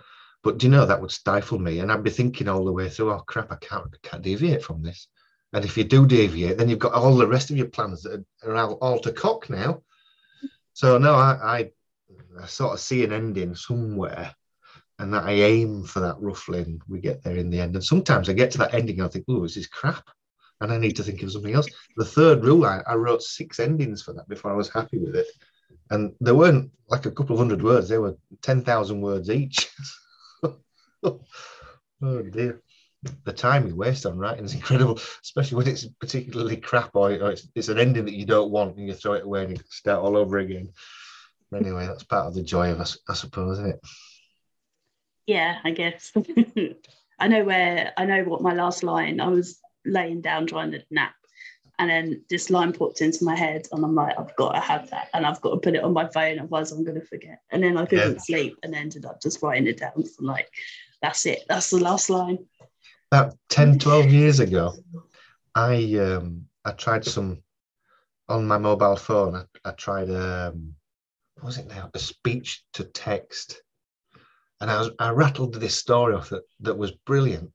but 0.43 0.58
do 0.58 0.67
you 0.67 0.71
know 0.71 0.86
that 0.86 1.02
would 1.02 1.12
stifle 1.12 1.60
me? 1.60 1.80
And 1.80 1.91
I'd 1.91 2.04
be 2.04 2.10
thinking 2.10 2.47
all 2.47 2.63
the 2.63 2.71
way 2.71 2.89
through, 2.89 3.12
oh 3.12 3.19
crap, 3.19 3.52
I 3.52 3.58
can't, 3.58 4.02
can't 4.02 4.23
deviate 4.23 4.63
from 4.63 4.82
this. 4.82 5.08
And 5.52 5.65
if 5.65 5.78
you 5.78 5.84
do 5.84 6.06
deviate, 6.06 6.58
then 6.58 6.69
you've 6.69 6.80
got 6.80 6.93
all 6.93 7.15
the 7.15 7.28
rest 7.28 7.49
of 7.49 7.58
your 7.58 7.67
plans 7.67 8.04
that 8.04 8.23
are, 8.43 8.56
all, 8.56 8.73
all 8.75 8.99
to 8.99 9.12
cock 9.12 9.49
now. 9.49 9.82
So 10.73 10.97
no, 10.97 11.15
I, 11.15 11.39
I, 11.43 11.71
I 12.41 12.45
sort 12.45 12.73
of 12.73 12.80
see 12.80 13.04
an 13.04 13.12
ending 13.12 13.56
somewhere 13.56 14.34
and 14.99 15.13
that 15.13 15.23
I 15.23 15.32
aim 15.32 15.84
for 15.84 16.02
that 16.02 16.19
roughly 16.19 16.62
and 16.62 16.82
we 16.88 16.99
get 16.99 17.23
there 17.23 17.36
in 17.36 17.49
the 17.49 17.60
end. 17.60 17.75
And 17.75 17.84
sometimes 17.84 18.30
I 18.30 18.34
get 18.34 18.52
to 18.52 18.60
that 18.60 18.73
ending 18.73 18.99
and 18.99 19.08
I 19.08 19.10
think, 19.10 19.25
oh, 19.28 19.41
this 19.41 19.58
is 19.58 19.67
crap. 19.67 20.10
And 20.62 20.72
I 20.72 20.78
need 20.78 20.95
to 20.98 21.04
think 21.04 21.24
of 21.24 21.32
something 21.32 21.54
else. 21.54 21.67
The 21.95 22.06
third 22.06 22.43
rule, 22.43 22.65
I, 22.65 22.82
I 22.86 22.95
wrote 22.95 23.22
six 23.22 23.60
endings 23.60 24.02
for 24.02 24.13
that 24.13 24.28
before 24.28 24.52
I 24.52 24.56
was 24.56 24.69
happy 24.69 24.98
with 24.98 25.15
it. 25.15 25.28
And 25.89 26.13
they 26.19 26.32
weren't 26.32 26.72
like 26.89 27.06
a 27.06 27.12
couple 27.12 27.36
of 27.36 27.39
hundred 27.39 27.63
words, 27.63 27.88
they 27.88 27.98
were 27.98 28.17
10,000 28.41 29.02
words 29.02 29.30
each. 29.30 29.69
oh 31.04 31.22
dear. 32.02 32.62
The 33.24 33.32
time 33.32 33.63
we 33.63 33.72
waste 33.72 34.06
on 34.06 34.17
writing 34.17 34.43
is 34.43 34.54
incredible, 34.54 35.00
especially 35.24 35.58
when 35.58 35.67
it's 35.67 35.86
particularly 36.02 36.58
crap 36.58 36.91
or, 36.95 37.12
or 37.12 37.32
it's, 37.32 37.48
it's, 37.56 37.69
an 37.69 37.80
ending 37.80 38.04
that 38.06 38.13
you 38.13 38.26
don't 38.26 38.52
want 38.52 38.76
and 38.76 38.88
you 38.88 38.93
throw 38.93 39.13
it 39.13 39.24
away 39.24 39.43
and 39.43 39.58
you 39.58 39.63
start 39.69 40.02
all 40.02 40.17
over 40.17 40.39
again. 40.39 40.69
Anyway, 41.56 41.88
that's 41.88 42.04
part 42.04 42.28
of 42.28 42.34
the 42.34 42.43
joy 42.43 42.72
of 42.72 42.82
us, 42.82 42.98
I 43.08 43.13
suppose, 43.13 43.58
isn't 43.58 43.72
it? 43.72 43.80
Yeah, 45.26 45.60
I 45.63 45.72
guess. 45.72 46.12
I 47.19 47.28
know 47.28 47.43
where 47.43 47.93
I 47.95 48.06
know 48.06 48.24
what 48.24 48.41
my 48.41 48.54
last 48.54 48.84
line. 48.84 49.19
I 49.19 49.28
was 49.28 49.60
laying 49.89 50.21
down 50.21 50.47
trying 50.47 50.71
to 50.71 50.84
nap, 50.91 51.15
and 51.80 51.89
then 51.89 52.23
this 52.30 52.49
line 52.49 52.73
popped 52.73 53.02
into 53.02 53.23
my 53.23 53.36
head, 53.36 53.67
and 53.71 53.84
I'm 53.84 53.95
like, 53.95 54.19
I've 54.19 54.36
got 54.36 54.52
to 54.52 54.60
have 54.60 54.89
that, 54.89 55.10
and 55.13 55.25
I've 55.25 55.41
got 55.41 55.52
to 55.52 55.58
put 55.58 55.75
it 55.75 55.84
on 55.84 55.93
my 55.93 56.08
phone, 56.10 56.39
otherwise 56.39 56.71
I'm 56.71 56.84
going 56.84 56.99
to 56.99 57.06
forget. 57.06 57.41
And 57.52 57.63
then 57.63 57.78
I 57.78 57.86
couldn't 57.86 58.15
yeah. 58.15 58.21
sleep, 58.21 58.58
and 58.63 58.75
ended 58.75 59.06
up 59.06 59.21
just 59.21 59.41
writing 59.41 59.67
it 59.67 59.80
down. 59.80 60.06
So 60.06 60.15
I'm 60.19 60.25
like, 60.25 60.49
that's 61.02 61.25
it. 61.25 61.43
That's 61.47 61.69
the 61.69 61.80
last 61.80 62.10
line. 62.10 62.39
About 63.12 63.36
10, 63.49 63.80
12 63.80 64.12
years 64.12 64.39
ago, 64.39 64.73
I 65.56 65.95
um, 65.95 66.45
I 66.65 66.71
tried 66.71 67.06
some 67.06 67.41
on 68.28 68.47
my 68.47 68.58
mobile 68.58 68.95
phone. 68.95 69.36
I, 69.36 69.69
I 69.69 69.71
tried 69.71 70.10
um, 70.10 70.75
what 71.36 71.45
was 71.45 71.58
it 71.58 71.67
now? 71.67 71.89
A 71.93 71.99
speech 71.99 72.63
to 72.73 72.84
text, 72.84 73.62
and 74.62 74.69
I 74.69 74.80
was 74.80 74.91
I 74.99 75.10
rattled 75.12 75.56
this 75.56 75.78
story 75.78 76.13
off 76.13 76.30
that 76.30 76.43
that 76.60 76.78
was 76.78 76.91
brilliant. 76.91 77.52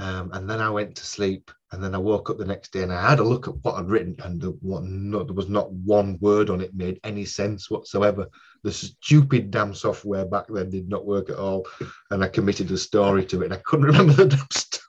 Um, 0.00 0.30
and 0.32 0.48
then 0.48 0.60
I 0.60 0.70
went 0.70 0.96
to 0.96 1.04
sleep, 1.04 1.50
and 1.72 1.84
then 1.84 1.94
I 1.94 1.98
woke 1.98 2.30
up 2.30 2.38
the 2.38 2.44
next 2.44 2.72
day 2.72 2.82
and 2.82 2.92
I 2.92 3.10
had 3.10 3.18
a 3.18 3.24
look 3.24 3.46
at 3.46 3.54
what 3.62 3.74
I'd 3.74 3.90
written, 3.90 4.16
and 4.24 4.40
there, 4.40 4.50
what, 4.62 4.82
no, 4.82 5.22
there 5.22 5.34
was 5.34 5.48
not 5.48 5.70
one 5.72 6.18
word 6.20 6.48
on 6.48 6.62
it 6.62 6.74
made 6.74 6.98
any 7.04 7.26
sense 7.26 7.70
whatsoever 7.70 8.26
the 8.62 8.72
stupid 8.72 9.50
damn 9.50 9.74
software 9.74 10.24
back 10.24 10.46
then 10.48 10.70
did 10.70 10.88
not 10.88 11.06
work 11.06 11.30
at 11.30 11.36
all, 11.36 11.66
and 12.10 12.22
I 12.22 12.28
committed 12.28 12.70
a 12.70 12.78
story 12.78 13.24
to 13.26 13.42
it, 13.42 13.46
and 13.46 13.54
I 13.54 13.58
couldn't 13.58 13.86
remember 13.92 14.12
the 14.12 14.26
damn 14.26 14.46
story. 14.50 14.86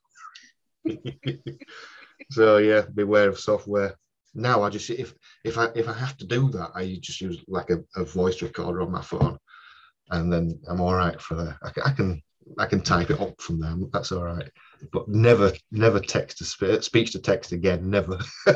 so 2.32 2.58
yeah, 2.58 2.84
beware 2.94 3.30
of 3.30 3.40
software. 3.40 3.96
Now 4.34 4.64
I 4.64 4.70
just 4.70 4.90
if 4.90 5.14
if 5.44 5.58
I 5.58 5.70
if 5.76 5.88
I 5.88 5.94
have 5.94 6.18
to 6.18 6.26
do 6.26 6.50
that, 6.52 6.72
I 6.74 6.98
just 7.02 7.22
use 7.22 7.44
like 7.48 7.70
a, 7.70 7.84
a 8.00 8.06
voice 8.06 8.42
recorder 8.42 8.82
on 8.82 8.92
my 8.92 9.02
phone, 9.02 9.38
and 10.10 10.32
then 10.32 10.60
I'm 10.70 10.82
all 10.82 10.96
right 10.96 11.20
for 11.22 11.36
that. 11.36 11.58
I, 11.64 11.90
I 11.90 11.92
can 11.92 12.22
I 12.58 12.66
can 12.66 12.82
type 12.82 13.10
it 13.10 13.22
up 13.22 13.40
from 13.42 13.60
there. 13.60 13.76
That's 13.92 14.12
all 14.12 14.24
right. 14.24 14.50
But 14.92 15.08
never 15.08 15.54
never 15.72 16.00
text 16.00 16.40
to 16.40 16.46
speech 16.46 16.84
speech 16.84 17.12
to 17.12 17.20
text 17.20 17.52
again. 17.52 17.90
Never. 17.90 18.20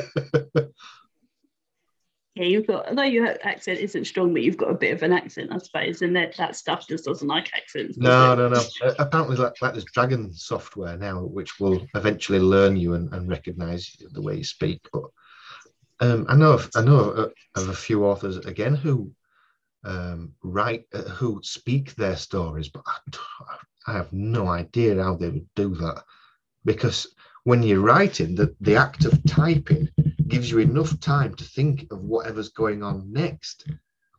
yeah, 2.36 2.44
you've 2.44 2.66
got 2.66 2.88
although 2.88 3.02
your 3.02 3.34
accent 3.46 3.80
isn't 3.80 4.04
strong, 4.04 4.32
but 4.32 4.42
you've 4.42 4.56
got 4.56 4.70
a 4.70 4.74
bit 4.74 4.92
of 4.92 5.02
an 5.02 5.12
accent, 5.12 5.50
I 5.52 5.58
suppose, 5.58 6.02
and 6.02 6.14
that 6.16 6.36
that 6.36 6.56
stuff 6.56 6.86
just 6.86 7.04
doesn't 7.04 7.26
like 7.26 7.54
accents. 7.54 7.96
No, 7.96 8.34
no, 8.34 8.48
no. 8.48 8.62
Uh, 8.84 8.94
apparently, 8.98 9.36
like, 9.36 9.60
like 9.62 9.72
there's 9.72 9.84
Dragon 9.84 10.32
software 10.34 10.96
now, 10.96 11.22
which 11.22 11.58
will 11.58 11.86
eventually 11.94 12.40
learn 12.40 12.76
you 12.76 12.94
and, 12.94 13.12
and 13.14 13.28
recognise 13.28 13.96
the 14.12 14.20
way 14.20 14.36
you 14.36 14.44
speak. 14.44 14.86
But 14.92 15.04
um, 16.00 16.26
I 16.28 16.36
know 16.36 16.52
of, 16.52 16.70
I 16.74 16.82
know 16.82 16.96
of, 16.96 17.32
of, 17.54 17.68
a 17.68 17.74
few 17.74 18.04
authors 18.04 18.36
again 18.36 18.74
who 18.74 19.10
um, 19.84 20.34
write 20.42 20.84
uh, 20.92 21.02
who 21.02 21.40
speak 21.42 21.94
their 21.94 22.16
stories, 22.16 22.68
but 22.68 22.82
I, 22.86 23.56
I 23.86 23.92
have 23.94 24.12
no 24.12 24.48
idea 24.48 25.02
how 25.02 25.14
they 25.14 25.30
would 25.30 25.48
do 25.54 25.74
that 25.76 26.02
because 26.66 27.14
when 27.44 27.62
you're 27.62 27.80
writing, 27.80 28.34
the, 28.34 28.54
the 28.60 28.76
act 28.76 29.06
of 29.06 29.24
typing 29.24 29.88
gives 30.26 30.50
you 30.50 30.58
enough 30.58 30.98
time 31.00 31.32
to 31.36 31.44
think 31.44 31.86
of 31.92 32.02
whatever's 32.02 32.50
going 32.50 32.82
on 32.82 33.10
next. 33.10 33.70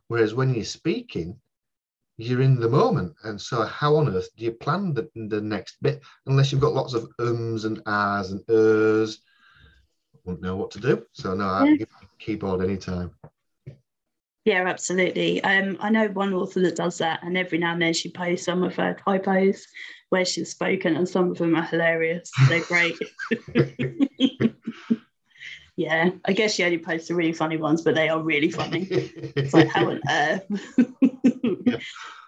Whereas 0.08 0.34
when 0.34 0.54
you're 0.54 0.64
speaking, 0.64 1.38
you're 2.16 2.40
in 2.40 2.58
the 2.58 2.68
moment. 2.68 3.14
And 3.22 3.40
so, 3.40 3.62
how 3.62 3.96
on 3.96 4.08
earth 4.16 4.30
do 4.36 4.44
you 4.44 4.52
plan 4.52 4.94
the, 4.94 5.08
the 5.14 5.40
next 5.40 5.76
bit 5.82 6.02
unless 6.26 6.50
you've 6.50 6.62
got 6.62 6.72
lots 6.72 6.94
of 6.94 7.08
ums 7.20 7.66
and 7.66 7.82
ahs 7.86 8.32
and 8.32 8.42
ers? 8.48 9.20
Wouldn't 10.24 10.42
know 10.42 10.56
what 10.56 10.70
to 10.72 10.80
do. 10.80 11.04
So, 11.12 11.34
no, 11.34 11.46
I 11.46 11.76
give 11.76 11.88
you 12.00 12.08
keyboard 12.18 12.64
anytime. 12.64 13.10
Yeah, 14.46 14.66
absolutely. 14.66 15.44
Um, 15.44 15.76
I 15.80 15.90
know 15.90 16.08
one 16.08 16.32
author 16.32 16.60
that 16.60 16.76
does 16.76 16.96
that, 16.98 17.22
and 17.22 17.36
every 17.36 17.58
now 17.58 17.74
and 17.74 17.82
then 17.82 17.92
she 17.92 18.10
posts 18.10 18.46
some 18.46 18.62
of 18.62 18.74
her 18.76 18.96
typos 19.04 19.66
where 20.10 20.24
she's 20.24 20.50
spoken, 20.50 20.96
and 20.96 21.08
some 21.08 21.30
of 21.30 21.38
them 21.38 21.54
are 21.54 21.62
hilarious. 21.62 22.30
They're 22.48 22.64
great. 22.64 22.98
yeah, 25.76 26.10
I 26.24 26.32
guess 26.32 26.54
she 26.54 26.64
only 26.64 26.78
posts 26.78 27.08
the 27.08 27.14
really 27.14 27.32
funny 27.32 27.56
ones, 27.56 27.82
but 27.82 27.94
they 27.94 28.08
are 28.08 28.20
really 28.20 28.50
funny. 28.50 28.86
It's 28.90 29.54
like, 29.54 29.68
how 29.68 29.90
on 29.90 30.00
earth? 30.10 30.44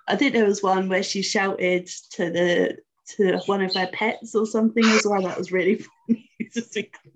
I 0.07 0.17
think 0.17 0.33
there 0.33 0.47
was 0.47 0.63
one 0.63 0.89
where 0.89 1.03
she 1.03 1.23
shouted 1.23 1.89
to 2.13 2.31
the 2.31 2.79
to 3.17 3.39
one 3.47 3.61
of 3.61 3.75
her 3.75 3.89
pets 3.93 4.37
or 4.37 4.47
something 4.47 4.85
as 4.85 5.05
well. 5.05 5.23
That 5.23 5.39
was 5.39 5.51
really 5.51 5.85
funny. 6.07 6.29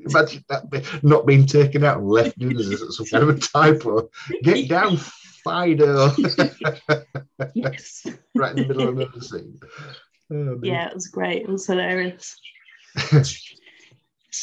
Imagine 0.01 0.45
that 0.49 1.03
not 1.03 1.27
being 1.27 1.47
taken 1.47 1.85
out 1.85 1.99
and 1.99 2.09
left 2.09 2.41
in 2.41 2.57
as 2.57 2.97
some 2.97 3.07
kind 3.07 3.23
of 3.23 3.37
a 3.37 3.41
typo. 3.41 4.09
Get 4.43 4.69
down, 4.69 4.99
Fido. 5.45 6.11
yes. 7.55 8.07
right 8.35 8.57
in 8.57 8.63
the 8.63 8.69
middle 8.69 8.89
of 8.89 8.99
another 8.99 9.21
scene. 9.21 9.61
Oh, 10.33 10.59
yeah, 10.63 10.89
it 10.89 10.95
was 10.95 11.09
great. 11.09 11.43
It 11.43 11.49
was 11.49 11.67
hilarious. 11.67 12.37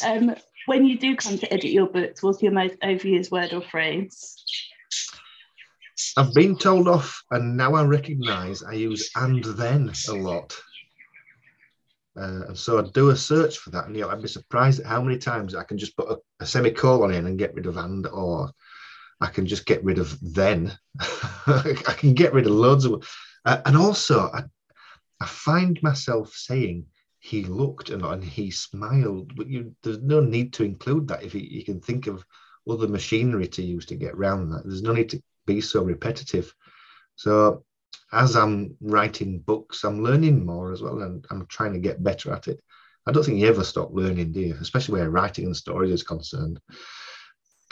um, 0.04 0.34
when 0.66 0.84
you 0.84 0.98
do 0.98 1.16
come 1.16 1.38
to 1.38 1.52
edit 1.52 1.70
your 1.70 1.88
books, 1.88 2.22
what's 2.22 2.42
your 2.42 2.52
most 2.52 2.78
overused 2.80 3.30
word 3.30 3.52
or 3.52 3.62
phrase? 3.62 4.36
I've 6.16 6.34
been 6.34 6.56
told 6.56 6.88
off, 6.88 7.22
and 7.30 7.56
now 7.56 7.74
I 7.74 7.84
recognise 7.84 8.62
I 8.62 8.72
use 8.72 9.10
and 9.16 9.42
then 9.44 9.92
a 10.08 10.12
lot. 10.12 10.56
Uh, 12.16 12.46
and 12.48 12.58
so 12.58 12.78
I 12.78 12.88
do 12.92 13.10
a 13.10 13.16
search 13.16 13.58
for 13.58 13.70
that, 13.70 13.86
and 13.86 13.96
you 13.96 14.02
know, 14.02 14.10
I'd 14.10 14.22
be 14.22 14.28
surprised 14.28 14.80
at 14.80 14.86
how 14.86 15.02
many 15.02 15.18
times 15.18 15.54
I 15.54 15.64
can 15.64 15.78
just 15.78 15.96
put 15.96 16.10
a, 16.10 16.18
a 16.40 16.46
semicolon 16.46 17.12
in 17.12 17.26
and 17.26 17.38
get 17.38 17.54
rid 17.54 17.66
of 17.66 17.76
and, 17.78 18.06
or 18.06 18.50
I 19.20 19.28
can 19.28 19.46
just 19.46 19.66
get 19.66 19.82
rid 19.84 19.98
of 19.98 20.18
then. 20.20 20.76
I 21.46 21.94
can 21.96 22.12
get 22.12 22.34
rid 22.34 22.46
of 22.46 22.52
loads 22.52 22.84
of, 22.84 23.08
uh, 23.44 23.62
and 23.64 23.76
also 23.76 24.30
I, 24.32 24.42
I 25.22 25.26
find 25.26 25.80
myself 25.82 26.34
saying 26.34 26.86
he 27.20 27.44
looked 27.44 27.90
and, 27.90 28.04
and 28.04 28.24
he 28.24 28.50
smiled, 28.50 29.36
but 29.36 29.46
you, 29.46 29.72
there's 29.84 30.02
no 30.02 30.18
need 30.18 30.52
to 30.54 30.64
include 30.64 31.06
that 31.08 31.22
if 31.22 31.32
you, 31.32 31.42
you 31.42 31.64
can 31.64 31.80
think 31.80 32.08
of 32.08 32.24
other 32.68 32.88
machinery 32.88 33.46
to 33.46 33.62
use 33.62 33.86
to 33.86 33.94
get 33.94 34.14
around 34.14 34.50
that. 34.50 34.64
There's 34.64 34.82
no 34.82 34.92
need 34.92 35.10
to 35.10 35.22
be 35.46 35.60
so 35.60 35.84
repetitive. 35.84 36.52
So 37.14 37.64
as 38.12 38.34
I'm 38.34 38.76
writing 38.80 39.38
books, 39.38 39.84
I'm 39.84 40.02
learning 40.02 40.44
more 40.44 40.72
as 40.72 40.82
well, 40.82 41.02
and 41.02 41.24
I'm 41.30 41.46
trying 41.46 41.74
to 41.74 41.78
get 41.78 42.02
better 42.02 42.32
at 42.32 42.48
it. 42.48 42.60
I 43.06 43.12
don't 43.12 43.22
think 43.24 43.38
you 43.38 43.46
ever 43.46 43.62
stop 43.62 43.90
learning, 43.92 44.32
do 44.32 44.40
you? 44.40 44.56
Especially 44.60 44.98
where 44.98 45.10
writing 45.10 45.46
and 45.46 45.56
stories 45.56 45.92
is 45.92 46.02
concerned. 46.02 46.60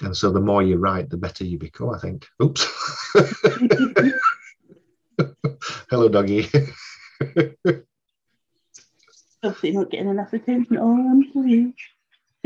And 0.03 0.17
so 0.17 0.31
the 0.31 0.41
more 0.41 0.63
you 0.63 0.77
write, 0.77 1.11
the 1.11 1.17
better 1.17 1.45
you 1.45 1.59
become, 1.59 1.91
I 1.91 1.99
think. 1.99 2.29
Oops. 2.41 2.65
Hello, 5.91 6.09
doggy. 6.09 6.49
Obviously 9.43 9.73
not 9.73 9.91
getting 9.91 10.09
enough 10.09 10.33
attention. 10.33 10.79
Oh, 10.79 10.93
I'm 10.93 11.33
sorry. 11.33 11.75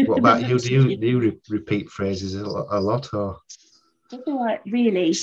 What 0.07 0.19
about 0.19 0.49
you? 0.49 0.59
Do 0.59 0.73
you 0.73 0.97
do 0.97 1.07
you 1.07 1.21
re- 1.21 1.41
repeat 1.49 1.91
phrases 1.91 2.35
a 2.35 2.45
lot, 2.45 3.13
or? 3.13 3.39
I 4.13 4.19
feel 4.19 4.41
like 4.41 4.63
really 4.67 5.15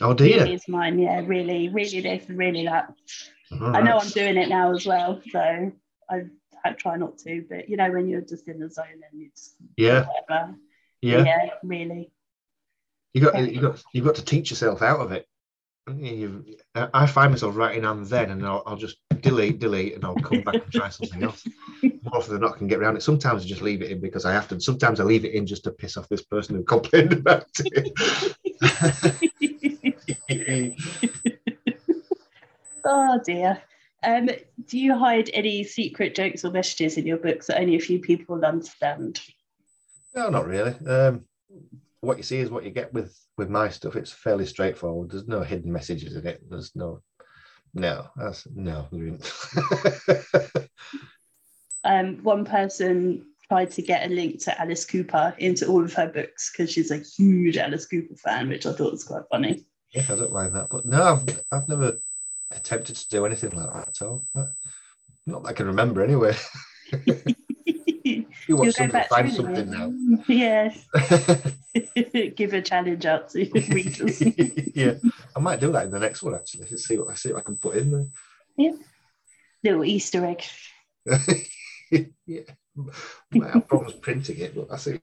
Oh 0.00 0.14
dear. 0.14 0.38
Really 0.38 0.54
is 0.54 0.68
mine, 0.68 0.98
yeah, 0.98 1.22
really, 1.24 1.68
really 1.68 2.00
this, 2.00 2.28
really 2.28 2.64
that. 2.64 2.92
Right. 3.50 3.76
I 3.76 3.82
know 3.82 3.98
I'm 3.98 4.08
doing 4.08 4.36
it 4.36 4.48
now 4.48 4.72
as 4.72 4.86
well, 4.86 5.20
so 5.30 5.72
I, 6.10 6.22
I 6.64 6.72
try 6.72 6.96
not 6.96 7.18
to, 7.18 7.44
but 7.48 7.68
you 7.68 7.76
know, 7.76 7.90
when 7.90 8.08
you're 8.08 8.20
just 8.22 8.48
in 8.48 8.58
the 8.58 8.70
zone 8.70 8.86
and 9.12 9.22
it's 9.22 9.54
yeah, 9.76 10.06
whatever. 10.28 10.54
yeah, 11.02 11.24
yeah, 11.24 11.50
really. 11.62 12.10
You 13.14 13.20
got 13.20 13.52
you 13.52 13.60
got 13.60 13.82
you've 13.92 14.06
got 14.06 14.14
to 14.16 14.24
teach 14.24 14.50
yourself 14.50 14.82
out 14.82 15.00
of 15.00 15.12
it. 15.12 15.26
I 15.88 17.06
find 17.06 17.32
myself 17.32 17.56
writing 17.56 17.84
and 17.84 18.06
then, 18.06 18.30
and 18.30 18.46
I'll, 18.46 18.62
I'll, 18.66 18.76
just 18.76 18.98
delete, 19.20 19.58
delete, 19.58 19.94
and 19.94 20.04
I'll 20.04 20.14
come 20.14 20.42
back 20.42 20.54
and 20.54 20.72
try 20.72 20.88
something 20.88 21.24
else. 21.24 21.44
More 21.82 22.18
often 22.18 22.34
than 22.34 22.42
not, 22.42 22.54
I 22.54 22.58
can 22.58 22.68
get 22.68 22.78
around 22.78 22.96
it. 22.96 23.02
Sometimes 23.02 23.44
I 23.44 23.48
just 23.48 23.62
leave 23.62 23.82
it 23.82 23.90
in 23.90 24.00
because 24.00 24.24
I 24.24 24.32
have 24.32 24.46
to. 24.48 24.60
Sometimes 24.60 25.00
I 25.00 25.04
leave 25.04 25.24
it 25.24 25.34
in 25.34 25.44
just 25.44 25.64
to 25.64 25.72
piss 25.72 25.96
off 25.96 26.08
this 26.08 26.22
person 26.22 26.54
who 26.54 26.62
complained 26.62 27.12
about 27.12 27.46
it. 27.58 27.92
oh 32.84 33.20
dear. 33.24 33.60
Um, 34.04 34.30
do 34.66 34.78
you 34.78 34.96
hide 34.96 35.30
any 35.32 35.64
secret 35.64 36.14
jokes 36.14 36.44
or 36.44 36.50
messages 36.50 36.96
in 36.96 37.06
your 37.06 37.18
books 37.18 37.48
that 37.48 37.60
only 37.60 37.76
a 37.76 37.80
few 37.80 37.98
people 37.98 38.36
will 38.36 38.44
understand? 38.44 39.20
No, 40.14 40.28
not 40.28 40.46
really. 40.46 40.74
Um, 40.86 41.24
what 42.02 42.18
you 42.18 42.22
see 42.22 42.38
is 42.40 42.50
what 42.50 42.64
you 42.64 42.70
get 42.70 42.92
with 42.92 43.16
with 43.38 43.48
my 43.48 43.70
stuff. 43.70 43.96
It's 43.96 44.12
fairly 44.12 44.44
straightforward. 44.44 45.10
There's 45.10 45.28
no 45.28 45.40
hidden 45.40 45.72
messages 45.72 46.14
in 46.16 46.26
it. 46.26 46.42
There's 46.50 46.76
no, 46.76 47.00
no, 47.74 48.08
that's 48.16 48.46
no. 48.54 48.88
um, 51.84 52.18
one 52.22 52.44
person 52.44 53.24
tried 53.48 53.70
to 53.70 53.82
get 53.82 54.10
a 54.10 54.14
link 54.14 54.42
to 54.42 54.60
Alice 54.60 54.84
Cooper 54.84 55.34
into 55.38 55.66
all 55.68 55.84
of 55.84 55.94
her 55.94 56.08
books 56.08 56.50
because 56.50 56.72
she's 56.72 56.90
a 56.90 56.98
huge 56.98 57.56
Alice 57.56 57.86
Cooper 57.86 58.16
fan, 58.16 58.48
which 58.48 58.66
I 58.66 58.72
thought 58.72 58.92
was 58.92 59.04
quite 59.04 59.22
funny. 59.30 59.64
Yeah, 59.94 60.04
I 60.08 60.16
don't 60.16 60.32
mind 60.32 60.56
that. 60.56 60.70
But 60.70 60.84
no, 60.84 61.02
I've, 61.02 61.40
I've 61.52 61.68
never 61.68 61.98
attempted 62.50 62.96
to 62.96 63.08
do 63.08 63.24
anything 63.26 63.50
like 63.50 63.72
that 63.72 63.88
at 63.88 64.02
all. 64.02 64.24
Not 65.26 65.44
that 65.44 65.48
I 65.50 65.52
can 65.52 65.66
remember 65.66 66.02
anyway. 66.02 66.34
you 68.48 68.56
watch 68.56 68.74
somebody 68.74 69.08
find 69.08 69.32
something 69.32 69.70
now. 69.70 69.92
Yes. 70.28 70.86
Give 72.36 72.52
a 72.52 72.62
challenge 72.62 73.06
out 73.06 73.30
to 73.30 73.48
readers. 73.50 74.22
yeah, 74.74 74.94
I 75.36 75.40
might 75.40 75.60
do 75.60 75.72
that 75.72 75.86
in 75.86 75.90
the 75.90 75.98
next 75.98 76.22
one 76.22 76.34
actually. 76.34 76.66
Let's 76.70 76.86
see 76.86 76.98
what 76.98 77.10
I 77.10 77.14
see 77.14 77.32
what 77.32 77.40
I 77.40 77.42
can 77.42 77.56
put 77.56 77.76
in 77.76 77.90
there. 77.90 78.06
Yeah. 78.56 78.72
Little 79.64 79.84
Easter 79.84 80.24
egg. 80.26 80.42
yeah. 82.26 82.40
Might 83.32 83.50
have 83.52 83.68
problems 83.68 83.94
printing 83.94 84.38
it, 84.38 84.54
but 84.54 84.68
I 84.72 84.76
see. 84.76 84.98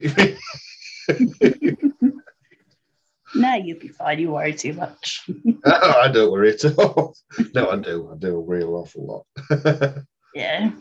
No, 3.36 3.56
you'll 3.56 3.80
be 3.80 3.90
fine. 3.90 4.20
You 4.20 4.32
worry 4.32 4.54
too 4.54 4.74
much. 4.74 5.30
oh, 5.66 6.02
I 6.02 6.12
don't 6.12 6.32
worry 6.32 6.54
at 6.54 6.66
all. 6.78 7.16
No, 7.54 7.70
I 7.70 7.76
do. 7.78 8.10
I 8.12 8.18
do 8.18 8.36
a 8.36 8.42
real 8.42 8.76
awful 8.76 9.26
lot. 9.50 10.04
yeah. 10.34 10.72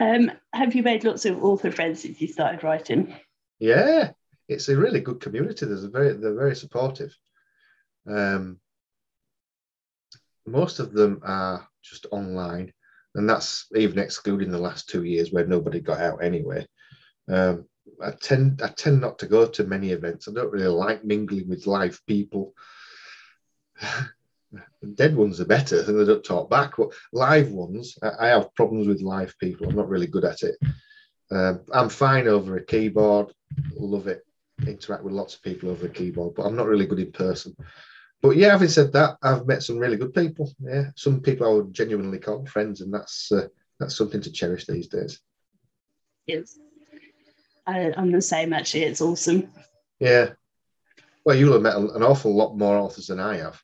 Um, 0.00 0.30
have 0.52 0.74
you 0.74 0.82
made 0.82 1.04
lots 1.04 1.24
of 1.24 1.42
author 1.42 1.70
friends 1.70 2.02
since 2.02 2.20
you 2.20 2.28
started 2.28 2.64
writing? 2.64 3.14
Yeah, 3.58 4.10
it's 4.48 4.68
a 4.68 4.76
really 4.76 5.00
good 5.00 5.20
community. 5.20 5.66
There's 5.66 5.84
a 5.84 5.90
very 5.90 6.12
they're 6.12 6.34
very 6.34 6.56
supportive. 6.56 7.16
Um, 8.08 8.58
most 10.46 10.80
of 10.80 10.92
them 10.92 11.20
are 11.24 11.66
just 11.82 12.06
online, 12.10 12.72
and 13.14 13.28
that's 13.28 13.66
even 13.74 13.98
excluding 13.98 14.50
the 14.50 14.58
last 14.58 14.88
two 14.88 15.04
years 15.04 15.32
where 15.32 15.46
nobody 15.46 15.80
got 15.80 16.00
out 16.00 16.22
anyway. 16.22 16.66
Um, 17.28 17.66
I 18.02 18.10
tend 18.10 18.62
I 18.62 18.68
tend 18.68 19.00
not 19.00 19.18
to 19.20 19.26
go 19.26 19.46
to 19.46 19.64
many 19.64 19.90
events. 19.90 20.26
I 20.26 20.32
don't 20.32 20.52
really 20.52 20.66
like 20.66 21.04
mingling 21.04 21.48
with 21.48 21.66
live 21.66 22.00
people. 22.06 22.54
Dead 24.94 25.16
ones 25.16 25.40
are 25.40 25.46
better, 25.46 25.80
and 25.80 25.98
they 25.98 26.04
don't 26.04 26.24
talk 26.24 26.50
back. 26.50 26.76
But 26.76 26.92
live 27.12 27.50
ones, 27.50 27.96
I, 28.02 28.10
I 28.20 28.28
have 28.28 28.54
problems 28.54 28.86
with 28.86 29.02
live 29.02 29.34
people. 29.38 29.68
I'm 29.68 29.76
not 29.76 29.88
really 29.88 30.06
good 30.06 30.24
at 30.24 30.42
it. 30.42 30.56
Um, 31.30 31.60
I'm 31.72 31.88
fine 31.88 32.28
over 32.28 32.56
a 32.56 32.64
keyboard. 32.64 33.32
Love 33.72 34.08
it. 34.08 34.22
Interact 34.66 35.02
with 35.02 35.14
lots 35.14 35.34
of 35.34 35.42
people 35.42 35.70
over 35.70 35.86
a 35.86 35.90
keyboard, 35.90 36.34
but 36.34 36.44
I'm 36.44 36.56
not 36.56 36.66
really 36.66 36.86
good 36.86 37.00
in 37.00 37.12
person. 37.12 37.56
But 38.22 38.36
yeah, 38.36 38.50
having 38.50 38.68
said 38.68 38.92
that, 38.92 39.16
I've 39.22 39.46
met 39.46 39.62
some 39.62 39.78
really 39.78 39.96
good 39.96 40.14
people. 40.14 40.52
Yeah, 40.60 40.90
some 40.96 41.20
people 41.20 41.46
I 41.46 41.52
would 41.52 41.74
genuinely 41.74 42.18
call 42.18 42.46
friends, 42.46 42.80
and 42.80 42.92
that's 42.92 43.30
uh, 43.32 43.48
that's 43.78 43.96
something 43.96 44.20
to 44.22 44.32
cherish 44.32 44.66
these 44.66 44.88
days. 44.88 45.20
Yes. 46.26 46.58
I, 47.66 47.92
am 47.96 48.12
the 48.12 48.22
same 48.22 48.52
actually. 48.52 48.84
It's 48.84 49.00
awesome. 49.00 49.50
Yeah. 49.98 50.30
Well, 51.24 51.36
you'll 51.36 51.54
have 51.54 51.62
met 51.62 51.76
an 51.76 52.02
awful 52.02 52.34
lot 52.34 52.56
more 52.56 52.76
authors 52.76 53.06
than 53.06 53.20
I 53.20 53.38
have. 53.38 53.60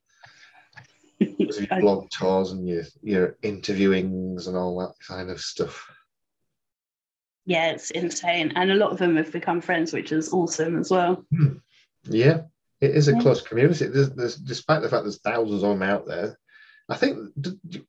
Your 1.21 1.67
blog 1.81 2.11
tours 2.11 2.53
and 2.53 2.67
your 2.67 2.85
your 3.03 3.37
interviewings 3.43 4.49
and 4.49 4.57
all 4.57 4.79
that 4.81 4.95
kind 5.07 5.31
of 5.31 5.41
stuff. 5.41 5.91
Yeah, 7.47 7.71
it's 7.71 7.91
insane, 7.91 8.53
and 8.57 8.71
a 8.71 8.75
lot 8.75 8.91
of 8.91 8.99
them 8.99 9.17
have 9.17 9.33
become 9.33 9.61
friends, 9.61 9.93
which 9.93 10.13
is 10.13 10.33
awesome 10.33 10.79
as 10.79 10.91
well. 10.91 11.25
Hmm. 11.35 11.55
Yeah, 12.05 12.43
it 12.81 12.93
is 12.93 13.09
a 13.09 13.13
yeah. 13.13 13.21
close 13.21 13.43
community. 13.43 13.87
There's, 13.87 14.11
there's, 14.11 14.37
despite 14.37 14.83
the 14.83 14.89
fact 14.89 15.05
there's 15.05 15.21
thousands 15.21 15.63
of 15.63 15.71
them 15.71 15.83
out 15.83 16.07
there, 16.07 16.39
I 16.89 16.97
think. 16.97 17.31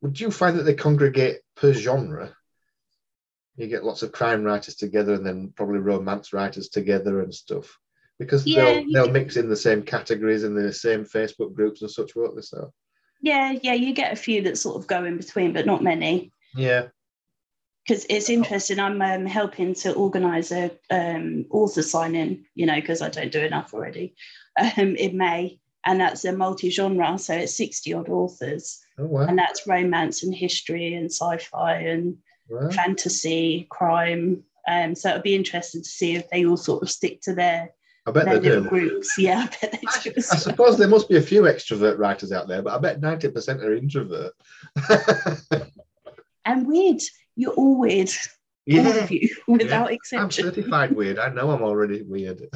Would 0.02 0.20
you 0.20 0.32
find 0.32 0.58
that 0.58 0.64
they 0.64 0.74
congregate 0.74 1.40
per 1.56 1.74
genre? 1.74 2.36
You 3.56 3.68
get 3.68 3.84
lots 3.84 4.04
of 4.04 4.12
crime 4.12 4.44
writers 4.44 4.76
together, 4.76 5.14
and 5.14 5.26
then 5.26 5.54
probably 5.56 5.80
romance 5.80 6.34
writers 6.34 6.70
together 6.70 7.22
and 7.22 7.34
stuff, 7.34 7.78
because 8.20 8.48
yeah, 8.48 8.64
they'll 8.64 8.86
they'll 8.92 9.12
mix 9.12 9.38
in 9.38 9.50
the 9.50 9.56
same 9.56 9.84
categories 9.84 10.44
in 10.44 10.56
the 10.56 10.74
same 10.74 11.06
Facebook 11.06 11.54
groups 11.54 11.82
and 11.82 11.92
such, 11.92 12.16
won't 12.16 12.36
they? 12.36 12.42
So. 12.42 12.74
Yeah, 13.22 13.58
yeah, 13.62 13.74
you 13.74 13.94
get 13.94 14.14
a 14.14 14.16
few 14.16 14.42
that 14.44 14.58
sort 14.58 14.78
of 14.78 14.88
go 14.88 15.06
in 15.06 15.18
between, 15.18 15.54
but 15.54 15.66
not 15.66 15.84
many. 15.84 16.32
Yeah. 16.56 16.88
Because 17.88 18.06
it's 18.10 18.30
interesting. 18.30 18.80
I'm 18.80 19.02
um, 19.02 19.26
helping 19.26 19.74
to 19.76 19.94
organise 19.94 20.52
a 20.52 20.72
um, 20.90 21.46
author 21.50 21.82
signing, 21.82 22.46
you 22.56 22.66
know, 22.66 22.76
because 22.76 23.02
I 23.02 23.10
don't 23.10 23.32
do 23.32 23.42
enough 23.42 23.74
already, 23.74 24.16
um, 24.60 24.96
in 24.96 25.18
May, 25.18 25.60
and 25.84 26.00
that's 26.00 26.24
a 26.26 26.32
multi-genre, 26.32 27.18
so 27.18 27.34
it's 27.34 27.56
sixty 27.56 27.94
odd 27.94 28.08
authors, 28.10 28.80
oh, 29.00 29.08
wow. 29.08 29.22
and 29.22 29.38
that's 29.38 29.66
romance 29.66 30.22
and 30.22 30.34
history 30.34 30.94
and 30.94 31.12
sci-fi 31.12 31.74
and 31.74 32.18
wow. 32.50 32.70
fantasy, 32.70 33.66
crime. 33.72 34.44
Um, 34.68 34.94
so 34.94 35.10
it'll 35.10 35.24
be 35.24 35.36
interesting 35.36 35.82
to 35.82 35.90
see 35.90 36.16
if 36.16 36.30
they 36.30 36.46
all 36.46 36.58
sort 36.58 36.84
of 36.84 36.92
stick 36.92 37.22
to 37.22 37.34
their 37.34 37.72
I 38.06 38.12
bet 38.12 38.26
they 38.26 38.40
do. 38.40 38.68
Groups. 38.68 39.18
Yeah, 39.18 39.48
I 39.52 39.58
bet 39.62 39.72
they 39.72 40.12
do. 40.12 40.12
I, 40.16 40.34
I 40.34 40.38
suppose 40.38 40.78
there 40.78 40.88
must 40.88 41.10
be 41.10 41.18
a 41.18 41.22
few 41.22 41.44
extrovert 41.44 41.98
writers 41.98 42.32
out 42.32 42.48
there, 42.48 42.62
but 42.62 42.74
I 42.74 42.78
bet 42.80 43.02
90% 43.02 43.64
are 43.64 43.76
introvert. 43.76 44.34
and 46.46 46.68
weird. 46.68 47.02
You're 47.36 47.54
all 47.54 47.80
weird. 47.80 48.10
Yeah. 48.66 48.88
All 48.88 49.00
of 49.00 49.12
you, 49.12 49.30
without 49.48 49.90
yeah. 49.90 49.96
exception. 49.96 50.24
I'm 50.24 50.32
certified 50.32 50.92
weird. 50.94 51.20
I 51.20 51.30
know 51.30 51.52
I'm 51.52 51.64
already 51.64 52.02
weird. 52.02 52.48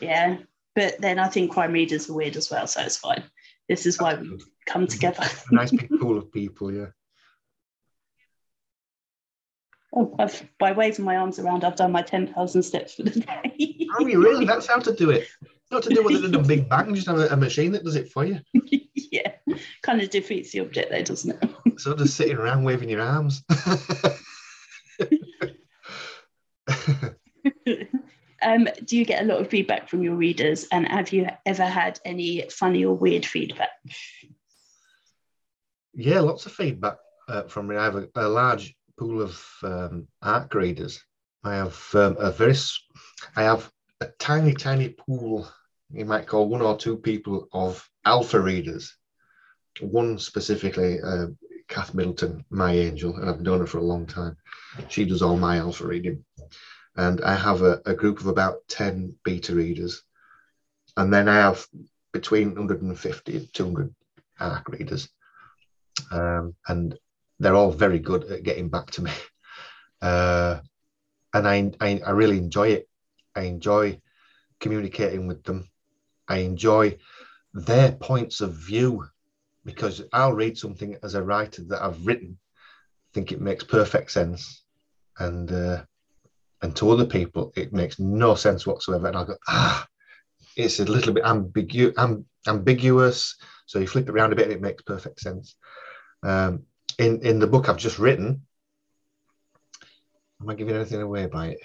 yeah. 0.00 0.38
But 0.74 1.00
then 1.00 1.18
I 1.18 1.28
think 1.28 1.52
crime 1.52 1.72
readers 1.72 2.08
are 2.08 2.14
weird 2.14 2.36
as 2.36 2.50
well, 2.50 2.66
so 2.66 2.80
it's 2.82 2.96
fine. 2.96 3.22
This 3.68 3.86
is 3.86 4.00
why 4.00 4.14
we 4.14 4.40
come 4.66 4.86
together. 4.86 5.22
a 5.50 5.54
nice 5.54 5.70
big 5.70 5.90
pool 6.00 6.18
of 6.18 6.32
people, 6.32 6.72
yeah. 6.72 6.86
Oh, 9.94 10.14
I've, 10.18 10.48
by 10.58 10.72
waving 10.72 11.04
my 11.04 11.16
arms 11.16 11.38
around, 11.38 11.64
I've 11.64 11.76
done 11.76 11.92
my 11.92 12.02
10,000 12.02 12.62
steps 12.62 12.94
for 12.94 13.02
the 13.02 13.20
day. 13.20 13.88
oh, 13.98 14.06
you 14.06 14.22
really? 14.22 14.46
That's 14.46 14.66
how 14.66 14.78
to 14.78 14.94
do 14.94 15.10
it. 15.10 15.28
Not 15.70 15.82
to 15.84 15.90
do 15.90 16.02
with 16.02 16.34
a 16.34 16.38
big 16.38 16.68
bang, 16.68 16.94
just 16.94 17.06
have 17.06 17.18
a, 17.18 17.28
a, 17.28 17.36
machine 17.36 17.72
that 17.72 17.82
does 17.82 17.96
it 17.96 18.12
for 18.12 18.26
you. 18.26 18.40
yeah, 18.94 19.32
kind 19.82 20.02
of 20.02 20.10
defeats 20.10 20.52
the 20.52 20.60
object 20.60 20.90
there, 20.90 21.02
doesn't 21.02 21.42
it? 21.42 21.50
so 21.80 21.96
just 21.96 22.14
sitting 22.14 22.36
around 22.36 22.62
waving 22.62 22.90
your 22.90 23.00
arms. 23.00 23.42
um, 28.42 28.68
do 28.84 28.98
you 28.98 29.06
get 29.06 29.22
a 29.22 29.26
lot 29.26 29.40
of 29.40 29.48
feedback 29.48 29.88
from 29.88 30.02
your 30.02 30.14
readers? 30.14 30.66
And 30.72 30.86
have 30.88 31.10
you 31.10 31.26
ever 31.46 31.64
had 31.64 31.98
any 32.04 32.44
funny 32.50 32.84
or 32.84 32.94
weird 32.94 33.24
feedback? 33.24 33.70
Yeah, 35.94 36.20
lots 36.20 36.44
of 36.44 36.52
feedback 36.52 36.98
uh, 37.28 37.44
from 37.44 37.68
me. 37.68 37.76
I 37.76 37.84
have 37.84 37.96
a, 37.96 38.08
a 38.14 38.28
large 38.28 38.76
pool 39.02 39.22
of 39.22 39.44
um, 39.64 40.06
ARC 40.22 40.54
readers. 40.54 41.02
I 41.42 41.56
have 41.56 41.76
um, 41.94 42.16
a 42.20 42.30
very, 42.30 42.54
I 43.34 43.42
have 43.42 43.70
a 44.00 44.06
tiny, 44.18 44.54
tiny 44.54 44.90
pool. 44.90 45.48
You 45.90 46.04
might 46.04 46.28
call 46.28 46.48
one 46.48 46.62
or 46.62 46.76
two 46.76 46.96
people 46.96 47.48
of 47.52 47.88
alpha 48.04 48.40
readers. 48.40 48.96
One 49.80 50.18
specifically, 50.18 51.00
uh, 51.00 51.26
Kath 51.68 51.94
Middleton, 51.94 52.44
my 52.50 52.72
angel, 52.72 53.16
and 53.16 53.28
I've 53.28 53.40
known 53.40 53.60
her 53.60 53.66
for 53.66 53.78
a 53.78 53.90
long 53.92 54.06
time. 54.06 54.36
She 54.88 55.04
does 55.04 55.22
all 55.22 55.36
my 55.36 55.56
alpha 55.56 55.86
reading, 55.86 56.24
and 56.96 57.20
I 57.22 57.34
have 57.34 57.62
a, 57.62 57.80
a 57.84 57.94
group 57.94 58.20
of 58.20 58.28
about 58.28 58.68
ten 58.68 59.16
beta 59.24 59.54
readers, 59.54 60.02
and 60.96 61.12
then 61.12 61.28
I 61.28 61.36
have 61.36 61.66
between 62.12 62.54
150 62.54 63.36
and 63.36 63.52
200 63.52 63.94
ARC 64.38 64.68
readers. 64.68 65.08
Um, 66.10 66.54
and 66.68 66.98
they're 67.42 67.56
all 67.56 67.72
very 67.72 67.98
good 67.98 68.24
at 68.30 68.44
getting 68.44 68.68
back 68.68 68.90
to 68.92 69.02
me. 69.02 69.10
Uh, 70.00 70.58
and 71.32 71.46
I, 71.46 71.70
I, 71.80 72.00
I 72.04 72.10
really 72.10 72.38
enjoy 72.38 72.68
it. 72.68 72.88
I 73.36 73.42
enjoy 73.42 74.00
communicating 74.58 75.28
with 75.28 75.44
them. 75.44 75.68
I 76.28 76.38
enjoy 76.38 76.98
their 77.54 77.92
points 77.92 78.40
of 78.40 78.54
view 78.54 79.04
because 79.64 80.02
I'll 80.12 80.32
read 80.32 80.58
something 80.58 80.96
as 81.02 81.14
a 81.14 81.22
writer 81.22 81.62
that 81.68 81.82
I've 81.82 82.04
written, 82.04 82.38
think 83.14 83.32
it 83.32 83.40
makes 83.40 83.64
perfect 83.64 84.10
sense, 84.10 84.64
and 85.18 85.52
uh, 85.52 85.84
and 86.62 86.74
to 86.76 86.90
other 86.90 87.06
people 87.06 87.52
it 87.56 87.72
makes 87.72 87.98
no 87.98 88.34
sense 88.34 88.66
whatsoever, 88.66 89.06
and 89.06 89.16
I'll 89.16 89.24
go 89.24 89.36
ah, 89.48 89.86
it's 90.56 90.80
a 90.80 90.84
little 90.84 91.12
bit 91.12 91.24
ambigu- 91.24 91.94
amb- 91.94 92.24
ambiguous. 92.46 93.36
So 93.66 93.78
you 93.78 93.86
flip 93.86 94.08
it 94.08 94.12
around 94.12 94.32
a 94.32 94.36
bit, 94.36 94.46
and 94.46 94.54
it 94.54 94.60
makes 94.60 94.82
perfect 94.82 95.20
sense. 95.20 95.54
Um, 96.22 96.64
in 96.98 97.20
in 97.20 97.38
the 97.38 97.46
book 97.46 97.68
I've 97.68 97.76
just 97.76 97.98
written. 97.98 98.46
Am 100.40 100.50
I 100.50 100.54
giving 100.54 100.74
anything 100.74 101.02
away 101.02 101.26
by 101.26 101.48
it? 101.48 101.60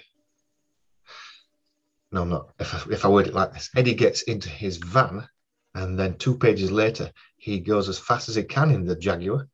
No, 2.12 2.22
I'm 2.22 2.28
not. 2.28 2.50
If 2.58 2.74
I, 2.74 2.92
if 2.92 3.04
I 3.04 3.08
word 3.08 3.26
it 3.26 3.34
like 3.34 3.52
this, 3.52 3.70
Eddie 3.76 3.94
gets 3.94 4.22
into 4.22 4.48
his 4.48 4.78
van, 4.78 5.28
and 5.74 5.98
then 5.98 6.16
two 6.16 6.36
pages 6.36 6.70
later, 6.70 7.10
he 7.36 7.60
goes 7.60 7.88
as 7.88 7.98
fast 7.98 8.28
as 8.28 8.34
he 8.36 8.44
can 8.44 8.70
in 8.70 8.86
the 8.86 8.96
Jaguar, 8.96 9.48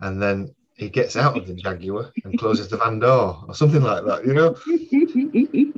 and 0.00 0.20
then 0.20 0.54
he 0.74 0.88
gets 0.88 1.14
out 1.14 1.36
of 1.36 1.46
the 1.46 1.54
Jaguar 1.54 2.10
and 2.24 2.38
closes 2.38 2.68
the 2.68 2.78
van 2.78 2.98
door, 2.98 3.44
or 3.46 3.54
something 3.54 3.82
like 3.82 4.04
that, 4.06 4.26
you 4.26 4.32
know. 4.32 4.56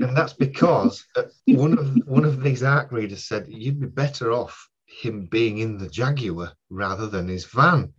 and 0.07 0.17
that's 0.17 0.33
because 0.33 1.05
uh, 1.17 1.25
one 1.49 1.77
of 1.77 1.97
one 2.07 2.25
of 2.25 2.43
these 2.43 2.63
ARC 2.63 2.93
readers 2.93 3.25
said 3.25 3.47
you'd 3.49 3.81
be 3.81 3.87
better 3.87 4.33
off 4.33 4.69
him 4.87 5.27
being 5.27 5.59
in 5.59 5.77
the 5.77 5.89
Jaguar 5.89 6.53
rather 6.71 7.09
than 7.09 7.29
his 7.29 7.47
van. 7.47 7.93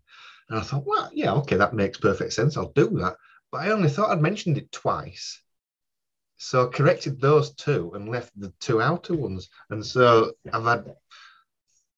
And 0.49 0.59
I 0.59 0.61
thought, 0.61 0.85
well, 0.85 1.09
yeah, 1.13 1.33
okay, 1.33 1.57
that 1.57 1.73
makes 1.73 1.97
perfect 1.97 2.33
sense. 2.33 2.57
I'll 2.57 2.71
do 2.73 2.89
that. 2.99 3.15
But 3.51 3.61
I 3.61 3.71
only 3.71 3.89
thought 3.89 4.11
I'd 4.11 4.21
mentioned 4.21 4.57
it 4.57 4.71
twice. 4.71 5.41
So 6.37 6.67
I 6.67 6.69
corrected 6.69 7.21
those 7.21 7.53
two 7.53 7.91
and 7.95 8.09
left 8.09 8.37
the 8.37 8.51
two 8.59 8.81
outer 8.81 9.15
ones. 9.15 9.49
And 9.69 9.85
so 9.85 10.33
I've 10.51 10.65
had 10.65 10.95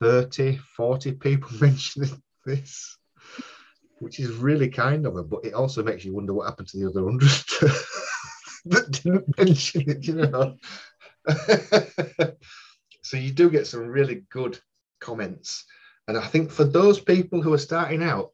30, 0.02 0.58
40 0.76 1.14
people 1.14 1.50
mentioning 1.62 2.22
this, 2.46 2.98
which 4.00 4.20
is 4.20 4.32
really 4.32 4.70
kind 4.70 5.06
of 5.06 5.16
them. 5.16 5.28
But 5.28 5.46
it 5.46 5.54
also 5.54 5.82
makes 5.84 6.06
you 6.06 6.14
wonder 6.14 6.34
what 6.34 6.46
happened 6.46 6.68
to 6.70 6.78
the 6.78 6.90
other 6.90 7.04
100 7.04 7.28
that 8.66 8.92
didn't 8.92 9.38
mention 9.38 9.90
it, 9.90 10.06
you 10.06 10.16
know. 10.16 10.58
so 13.02 13.18
you 13.18 13.32
do 13.32 13.50
get 13.50 13.66
some 13.68 13.88
really 13.88 14.26
good 14.30 14.60
comments. 15.00 15.66
And 16.08 16.18
I 16.18 16.26
think 16.28 16.52
for 16.52 16.66
those 16.66 17.00
people 17.00 17.42
who 17.42 17.54
are 17.54 17.58
starting 17.58 18.04
out, 18.04 18.32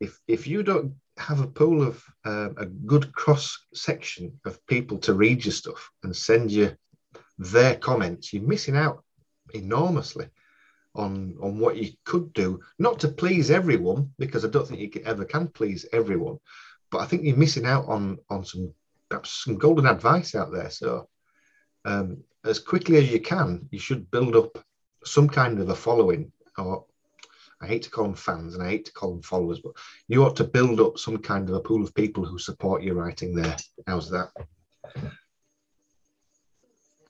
if 0.00 0.18
if 0.26 0.46
you 0.46 0.62
don't 0.62 0.94
have 1.16 1.40
a 1.40 1.46
pool 1.46 1.82
of 1.82 2.02
uh, 2.24 2.50
a 2.56 2.66
good 2.66 3.12
cross 3.12 3.66
section 3.74 4.38
of 4.44 4.64
people 4.66 4.98
to 4.98 5.14
read 5.14 5.44
your 5.44 5.52
stuff 5.52 5.90
and 6.02 6.14
send 6.14 6.50
you 6.50 6.76
their 7.38 7.74
comments, 7.76 8.32
you're 8.32 8.42
missing 8.42 8.76
out 8.76 9.04
enormously 9.54 10.28
on 10.94 11.36
on 11.40 11.58
what 11.58 11.76
you 11.76 11.90
could 12.04 12.32
do. 12.32 12.60
Not 12.78 13.00
to 13.00 13.08
please 13.08 13.50
everyone, 13.50 14.10
because 14.18 14.44
I 14.44 14.48
don't 14.48 14.66
think 14.66 14.80
you 14.80 15.02
ever 15.04 15.24
can 15.24 15.48
please 15.48 15.86
everyone, 15.92 16.38
but 16.90 16.98
I 16.98 17.06
think 17.06 17.24
you're 17.24 17.36
missing 17.36 17.66
out 17.66 17.86
on 17.86 18.18
on 18.30 18.44
some 18.44 18.72
perhaps 19.08 19.44
some 19.44 19.56
golden 19.56 19.86
advice 19.86 20.34
out 20.34 20.52
there. 20.52 20.70
So 20.70 21.08
um, 21.84 22.18
as 22.44 22.58
quickly 22.58 22.98
as 22.98 23.10
you 23.10 23.20
can, 23.20 23.68
you 23.70 23.78
should 23.78 24.10
build 24.10 24.36
up 24.36 24.58
some 25.04 25.28
kind 25.28 25.58
of 25.60 25.68
a 25.68 25.74
following 25.74 26.32
or 26.56 26.84
I 27.60 27.66
hate 27.66 27.82
to 27.82 27.90
call 27.90 28.04
them 28.04 28.14
fans 28.14 28.54
and 28.54 28.62
I 28.62 28.70
hate 28.70 28.84
to 28.86 28.92
call 28.92 29.12
them 29.12 29.22
followers, 29.22 29.60
but 29.60 29.72
you 30.06 30.24
ought 30.24 30.36
to 30.36 30.44
build 30.44 30.80
up 30.80 30.98
some 30.98 31.18
kind 31.18 31.48
of 31.48 31.56
a 31.56 31.60
pool 31.60 31.82
of 31.82 31.94
people 31.94 32.24
who 32.24 32.38
support 32.38 32.82
your 32.82 32.94
writing 32.94 33.34
there. 33.34 33.56
How's 33.86 34.10
that? 34.10 34.30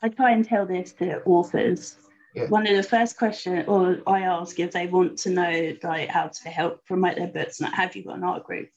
I 0.01 0.09
try 0.09 0.32
and 0.32 0.44
tell 0.44 0.64
this 0.64 0.92
to 0.92 1.22
authors. 1.24 1.96
Yeah. 2.34 2.49
One 2.49 2.66
of 2.66 2.76
the 2.76 2.82
first 2.82 3.18
questions 3.18 3.64
or 3.68 4.01
I 4.07 4.20
ask 4.22 4.59
if 4.59 4.72
they 4.72 4.86
want 4.86 5.18
to 5.20 5.30
know 5.30 5.76
like 5.82 6.09
how 6.09 6.28
to 6.28 6.49
help 6.49 6.84
promote 6.86 7.16
their 7.16 7.26
books, 7.26 7.61
not 7.61 7.74
have 7.74 7.96
you 7.96 8.05
got 8.05 8.16
an 8.16 8.24
ARC 8.24 8.44
group? 8.44 8.70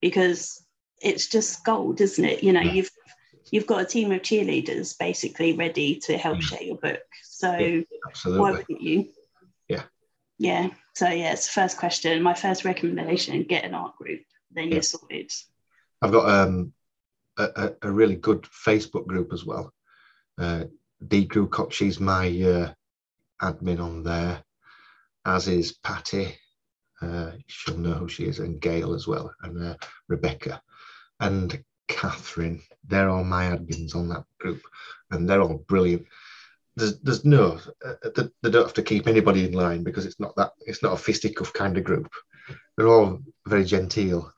Because 0.00 0.64
it's 1.00 1.28
just 1.28 1.64
gold, 1.64 2.00
isn't 2.00 2.24
it? 2.24 2.42
You 2.42 2.52
know, 2.52 2.60
yeah. 2.60 2.72
you've 2.72 2.90
you've 3.50 3.66
got 3.66 3.82
a 3.82 3.84
team 3.84 4.12
of 4.12 4.22
cheerleaders 4.22 4.96
basically 4.98 5.52
ready 5.54 5.96
to 6.00 6.16
help 6.16 6.38
mm. 6.38 6.42
share 6.42 6.62
your 6.62 6.76
book. 6.76 7.02
So 7.22 7.56
yeah, 7.56 7.82
why 8.24 8.52
wouldn't 8.52 8.80
you? 8.80 9.08
Yeah. 9.68 9.82
Yeah. 10.38 10.70
So 10.94 11.08
yeah, 11.08 11.32
it's 11.32 11.46
the 11.46 11.60
first 11.60 11.78
question. 11.78 12.22
My 12.22 12.34
first 12.34 12.64
recommendation: 12.64 13.42
get 13.44 13.64
an 13.64 13.74
ARC 13.74 13.96
group. 13.96 14.20
Then 14.50 14.68
yeah. 14.68 14.74
you're 14.74 14.82
sorted. 14.82 15.32
I've 16.02 16.12
got 16.12 16.28
um, 16.28 16.72
a, 17.38 17.72
a 17.82 17.90
really 17.90 18.16
good 18.16 18.42
Facebook 18.42 19.06
group 19.06 19.32
as 19.32 19.44
well. 19.44 19.72
Uh, 20.38 20.64
D 21.06 21.26
Crew 21.26 21.48
Cox, 21.48 21.76
she's 21.76 22.00
my 22.00 22.26
uh, 22.28 22.72
admin 23.40 23.80
on 23.80 24.02
there, 24.02 24.42
as 25.24 25.48
is 25.48 25.72
Patty. 25.72 26.36
Uh, 27.00 27.32
she'll 27.46 27.76
know 27.76 27.94
who 27.94 28.08
she 28.08 28.24
is, 28.24 28.38
and 28.38 28.60
Gail 28.60 28.94
as 28.94 29.06
well, 29.06 29.32
and 29.42 29.62
uh, 29.62 29.74
Rebecca, 30.08 30.62
and 31.20 31.62
Catherine. 31.88 32.62
They're 32.86 33.10
all 33.10 33.24
my 33.24 33.46
admins 33.46 33.96
on 33.96 34.08
that 34.08 34.24
group, 34.38 34.62
and 35.10 35.28
they're 35.28 35.42
all 35.42 35.64
brilliant. 35.66 36.06
There's, 36.76 36.98
there's 37.00 37.24
no, 37.24 37.58
uh, 37.84 37.94
they 38.42 38.50
don't 38.50 38.64
have 38.64 38.72
to 38.74 38.82
keep 38.82 39.06
anybody 39.06 39.46
in 39.46 39.52
line 39.52 39.82
because 39.82 40.06
it's 40.06 40.18
not 40.18 40.34
that, 40.36 40.52
it's 40.60 40.82
not 40.82 40.94
a 40.94 40.96
fisticuff 40.96 41.52
kind 41.52 41.76
of 41.76 41.84
group. 41.84 42.10
They're 42.76 42.88
all 42.88 43.20
very 43.46 43.64
genteel, 43.64 44.32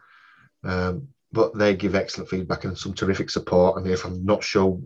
um, 0.64 1.08
but 1.32 1.56
they 1.56 1.76
give 1.76 1.94
excellent 1.94 2.30
feedback 2.30 2.64
and 2.64 2.76
some 2.76 2.92
terrific 2.92 3.30
support. 3.30 3.76
And 3.76 3.86
if 3.86 4.04
I'm 4.04 4.24
not 4.24 4.42
sure, 4.42 4.80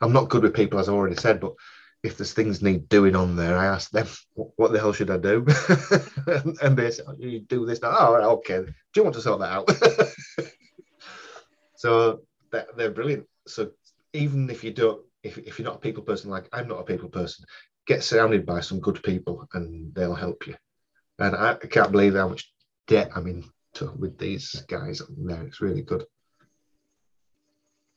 I'm 0.00 0.12
not 0.12 0.30
good 0.30 0.42
with 0.42 0.54
people, 0.54 0.78
as 0.78 0.88
I 0.88 0.92
already 0.92 1.16
said, 1.16 1.40
but 1.40 1.54
if 2.02 2.16
there's 2.16 2.32
things 2.32 2.62
need 2.62 2.88
doing 2.88 3.14
on 3.14 3.36
there, 3.36 3.56
I 3.56 3.66
ask 3.66 3.90
them, 3.90 4.08
what 4.34 4.72
the 4.72 4.80
hell 4.80 4.92
should 4.92 5.10
I 5.10 5.18
do? 5.18 5.46
and 6.62 6.76
they 6.76 6.90
say, 6.90 7.02
oh, 7.06 7.14
you 7.18 7.40
do 7.40 7.64
this 7.64 7.80
now. 7.80 7.92
Oh, 7.92 8.30
okay. 8.38 8.58
Do 8.58 8.72
you 8.96 9.04
want 9.04 9.14
to 9.14 9.22
sort 9.22 9.40
that 9.40 9.52
out? 9.52 9.70
so 11.76 12.22
they're 12.50 12.90
brilliant. 12.90 13.26
So 13.46 13.70
even 14.12 14.50
if 14.50 14.64
you 14.64 14.72
don't, 14.72 15.02
if, 15.22 15.38
if 15.38 15.58
you're 15.58 15.66
not 15.66 15.76
a 15.76 15.80
people 15.80 16.02
person, 16.02 16.30
like 16.30 16.48
I'm 16.52 16.68
not 16.68 16.80
a 16.80 16.84
people 16.84 17.08
person, 17.08 17.44
get 17.86 18.04
surrounded 18.04 18.46
by 18.46 18.60
some 18.60 18.80
good 18.80 19.02
people 19.02 19.48
and 19.54 19.94
they'll 19.94 20.14
help 20.14 20.46
you. 20.46 20.54
And 21.18 21.36
I, 21.36 21.52
I 21.52 21.66
can't 21.66 21.92
believe 21.92 22.14
how 22.14 22.28
much 22.28 22.52
debt 22.86 23.10
I'm 23.14 23.26
in 23.26 23.44
to, 23.74 23.92
with 23.98 24.18
these 24.18 24.64
guys 24.68 25.00
on 25.00 25.14
there. 25.18 25.42
It's 25.42 25.60
really 25.60 25.82
good. 25.82 26.04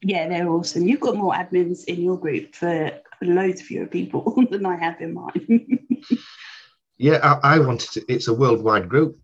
Yeah, 0.02 0.28
they're 0.28 0.50
awesome. 0.50 0.88
You've 0.88 1.00
got 1.00 1.16
more 1.16 1.34
admins 1.34 1.86
in 1.86 2.02
your 2.02 2.18
group 2.18 2.54
for 2.54 2.92
loads 3.22 3.62
fewer 3.62 3.88
people 3.88 4.36
than 4.52 4.66
I 4.66 4.76
have 4.76 5.02
in 5.02 5.14
mine. 5.14 5.88
yeah, 6.98 7.20
I, 7.24 7.56
I, 7.56 7.60
wanted 7.60 7.92
to, 7.92 8.06
it's 8.14 8.28
a 8.28 8.34
worldwide 8.34 8.88
group, 8.88 9.18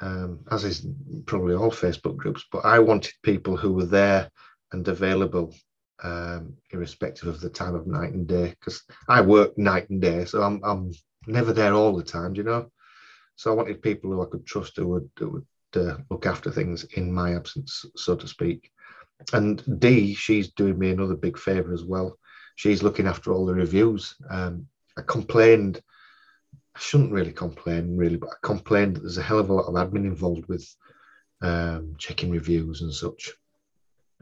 um, 0.00 0.40
as 0.50 0.64
is 0.64 0.86
probably 1.26 1.54
all 1.54 1.70
Facebook 1.70 2.16
groups, 2.16 2.44
but 2.52 2.64
I 2.64 2.78
wanted 2.78 3.14
people 3.22 3.56
who 3.56 3.72
were 3.72 3.86
there 3.86 4.30
and 4.70 4.86
available 4.86 5.54
um, 6.02 6.56
irrespective 6.70 7.28
of 7.28 7.40
the 7.40 7.50
time 7.50 7.74
of 7.74 7.86
night 7.86 8.12
and 8.12 8.26
day 8.26 8.50
because 8.50 8.82
I 9.08 9.20
work 9.20 9.56
night 9.58 9.90
and 9.90 10.00
day, 10.00 10.24
so 10.24 10.42
I'm, 10.42 10.60
I'm 10.64 10.92
never 11.26 11.52
there 11.52 11.74
all 11.74 11.96
the 11.96 12.04
time, 12.04 12.34
you 12.34 12.42
know. 12.42 12.70
So 13.36 13.52
I 13.52 13.54
wanted 13.54 13.82
people 13.82 14.10
who 14.10 14.22
I 14.22 14.26
could 14.26 14.46
trust 14.46 14.76
who 14.76 14.88
would, 14.88 15.10
who 15.18 15.30
would 15.30 15.46
uh, 15.76 15.98
look 16.10 16.26
after 16.26 16.50
things 16.50 16.84
in 16.94 17.12
my 17.12 17.34
absence, 17.34 17.84
so 17.96 18.16
to 18.16 18.26
speak. 18.26 18.70
And 19.32 19.62
Dee, 19.80 20.14
she's 20.14 20.52
doing 20.52 20.78
me 20.78 20.90
another 20.90 21.16
big 21.16 21.38
favour 21.38 21.72
as 21.72 21.84
well. 21.84 22.18
She's 22.56 22.82
looking 22.82 23.06
after 23.06 23.32
all 23.32 23.46
the 23.46 23.54
reviews. 23.54 24.14
Um, 24.30 24.66
I 24.96 25.02
complained, 25.02 25.80
I 26.74 26.80
shouldn't 26.80 27.12
really 27.12 27.32
complain, 27.32 27.96
really, 27.96 28.16
but 28.16 28.30
I 28.30 28.36
complained 28.42 28.96
that 28.96 29.00
there's 29.00 29.18
a 29.18 29.22
hell 29.22 29.38
of 29.38 29.50
a 29.50 29.54
lot 29.54 29.66
of 29.66 29.74
admin 29.74 30.04
involved 30.04 30.46
with 30.48 30.68
um, 31.40 31.94
checking 31.98 32.30
reviews 32.30 32.82
and 32.82 32.92
such. 32.92 33.32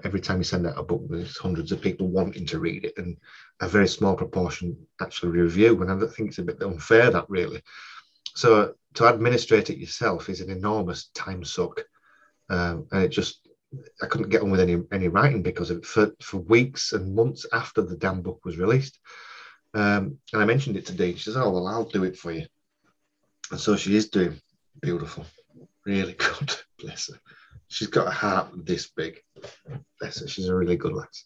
Every 0.05 0.21
time 0.21 0.39
you 0.39 0.45
send 0.45 0.67
out 0.67 0.79
a 0.79 0.83
book, 0.83 1.03
there's 1.09 1.39
hundreds 1.39 1.73
of 1.73 1.81
people 1.81 2.09
wanting 2.09 2.47
to 2.47 2.59
read 2.59 2.85
it, 2.85 2.95
and 2.99 3.17
a 3.61 3.69
very 3.69 3.89
small 3.89 4.15
proportion 4.15 4.77
actually 5.01 5.31
review. 5.31 5.81
And 5.83 5.91
I 5.91 6.07
think 6.09 6.29
it's 6.29 6.39
a 6.39 6.43
bit 6.43 6.63
unfair 6.63 7.11
that 7.11 7.29
really. 7.29 7.63
So 8.35 8.75
to 8.95 9.07
administrate 9.07 9.71
it 9.71 9.79
yourself 9.79 10.29
is 10.29 10.41
an 10.41 10.51
enormous 10.51 11.07
time 11.15 11.45
suck, 11.45 11.83
um, 12.51 12.87
and 12.93 13.03
it 13.05 13.09
just 13.09 13.49
I 14.03 14.07
couldn't 14.07 14.29
get 14.29 14.43
on 14.43 14.51
with 14.51 14.61
any 14.61 14.83
any 14.93 15.09
writing 15.09 15.43
because 15.43 15.71
of 15.71 15.85
for 15.85 16.13
for 16.21 16.39
weeks 16.39 16.93
and 16.93 17.15
months 17.15 17.47
after 17.53 17.83
the 17.83 17.97
damn 17.97 18.23
book 18.23 18.45
was 18.45 18.59
released. 18.59 18.99
Um, 19.75 20.19
and 20.33 20.43
I 20.43 20.45
mentioned 20.45 20.77
it 20.77 20.87
to 20.87 20.95
Dee. 20.95 21.17
She 21.17 21.25
says, 21.25 21.37
"Oh 21.37 21.51
well, 21.51 21.67
I'll 21.67 21.85
do 21.85 22.05
it 22.05 22.17
for 22.19 22.33
you." 22.33 22.47
And 23.51 23.61
so 23.61 23.77
she 23.77 23.97
is 23.97 24.09
doing 24.09 24.41
beautiful, 24.81 25.27
really 25.85 26.13
good. 26.19 26.55
Bless 26.79 27.11
her. 27.11 27.21
She's 27.69 27.89
got 27.89 28.07
a 28.07 28.11
heart 28.11 28.49
this 28.65 28.87
big. 28.89 29.21
Bless 30.01 30.21
her. 30.21 30.29
She's 30.29 30.49
a 30.49 30.55
really 30.55 30.77
good 30.77 30.93
lass. 30.93 31.25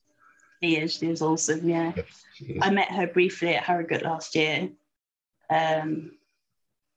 She 0.62 0.76
is. 0.76 0.94
She 0.94 1.06
is 1.06 1.22
awesome. 1.22 1.68
Yeah. 1.68 1.92
Yes, 1.96 2.58
I 2.62 2.70
met 2.70 2.90
her 2.90 3.06
briefly 3.06 3.54
at 3.54 3.64
Harrogate 3.64 4.02
last 4.02 4.34
year. 4.34 4.70
Um, 5.48 6.12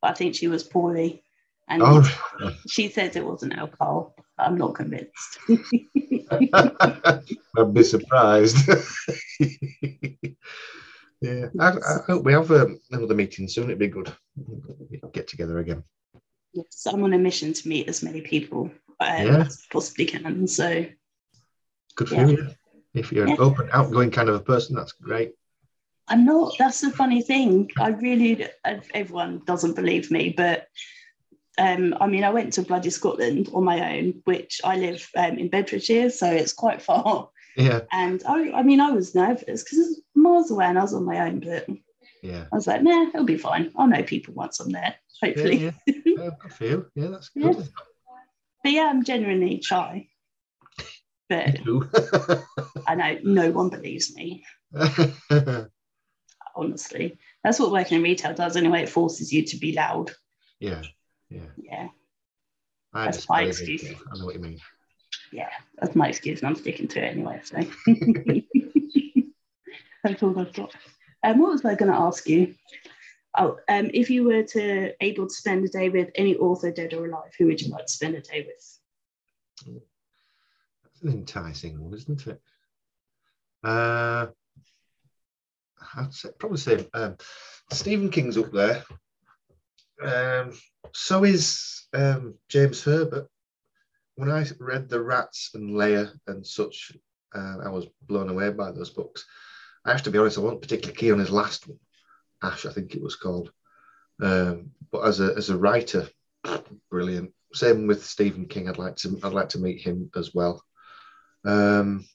but 0.02 0.12
I 0.12 0.14
think 0.14 0.36
she 0.36 0.48
was 0.48 0.64
poorly. 0.64 1.24
And 1.68 1.82
oh. 1.82 2.04
she 2.68 2.90
says 2.90 3.16
it 3.16 3.26
wasn't 3.26 3.58
alcohol. 3.58 4.16
I'm 4.38 4.58
not 4.58 4.76
convinced. 4.76 5.40
I'd 7.58 7.74
be 7.74 7.84
surprised. 7.84 8.58
yeah, 11.22 11.46
I, 11.60 11.70
I, 11.70 11.98
hope 12.06 12.26
we 12.26 12.34
have 12.34 12.52
um, 12.52 12.80
another 12.92 13.16
meeting 13.16 13.48
soon. 13.48 13.66
It'd 13.66 13.80
be 13.80 13.88
good. 13.88 14.12
Get 15.14 15.28
together 15.28 15.60
again. 15.60 15.84
Yes, 16.54 16.86
I'm 16.86 17.04
on 17.04 17.14
a 17.14 17.18
mission 17.18 17.54
to 17.54 17.68
meet 17.68 17.88
as 17.88 18.04
many 18.04 18.22
people 18.22 18.70
um, 19.10 19.26
yeah. 19.26 19.46
as 19.46 19.66
possibly 19.72 20.06
can. 20.06 20.48
So, 20.48 20.86
good 21.96 22.10
for 22.10 22.16
yeah. 22.16 22.28
you. 22.28 22.48
If 22.94 23.12
you're 23.12 23.28
yeah. 23.28 23.34
an 23.34 23.40
open, 23.40 23.70
outgoing 23.72 24.12
kind 24.12 24.30
of 24.30 24.36
a 24.36 24.40
person, 24.40 24.76
that's 24.76 24.92
great. 24.92 25.34
I'm 26.08 26.26
not. 26.26 26.56
That's 26.60 26.82
the 26.82 26.92
funny 26.92 27.22
thing. 27.22 27.70
I 27.78 27.90
really, 27.90 28.48
everyone 28.94 29.42
doesn't 29.46 29.76
believe 29.76 30.12
me, 30.12 30.34
but 30.36 30.68
um, 31.58 31.96
I 32.00 32.08
mean, 32.08 32.24
I 32.24 32.30
went 32.30 32.54
to 32.54 32.62
bloody 32.62 32.90
Scotland 32.90 33.50
on 33.54 33.64
my 33.64 33.98
own, 33.98 34.22
which 34.26 34.60
I 34.64 34.78
live 34.78 35.08
um, 35.16 35.38
in 35.38 35.50
Bedfordshire, 35.50 36.10
so 36.10 36.30
it's 36.30 36.54
quite 36.54 36.82
far. 36.82 37.30
Yeah. 37.56 37.82
And 37.92 38.24
I, 38.28 38.52
I 38.52 38.64
mean, 38.64 38.80
I 38.80 38.92
was 38.92 39.14
nervous 39.14 39.64
because 39.64 39.78
it's 39.80 40.02
miles 40.16 40.50
away 40.52 40.66
and 40.66 40.80
I 40.80 40.82
was 40.82 40.94
on 40.94 41.06
my 41.06 41.20
own, 41.28 41.40
but 41.40 41.68
yeah, 42.24 42.46
I 42.52 42.56
was 42.56 42.68
like, 42.68 42.82
nah, 42.82 43.08
it'll 43.10 43.26
be 43.26 43.38
fine. 43.38 43.72
I'll 43.76 43.88
know 43.88 44.02
people 44.04 44.34
once 44.34 44.60
I'm 44.60 44.72
there, 44.72 44.96
hopefully. 45.22 45.58
Yeah, 45.58 45.72
yeah. 45.86 45.94
yeah 46.06 46.30
good 46.40 46.54
for 46.54 46.66
you. 46.66 46.86
Yeah, 46.96 47.08
that's 47.10 47.30
good. 47.30 47.56
Yeah. 47.58 47.64
But 48.64 48.72
yeah, 48.72 48.90
I'm 48.90 49.04
genuinely 49.04 49.62
shy. 49.62 50.08
But 51.30 51.60
I 52.88 52.96
know 52.96 53.20
no 53.24 53.52
one 53.52 53.70
believes 53.70 54.16
me. 54.16 54.44
honestly. 56.56 57.18
That's 57.44 57.60
what 57.60 57.72
working 57.72 57.98
in 57.98 58.04
retail 58.04 58.34
does 58.34 58.56
anyway. 58.56 58.84
It 58.84 58.90
forces 58.90 59.34
you 59.34 59.44
to 59.46 59.58
be 59.58 59.74
loud. 59.74 60.12
Yeah. 60.60 60.82
Yeah. 61.30 61.42
Yeah. 61.58 61.88
I 62.94 63.06
that's 63.06 63.28
my 63.28 63.44
excuse. 63.44 63.84
I 63.84 64.18
know 64.18 64.26
what 64.26 64.36
you 64.36 64.42
mean. 64.42 64.60
Yeah, 65.32 65.50
that's 65.80 65.96
my 65.96 66.10
excuse, 66.10 66.42
and 66.42 66.50
I'm 66.50 66.56
sticking 66.56 66.88
to 66.90 67.00
it 67.00 67.12
anyway. 67.12 67.42
So 67.44 67.58
that's 70.04 70.22
all 70.22 70.40
I've 70.40 70.54
got. 70.54 70.76
Um, 71.24 71.40
what 71.40 71.54
was 71.54 71.66
I 71.66 71.74
going 71.74 71.92
to 71.92 71.98
ask 71.98 72.30
you? 72.30 72.54
Oh, 73.36 73.58
um, 73.68 73.90
if 73.94 74.10
you 74.10 74.26
were 74.26 74.44
to 74.44 74.94
able 75.04 75.28
to 75.28 75.34
spend 75.34 75.66
a 75.66 75.68
day 75.68 75.90
with 75.90 76.10
any 76.16 76.36
author, 76.36 76.72
dead 76.72 76.94
or 76.94 77.08
alive, 77.08 77.34
who 77.38 77.48
would 77.48 77.62
you 77.62 77.72
like 77.72 77.88
to 77.88 77.92
spend 77.92 78.16
a 78.16 78.22
day 78.22 78.46
with? 78.46 79.82
That's 80.84 81.02
an 81.02 81.10
enticing 81.10 81.82
one, 81.82 81.94
isn't 81.94 82.28
it? 82.28 82.42
Uh, 83.64 84.28
I'd 85.96 86.14
say, 86.14 86.30
probably 86.38 86.58
say 86.58 86.88
um, 86.94 87.18
Stephen 87.72 88.10
King's 88.10 88.38
up 88.38 88.52
there. 88.52 88.84
Um, 90.04 90.54
so 90.94 91.24
is 91.24 91.88
um, 91.94 92.36
James 92.50 92.84
Herbert. 92.84 93.28
When 94.16 94.30
I 94.30 94.46
read 94.60 94.90
The 94.90 95.02
Rats 95.02 95.52
and 95.56 95.76
Lair 95.76 96.12
and 96.28 96.46
such, 96.46 96.92
uh, 97.34 97.58
I 97.64 97.70
was 97.70 97.88
blown 98.04 98.30
away 98.30 98.52
by 98.52 98.72
those 98.72 98.92
books. 98.92 99.26
I 99.86 99.92
have 99.92 100.04
to 100.04 100.12
be 100.12 100.20
honest, 100.20 100.38
I 100.38 100.42
wasn't 100.42 100.62
particularly 100.62 100.98
keen 100.98 101.14
on 101.14 101.20
his 101.20 101.32
last 101.32 101.68
one, 101.68 101.80
Ash, 102.44 102.66
I 102.66 102.72
think 102.72 102.94
it 102.94 103.02
was 103.02 103.16
called. 103.16 103.52
Um, 104.22 104.72
but 104.92 105.02
as 105.02 105.20
a 105.20 105.34
as 105.36 105.50
a 105.50 105.58
writer, 105.58 106.08
brilliant. 106.92 107.32
Same 107.54 107.88
with 107.88 108.06
Stephen 108.06 108.48
King. 108.48 108.70
I'd 108.70 108.78
like 108.78 108.98
to 108.98 109.20
I'd 109.24 109.34
like 109.34 109.50
to 109.50 109.60
meet 109.60 109.82
him 109.82 110.12
as 110.16 110.34
well. 110.34 110.64
Um, 111.46 112.06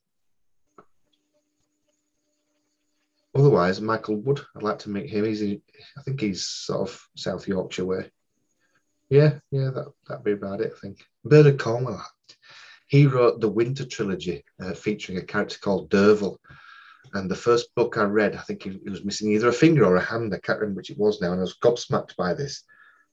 otherwise, 3.35 3.81
Michael 3.81 4.16
Wood, 4.16 4.41
I'd 4.57 4.62
like 4.62 4.81
to 4.81 4.91
meet 4.91 5.11
him. 5.11 5.24
He's, 5.24 5.43
in, 5.43 5.62
I 5.97 6.03
think 6.03 6.20
he's 6.20 6.47
sort 6.47 6.89
of 6.89 7.09
South 7.16 7.47
Yorkshire 7.49 7.85
way. 7.85 8.11
Yeah, 9.09 9.39
yeah, 9.51 9.70
that 9.70 9.93
that'd 10.07 10.24
be 10.24 10.33
about 10.33 10.61
it. 10.61 10.72
I 10.76 10.81
think 10.81 10.99
Bernard 11.24 11.59
Cornwell. 11.59 12.05
He 12.89 13.07
wrote 13.07 13.41
the 13.41 13.49
Winter 13.49 13.85
trilogy, 13.85 14.45
uh, 14.62 14.72
featuring 14.72 15.18
a 15.18 15.22
character 15.22 15.59
called 15.59 15.91
Derfel. 15.91 16.39
And 17.15 17.31
the 17.31 17.37
first 17.37 17.75
book 17.75 17.97
I 17.97 18.05
read, 18.05 18.37
I 18.37 18.41
think 18.41 18.63
he, 18.63 18.79
he, 18.83 18.91
was 18.91 19.05
missing 19.05 19.33
either 19.33 19.49
a 19.49 19.53
finger 19.53 19.85
or 19.85 19.97
a 19.97 20.01
hand. 20.01 20.35
I 20.35 20.39
can't 20.39 20.59
remember 20.59 20.79
which 20.79 20.91
it 20.91 20.99
was 20.99 21.21
now. 21.21 21.33
And 21.33 21.41
I 21.41 21.43
was 21.43 21.59
gobsmacked 21.63 22.17
by 22.17 22.35
this 22.35 22.65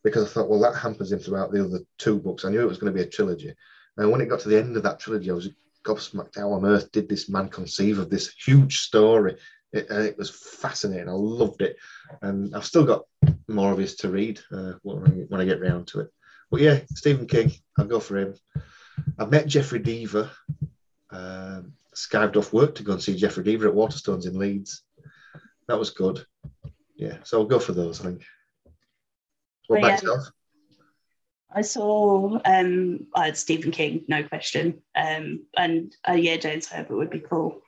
because 0.03 0.23
I 0.23 0.27
thought, 0.27 0.49
well, 0.49 0.59
that 0.61 0.75
hampers 0.75 1.11
him 1.11 1.19
throughout 1.19 1.51
the 1.51 1.63
other 1.63 1.79
two 1.97 2.19
books. 2.19 2.45
I 2.45 2.49
knew 2.49 2.61
it 2.61 2.67
was 2.67 2.77
going 2.77 2.93
to 2.93 2.97
be 2.97 3.05
a 3.05 3.09
trilogy. 3.09 3.53
And 3.97 4.11
when 4.11 4.21
it 4.21 4.27
got 4.27 4.41
to 4.41 4.49
the 4.49 4.59
end 4.59 4.75
of 4.77 4.83
that 4.83 4.99
trilogy, 4.99 5.31
I 5.31 5.33
was 5.33 5.49
gobsmacked. 5.83 6.37
How 6.37 6.51
on 6.51 6.65
earth 6.65 6.91
did 6.91 7.07
this 7.07 7.29
man 7.29 7.49
conceive 7.49 7.99
of 7.99 8.09
this 8.09 8.33
huge 8.45 8.79
story 8.79 9.37
it, 9.75 9.91
uh, 9.91 9.99
it 9.99 10.17
was 10.17 10.29
fascinating. 10.29 11.09
I 11.09 11.13
loved 11.13 11.61
it, 11.61 11.77
and 12.21 12.55
I've 12.55 12.65
still 12.65 12.85
got 12.85 13.03
more 13.47 13.71
of 13.71 13.77
his 13.77 13.95
to 13.97 14.09
read 14.09 14.39
uh, 14.51 14.73
when, 14.83 15.27
I 15.33 15.45
get 15.45 15.61
round 15.61 15.87
to 15.87 16.01
it. 16.01 16.11
But 16.49 16.61
yeah, 16.61 16.79
Stephen 16.93 17.27
King, 17.27 17.51
I'll 17.77 17.85
go 17.85 17.99
for 17.99 18.17
him. 18.17 18.35
I 19.19 19.25
met 19.25 19.47
Jeffrey 19.47 19.79
Deaver. 19.79 20.29
Um, 21.11 21.73
skived 21.95 22.35
off 22.35 22.53
work 22.53 22.75
to 22.75 22.83
go 22.83 22.93
and 22.93 23.01
see 23.01 23.15
Jeffrey 23.15 23.43
Deaver 23.43 23.67
at 23.67 23.73
Waterstones 23.73 24.27
in 24.27 24.37
Leeds. 24.37 24.83
That 25.67 25.79
was 25.79 25.89
good. 25.89 26.25
yeah, 26.95 27.17
so 27.23 27.39
I'll 27.39 27.47
go 27.47 27.59
for 27.59 27.73
those. 27.73 28.01
I 28.01 28.05
think. 28.05 28.23
What 29.67 29.79
about 29.79 29.87
yeah. 29.87 29.93
yourself? 29.93 30.27
I 31.51 31.61
saw 31.61 32.39
um 32.45 33.07
I 33.15 33.25
had 33.25 33.37
Stephen 33.37 33.71
King, 33.71 34.03
no 34.07 34.23
question. 34.23 34.81
Um 34.95 35.45
and 35.57 35.95
uh, 36.07 36.13
yeah, 36.13 36.37
James 36.37 36.67
Herbert 36.67 36.95
would 36.95 37.09
be 37.09 37.19
cool. 37.19 37.61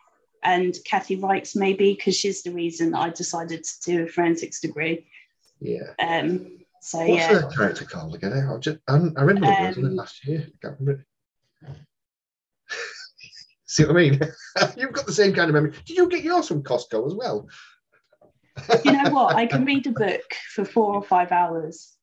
And 0.44 0.78
Kathy 0.86 1.18
Reichs 1.18 1.56
maybe 1.56 1.94
because 1.94 2.16
she's 2.16 2.44
the 2.44 2.52
reason 2.52 2.94
I 2.94 3.10
decided 3.10 3.64
to 3.64 3.74
do 3.86 4.04
a 4.04 4.08
forensics 4.08 4.60
degree. 4.60 5.08
Yeah. 5.60 5.94
Um 6.00 6.60
so 6.82 7.00
What's 7.00 7.10
yeah. 7.10 7.40
the 7.40 7.56
character 7.56 7.86
called 7.86 8.16
again? 8.16 8.34
I, 8.34 8.58
just, 8.58 8.78
I, 8.88 8.96
I 8.96 9.24
read 9.24 9.42
one 9.42 9.52
of 9.52 9.76
those 9.76 9.84
Um, 9.84 9.96
last 9.96 10.26
year. 10.28 10.46
I 10.48 10.68
can't 10.68 10.80
remember 10.80 11.02
it. 11.02 11.78
See 13.68 13.84
what 13.84 13.98
I 13.98 14.00
mean? 14.00 14.20
You've 14.78 14.94
got 14.94 15.06
the 15.06 15.14
same 15.14 15.34
kind 15.34 15.50
of 15.50 15.54
memory. 15.54 15.74
Did 15.86 15.98
you 15.98 16.08
get 16.10 16.24
yours 16.24 16.48
from 16.48 16.64
Costco 16.64 17.06
as 17.06 17.14
well? 17.14 17.48
you 18.84 18.92
know 18.92 19.12
what? 19.12 19.36
I 19.36 19.46
can 19.46 19.66
read 19.66 19.86
a 19.88 19.92
book 19.92 20.24
for 20.54 20.66
four 20.66 20.96
or 20.96 21.04
five 21.04 21.32
hours, 21.32 21.96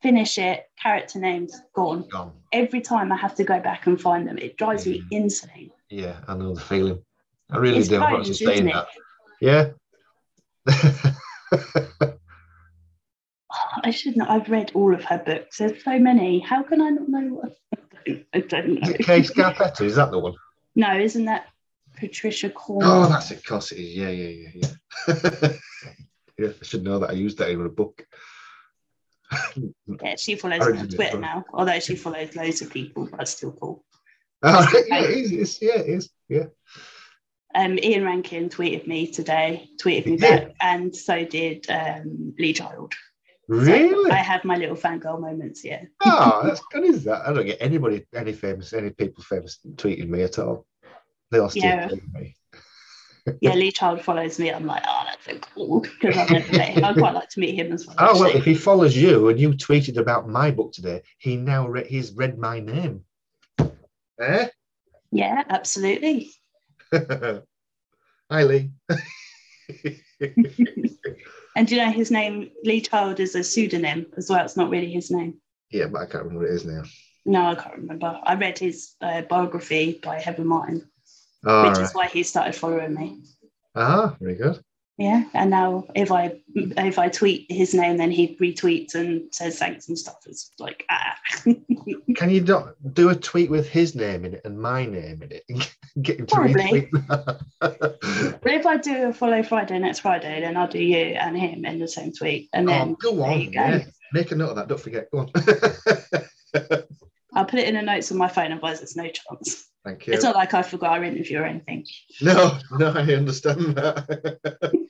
finish 0.00 0.38
it, 0.38 0.64
character 0.82 1.20
names 1.20 1.54
gone. 1.74 2.08
Gone. 2.08 2.32
Every 2.50 2.80
time 2.80 3.12
I 3.12 3.16
have 3.16 3.34
to 3.36 3.44
go 3.44 3.60
back 3.60 3.86
and 3.86 4.00
find 4.00 4.26
them, 4.26 4.38
it 4.38 4.56
drives 4.56 4.86
me 4.86 5.00
mm. 5.00 5.06
insane. 5.10 5.70
Yeah, 5.90 6.16
I 6.26 6.34
know 6.34 6.54
the 6.54 6.60
feeling. 6.60 7.04
I 7.50 7.58
really 7.58 7.78
It's 7.78 7.88
do. 7.88 8.00
I'm 8.00 8.22
not 8.22 8.28
it? 8.28 8.72
that. 8.72 8.86
Yeah. 9.40 9.70
Oh, 13.54 13.80
I 13.84 13.90
shouldn't. 13.90 14.30
I've 14.30 14.48
read 14.48 14.72
all 14.74 14.94
of 14.94 15.04
her 15.04 15.18
books. 15.18 15.58
There's 15.58 15.84
so 15.84 15.98
many. 15.98 16.40
How 16.40 16.62
can 16.62 16.80
I 16.80 16.88
not 16.88 17.06
know? 17.06 17.34
What... 17.34 17.52
I 18.32 18.40
don't 18.40 18.78
Is 18.78 18.88
know. 18.88 18.94
it 19.14 19.26
Scarpetta? 19.26 19.82
Is 19.82 19.96
that 19.96 20.10
the 20.10 20.18
one? 20.18 20.32
No, 20.74 20.98
isn't 20.98 21.26
that 21.26 21.46
Patricia 21.96 22.50
Corn? 22.50 22.84
Oh, 22.84 23.08
that's 23.08 23.30
it. 23.30 23.38
Of 23.38 23.44
course 23.44 23.72
it 23.72 23.78
is. 23.78 23.94
Yeah, 23.94 24.08
yeah, 24.08 24.28
yeah, 24.28 24.48
yeah. 24.54 25.52
yeah, 26.38 26.48
I 26.60 26.64
should 26.64 26.84
know 26.84 26.98
that. 26.98 27.10
I 27.10 27.14
used 27.14 27.38
that 27.38 27.50
in 27.50 27.60
a 27.60 27.68
book. 27.68 28.06
yeah, 30.02 30.16
she 30.16 30.36
follows 30.36 30.66
me 30.68 30.78
on 30.78 30.88
Twitter 30.88 31.18
now. 31.18 31.44
Although 31.52 31.80
she 31.80 31.96
follows 31.96 32.34
loads 32.36 32.62
of 32.62 32.70
people, 32.70 33.08
but 33.10 33.28
still 33.28 33.52
cool. 33.52 33.84
Oh, 34.42 34.84
yeah, 34.88 35.02
it 35.02 35.10
is. 35.10 35.32
It's, 35.32 35.62
yeah, 35.62 35.78
it 35.78 35.88
is. 35.88 36.10
Yeah. 36.28 36.46
Um, 37.54 37.78
Ian 37.78 38.04
Rankin 38.04 38.48
tweeted 38.48 38.86
me 38.86 39.06
today, 39.06 39.68
tweeted 39.82 40.06
me 40.06 40.16
did? 40.16 40.20
back, 40.20 40.54
and 40.60 40.94
so 40.96 41.24
did 41.24 41.70
um, 41.70 42.34
Lee 42.38 42.54
Child. 42.54 42.94
Really? 43.52 44.10
I 44.10 44.16
have 44.16 44.44
my 44.44 44.56
little 44.56 44.76
fangirl 44.76 45.20
moments. 45.20 45.62
Yeah. 45.62 45.82
Oh, 46.04 46.40
that's 46.44 46.62
good, 46.72 46.84
is 46.84 47.04
that? 47.04 47.26
I 47.26 47.32
don't 47.34 47.44
get 47.44 47.58
anybody, 47.60 48.06
any 48.14 48.32
famous, 48.32 48.72
any 48.72 48.90
people 48.90 49.22
famous 49.22 49.58
tweeting 49.74 50.08
me 50.08 50.22
at 50.22 50.38
all. 50.38 50.66
They 51.30 51.38
all 51.38 51.50
still 51.50 51.64
Yeah. 51.64 51.88
me. 52.14 52.36
Yeah, 53.40 53.54
Lee 53.54 53.70
Child 53.70 54.02
follows 54.02 54.40
me. 54.40 54.50
I'm 54.50 54.66
like, 54.66 54.82
oh, 54.84 55.02
that's 55.06 55.24
so 55.26 55.38
cool 55.54 55.82
because 55.82 56.16
I've 56.16 56.28
never 56.28 56.52
met 56.56 56.70
him. 56.70 56.84
I'd 56.84 56.96
quite 56.96 57.14
like 57.14 57.28
to 57.28 57.38
meet 57.38 57.54
him 57.54 57.72
as 57.72 57.86
well. 57.86 57.94
Oh 58.00 58.18
well, 58.20 58.34
if 58.36 58.44
he 58.44 58.52
follows 58.52 58.96
you 58.96 59.28
and 59.28 59.38
you 59.38 59.50
tweeted 59.50 59.96
about 59.96 60.28
my 60.28 60.50
book 60.50 60.72
today, 60.72 61.02
he 61.18 61.36
now 61.36 61.68
re- 61.68 61.86
he's 61.86 62.10
read 62.14 62.36
my 62.36 62.58
name. 62.58 63.04
Eh? 64.20 64.48
Yeah, 65.12 65.44
absolutely. 65.48 66.32
Hi 66.92 68.42
Lee. 68.42 68.72
And 71.56 71.66
do 71.66 71.76
you 71.76 71.84
know 71.84 71.90
his 71.92 72.10
name, 72.10 72.50
Lee 72.64 72.80
Child, 72.80 73.20
is 73.20 73.34
a 73.34 73.44
pseudonym 73.44 74.06
as 74.16 74.30
well. 74.30 74.44
It's 74.44 74.56
not 74.56 74.70
really 74.70 74.90
his 74.90 75.10
name. 75.10 75.34
yeah, 75.70 75.86
but 75.86 76.00
I 76.02 76.06
can't 76.06 76.24
remember 76.24 76.44
what 76.44 76.50
it 76.50 76.54
is 76.54 76.64
now. 76.64 76.82
No, 77.24 77.46
I 77.46 77.54
can't 77.54 77.76
remember. 77.76 78.18
I 78.24 78.34
read 78.34 78.58
his 78.58 78.94
uh, 79.00 79.22
biography 79.22 80.00
by 80.02 80.18
Heather 80.20 80.44
Martin, 80.44 80.88
All 81.46 81.62
which 81.68 81.74
right. 81.78 81.82
is 81.82 81.92
why 81.94 82.06
he 82.08 82.22
started 82.22 82.54
following 82.54 82.94
me. 82.94 83.20
Ah, 83.74 84.16
very 84.20 84.34
good. 84.34 84.60
Yeah, 84.98 85.24
and 85.32 85.50
now 85.50 85.86
if 85.94 86.12
I 86.12 86.40
if 86.54 86.98
I 86.98 87.08
tweet 87.08 87.46
his 87.50 87.72
name, 87.72 87.96
then 87.96 88.10
he 88.10 88.36
retweets 88.36 88.94
and 88.94 89.34
says 89.34 89.58
thanks 89.58 89.88
and 89.88 89.98
stuff. 89.98 90.18
It's 90.26 90.52
like 90.58 90.84
ah, 90.90 91.16
Can 92.14 92.30
you 92.30 92.42
not 92.42 92.74
do 92.92 93.08
a 93.08 93.16
tweet 93.16 93.50
with 93.50 93.68
his 93.68 93.94
name 93.94 94.26
in 94.26 94.34
it 94.34 94.42
and 94.44 94.60
my 94.60 94.84
name 94.84 95.22
in 95.22 95.32
it? 95.32 95.44
and 95.48 95.74
Get 96.02 96.20
him 96.20 96.26
to 96.26 96.34
Probably. 96.34 96.88
retweet 96.92 97.40
but 98.42 98.52
if 98.52 98.66
I 98.66 98.76
do 98.76 99.08
a 99.08 99.12
follow 99.12 99.42
Friday 99.42 99.78
next 99.78 100.00
Friday, 100.00 100.40
then 100.40 100.56
I'll 100.56 100.68
do 100.68 100.82
you 100.82 100.96
and 100.96 101.38
him 101.38 101.64
in 101.64 101.78
the 101.78 101.88
same 101.88 102.12
tweet, 102.12 102.50
and 102.52 102.68
then 102.68 102.90
oh, 102.90 102.96
go 103.00 103.16
there 103.16 103.30
on. 103.30 103.40
you 103.40 103.50
go. 103.50 103.60
Yeah. 103.60 103.84
Make 104.12 104.30
a 104.32 104.36
note 104.36 104.50
of 104.50 104.56
that. 104.56 104.68
Don't 104.68 104.80
forget. 104.80 105.10
Go 105.10 105.20
on. 105.20 105.30
I'll 107.34 107.46
put 107.46 107.60
it 107.60 107.68
in 107.68 107.74
the 107.74 107.82
notes 107.82 108.12
on 108.12 108.18
my 108.18 108.28
phone, 108.28 108.52
otherwise 108.52 108.80
there's 108.80 108.96
no 108.96 109.08
chance. 109.08 109.68
Thank 109.84 110.06
you. 110.06 110.12
It's 110.12 110.22
not 110.24 110.36
like 110.36 110.54
I 110.54 110.62
forgot 110.62 110.92
our 110.98 111.04
interview 111.04 111.40
or 111.40 111.44
anything. 111.44 111.86
No, 112.20 112.58
no, 112.78 112.90
I 112.90 113.02
understand 113.14 113.74
that. 113.76 114.38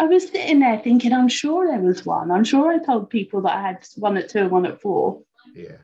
I 0.00 0.04
was 0.04 0.28
sitting 0.28 0.60
there 0.60 0.78
thinking, 0.78 1.12
I'm 1.12 1.28
sure 1.28 1.66
there 1.66 1.80
was 1.80 2.04
one. 2.06 2.30
I'm 2.30 2.44
sure 2.44 2.70
I 2.72 2.78
told 2.78 3.10
people 3.10 3.42
that 3.42 3.56
I 3.56 3.62
had 3.62 3.86
one 3.96 4.16
at 4.16 4.28
two 4.28 4.38
and 4.40 4.50
one 4.50 4.66
at 4.66 4.80
four. 4.80 5.22
yeah. 5.54 5.76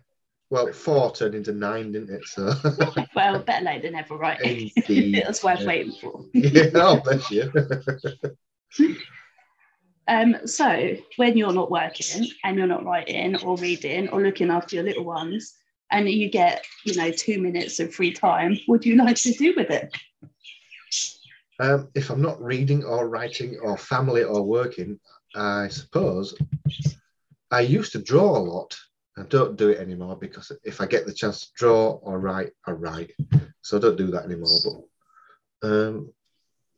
Well, 0.51 0.73
four 0.73 1.11
turned 1.13 1.35
into 1.35 1.53
nine, 1.53 1.91
didn't 1.91 2.11
it? 2.15 2.25
So, 2.27 2.53
Well, 3.17 3.41
better 3.41 3.65
late 3.65 3.83
than 3.83 3.95
never, 3.95 4.17
right? 4.17 4.39
Was 5.27 5.43
worth 5.43 5.65
waiting 5.65 5.95
for. 6.01 6.27
yeah. 6.33 6.67
Oh, 6.75 7.01
bless 7.01 7.29
you. 7.31 7.51
Um, 10.07 10.37
so 10.47 10.97
when 11.17 11.37
you're 11.37 11.53
not 11.53 11.71
working 11.73 12.27
and 12.45 12.57
you're 12.59 12.67
not 12.69 12.85
writing 12.85 13.37
or 13.43 13.57
reading 13.57 14.09
or 14.11 14.23
looking 14.23 14.51
after 14.51 14.77
your 14.77 14.85
little 14.85 15.05
ones, 15.05 15.55
and 15.91 16.09
you 16.09 16.31
get, 16.31 16.65
you 16.85 16.95
know, 16.97 17.11
two 17.11 17.41
minutes 17.41 17.81
of 17.81 17.95
free 17.95 18.13
time, 18.13 18.59
what 18.67 18.83
do 18.83 18.89
you 18.89 18.97
like 18.97 19.17
to 19.17 19.33
do 19.33 19.55
with 19.57 19.71
it? 19.71 19.95
Um, 21.61 21.89
if 21.95 22.11
I'm 22.11 22.23
not 22.23 22.43
reading 22.43 22.85
or 22.85 23.09
writing 23.09 23.59
or 23.63 23.77
family 23.77 24.25
or 24.25 24.43
working, 24.43 24.99
I 25.37 25.69
suppose 25.69 26.35
I 27.51 27.61
used 27.61 27.93
to 27.93 28.03
draw 28.03 28.37
a 28.37 28.39
lot. 28.39 28.77
I 29.17 29.23
don't 29.23 29.57
do 29.57 29.69
it 29.69 29.79
anymore 29.79 30.17
because 30.17 30.51
if 30.65 30.81
I 30.81 30.87
get 30.87 31.07
the 31.07 31.15
chance 31.15 31.47
to 31.47 31.53
draw 31.55 31.91
or 32.03 32.19
write, 32.19 32.51
I 32.67 32.73
write. 32.73 33.13
So 33.63 33.77
I 33.77 33.81
don't 33.81 33.97
do 33.97 34.09
that 34.09 34.25
anymore. 34.25 34.59
But 35.63 35.69
um, 35.69 36.13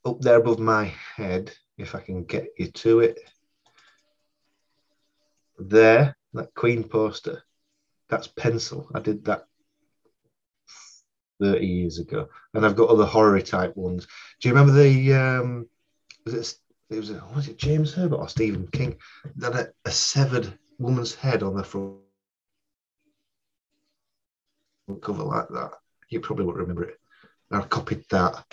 up 0.05 0.21
there 0.21 0.37
above 0.37 0.59
my 0.59 0.93
head, 1.17 1.53
if 1.79 1.95
I 1.95 2.01
can 2.01 2.25
get 2.25 2.49
you 2.59 2.71
to 2.71 3.01
it, 3.01 3.19
there, 5.59 6.17
that 6.35 6.55
Queen 6.55 6.85
poster, 6.85 7.43
that's 8.09 8.29
pencil. 8.29 8.89
I 8.95 9.01
did 9.01 9.25
that 9.25 9.47
30 11.41 11.67
years 11.67 11.99
ago. 11.99 12.29
And 12.55 12.65
I've 12.65 12.77
got 12.77 12.89
other 12.89 13.05
horror 13.05 13.41
type 13.41 13.77
ones. 13.77 14.07
Do 14.41 14.49
you 14.49 14.55
remember 14.55 14.81
the 14.81 15.15
um 15.15 15.69
was 16.25 16.35
it 16.35 16.55
it 16.91 16.99
was 16.99 17.11
was 17.35 17.49
it 17.49 17.59
James 17.59 17.93
Herbert 17.93 18.17
or 18.17 18.29
Stephen 18.29 18.69
King 18.69 18.97
that 19.37 19.55
a, 19.55 19.73
a 19.85 19.91
severed 19.91 20.59
woman's 20.79 21.15
head 21.15 21.43
on 21.43 21.57
the 21.57 21.65
front 21.65 21.97
cover 25.03 25.25
like 25.25 25.49
that? 25.49 25.73
You 26.09 26.21
probably 26.21 26.45
won't 26.45 26.59
remember 26.59 26.85
it. 26.85 26.99
I 27.51 27.61
copied 27.63 28.05
that. 28.11 28.45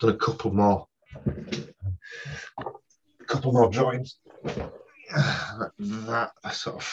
Done 0.00 0.10
a 0.10 0.16
couple 0.16 0.52
more. 0.52 0.86
A 2.58 3.24
couple 3.26 3.52
more 3.52 3.70
drawings. 3.70 4.18
Like 5.78 6.30
that 6.42 6.54
sort 6.54 6.76
of 6.76 6.84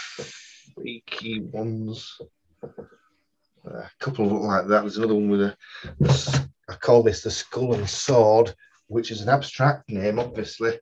freaky 0.74 1.42
ones. 1.42 2.20
A 2.64 3.90
couple 4.00 4.28
look 4.28 4.44
like 4.44 4.68
that. 4.68 4.82
There's 4.82 4.98
another 4.98 5.16
one 5.16 5.30
with 5.30 5.42
a, 5.42 5.58
a 6.02 6.48
I 6.70 6.76
call 6.76 7.04
this 7.04 7.22
the 7.24 7.32
skull 7.32 7.74
and 7.74 7.90
sword, 7.90 8.54
which 8.88 9.12
is 9.12 9.22
an 9.22 9.30
abstract 9.30 9.90
name, 9.90 10.20
obviously. 10.20 10.80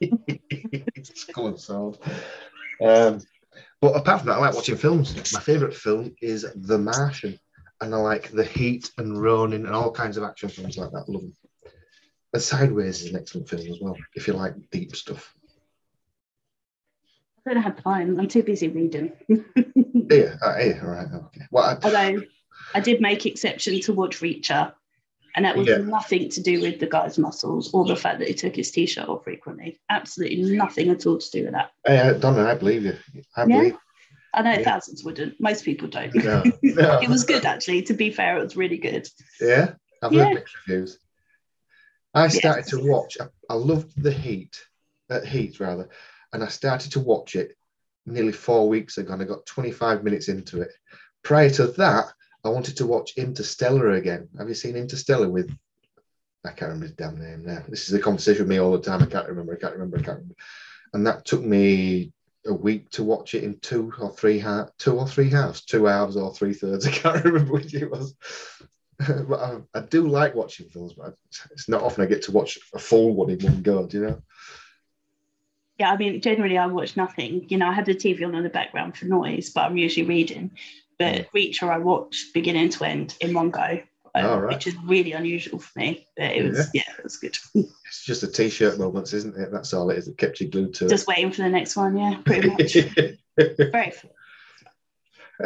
skull 1.02 1.48
and 1.48 1.60
sword. 1.60 1.98
Um, 2.82 3.20
but 3.80 3.96
apart 3.96 4.20
from 4.20 4.28
that, 4.28 4.36
I 4.36 4.40
like 4.40 4.54
watching 4.54 4.76
films. 4.76 5.14
My 5.32 5.40
favourite 5.40 5.74
film 5.74 6.14
is 6.20 6.46
The 6.54 6.78
Martian, 6.78 7.38
and 7.80 7.94
I 7.94 7.98
like 7.98 8.30
The 8.30 8.44
Heat 8.44 8.90
and 8.98 9.20
Ronin 9.20 9.66
and 9.66 9.74
all 9.74 9.92
kinds 9.92 10.16
of 10.16 10.24
action 10.24 10.48
films 10.48 10.76
like 10.76 10.90
that. 10.90 11.08
Love 11.08 11.22
them. 11.22 11.36
And 12.32 12.42
Sideways 12.42 13.02
is 13.02 13.10
an 13.10 13.20
excellent 13.20 13.48
film 13.48 13.62
as 13.62 13.78
well, 13.80 13.96
if 14.14 14.26
you 14.26 14.34
like 14.34 14.54
deep 14.70 14.96
stuff. 14.96 15.34
Don't 17.46 17.56
have 17.62 17.82
time. 17.82 18.18
I'm 18.18 18.28
too 18.28 18.42
busy 18.42 18.68
reading. 18.68 19.12
Yeah, 20.08 20.36
uh, 20.40 20.54
yeah, 20.60 20.80
all 20.84 20.90
right, 20.90 21.06
okay. 21.12 21.40
Well, 21.50 21.64
I, 21.64 21.78
Although 21.82 22.22
I 22.76 22.78
did 22.80 23.00
make 23.00 23.26
exception 23.26 23.80
to 23.80 23.92
watch 23.92 24.20
Reacher, 24.20 24.72
and 25.34 25.44
that 25.44 25.56
was 25.56 25.66
Yeah. 25.66 25.78
nothing 25.78 26.28
to 26.30 26.40
do 26.40 26.60
with 26.60 26.78
the 26.78 26.86
guy's 26.86 27.18
muscles 27.18 27.74
or 27.74 27.84
the 27.86 27.96
fact 27.96 28.20
that 28.20 28.28
he 28.28 28.34
took 28.34 28.54
his 28.54 28.70
t-shirt 28.70 29.08
off 29.08 29.24
frequently. 29.24 29.80
Absolutely 29.90 30.56
nothing 30.56 30.90
at 30.90 31.06
all 31.06 31.18
to 31.18 31.30
do 31.32 31.44
with 31.46 31.54
that. 31.54 32.20
Don't 32.20 32.36
know. 32.36 32.46
I 32.48 32.54
believe 32.54 32.84
you. 32.84 32.96
I 33.36 33.46
Yeah. 33.46 33.56
believe. 33.58 33.76
I 34.32 34.42
know 34.42 34.52
Yeah. 34.52 34.62
thousands 34.62 35.02
wouldn't. 35.02 35.40
Most 35.40 35.64
people 35.64 35.88
don't. 35.88 36.14
No, 36.14 36.44
no. 36.62 37.00
it 37.00 37.08
was 37.08 37.24
good 37.24 37.44
actually. 37.44 37.82
To 37.82 37.94
be 37.94 38.10
fair, 38.12 38.38
it 38.38 38.44
was 38.44 38.56
really 38.56 38.78
good. 38.78 39.08
Yeah, 39.40 39.72
I've 40.04 40.12
Yeah. 40.12 40.26
heard 40.26 40.34
mixed 40.34 40.54
reviews. 40.68 41.00
I 42.14 42.28
started 42.28 42.66
to 42.68 42.78
watch. 42.88 43.16
I, 43.20 43.26
I 43.50 43.54
loved 43.54 44.00
the 44.00 44.12
Heat, 44.12 44.56
uh, 45.10 45.22
Heat 45.22 45.58
rather, 45.58 45.88
and 46.32 46.42
I 46.42 46.48
started 46.48 46.92
to 46.92 47.00
watch 47.00 47.36
it 47.36 47.56
nearly 48.04 48.32
four 48.32 48.68
weeks 48.68 48.98
ago, 48.98 49.12
and 49.12 49.22
I 49.22 49.24
got 49.24 49.46
25 49.46 50.04
minutes 50.04 50.28
into 50.28 50.60
it. 50.62 50.70
Prior 51.22 51.50
to 51.50 51.68
that, 51.68 52.06
I 52.44 52.48
wanted 52.48 52.76
to 52.76 52.86
watch 52.86 53.16
Interstellar 53.16 53.92
again. 53.92 54.28
Have 54.38 54.48
you 54.48 54.54
seen 54.54 54.76
Interstellar 54.76 55.28
with 55.28 55.50
I 56.46 56.50
can't 56.50 56.70
remember 56.72 56.86
his 56.86 56.94
damn 56.94 57.18
name 57.18 57.44
now. 57.44 57.64
This 57.68 57.88
is 57.88 57.94
a 57.94 57.98
conversation 57.98 58.42
with 58.42 58.50
me 58.50 58.58
all 58.58 58.72
the 58.72 58.78
time. 58.78 59.02
I 59.02 59.06
can't 59.06 59.28
remember. 59.28 59.54
I 59.54 59.60
can't 59.60 59.72
remember. 59.72 59.98
I 59.98 60.02
can't 60.02 60.18
remember. 60.18 60.36
And 60.94 61.06
that 61.06 61.24
took 61.24 61.42
me 61.42 62.12
a 62.46 62.54
week 62.54 62.88
to 62.90 63.02
watch 63.02 63.34
it 63.34 63.42
in 63.42 63.58
two 63.58 63.92
or 64.00 64.12
three 64.12 64.38
halves, 64.38 64.70
two 64.78 64.98
or 64.98 65.08
three 65.08 65.28
halves, 65.28 65.64
two 65.64 65.86
halves 65.86 66.16
or 66.16 66.32
three 66.32 66.54
thirds. 66.54 66.86
I 66.86 66.90
can't 66.90 67.24
remember 67.24 67.52
which 67.52 67.74
it 67.74 67.90
was. 67.90 68.14
but 68.98 69.40
I, 69.40 69.58
I, 69.74 69.80
do 69.80 70.08
like 70.08 70.34
watching 70.34 70.70
films, 70.70 70.94
but 70.94 71.14
it's 71.50 71.68
not 71.68 71.82
often 71.82 72.02
I 72.02 72.06
get 72.06 72.22
to 72.22 72.32
watch 72.32 72.58
a 72.72 72.78
full 72.78 73.12
one 73.14 73.30
in 73.30 73.40
one 73.40 73.62
go. 73.62 73.86
Do 73.86 73.98
you 73.98 74.06
know? 74.06 74.22
Yeah, 75.78 75.92
I 75.92 75.96
mean, 75.96 76.20
generally 76.20 76.56
I 76.56 76.66
watch 76.66 76.96
nothing. 76.96 77.46
You 77.48 77.58
know, 77.58 77.68
I 77.68 77.72
have 77.72 77.84
the 77.84 77.94
TV 77.94 78.24
on 78.24 78.34
in 78.34 78.42
the 78.42 78.48
background 78.48 78.96
for 78.96 79.04
noise, 79.04 79.50
but 79.50 79.64
I'm 79.64 79.76
usually 79.76 80.06
reading. 80.06 80.52
But 80.98 81.14
mm. 81.14 81.26
Reacher, 81.34 81.68
I 81.68 81.78
watch 81.78 82.26
beginning 82.32 82.70
to 82.70 82.84
end 82.84 83.16
in 83.20 83.34
one 83.34 83.50
go, 83.50 83.80
um, 84.14 84.40
right. 84.40 84.54
which 84.54 84.66
is 84.66 84.74
really 84.84 85.12
unusual 85.12 85.58
for 85.58 85.78
me. 85.78 86.06
But 86.16 86.32
it 86.32 86.48
was, 86.48 86.70
yeah, 86.72 86.82
yeah 86.86 86.94
it 86.98 87.04
was 87.04 87.18
good. 87.18 87.36
It's 87.54 88.04
just 88.04 88.22
a 88.22 88.28
t-shirt 88.28 88.78
moments, 88.78 89.12
isn't 89.12 89.36
it? 89.36 89.52
That's 89.52 89.74
all 89.74 89.90
it 89.90 89.98
is. 89.98 90.08
It 90.08 90.16
kept 90.16 90.40
you 90.40 90.48
glued 90.48 90.72
to 90.74 90.88
just 90.88 91.02
it. 91.02 91.08
waiting 91.08 91.30
for 91.30 91.42
the 91.42 91.50
next 91.50 91.76
one. 91.76 91.98
Yeah, 91.98 92.20
pretty 92.24 92.48
much. 92.48 92.72
Very. 93.36 93.92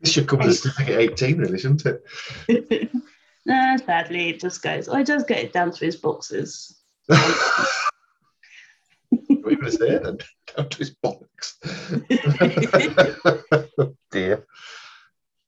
this 0.00 0.12
should 0.12 0.28
come 0.28 0.40
with 0.40 0.48
a 0.48 0.54
certificate 0.54 1.12
18, 1.12 1.38
really, 1.38 1.58
shouldn't 1.58 1.86
it? 1.86 2.92
no, 3.46 3.76
sadly, 3.78 4.28
it 4.28 4.40
just 4.40 4.62
goes. 4.62 4.88
Oh, 4.88 4.98
it 4.98 5.06
does 5.06 5.24
get 5.24 5.38
it 5.38 5.54
down 5.54 5.70
to 5.70 5.84
his 5.84 5.96
boxes. 5.96 6.81
What 7.06 7.18
are 9.10 9.50
you 9.50 9.56
going 9.56 9.60
to 9.60 9.72
say 9.72 9.98
then? 9.98 10.18
Down 10.56 10.68
to 10.68 10.78
his 10.78 10.90
box. 10.90 11.58
dear. 14.10 14.46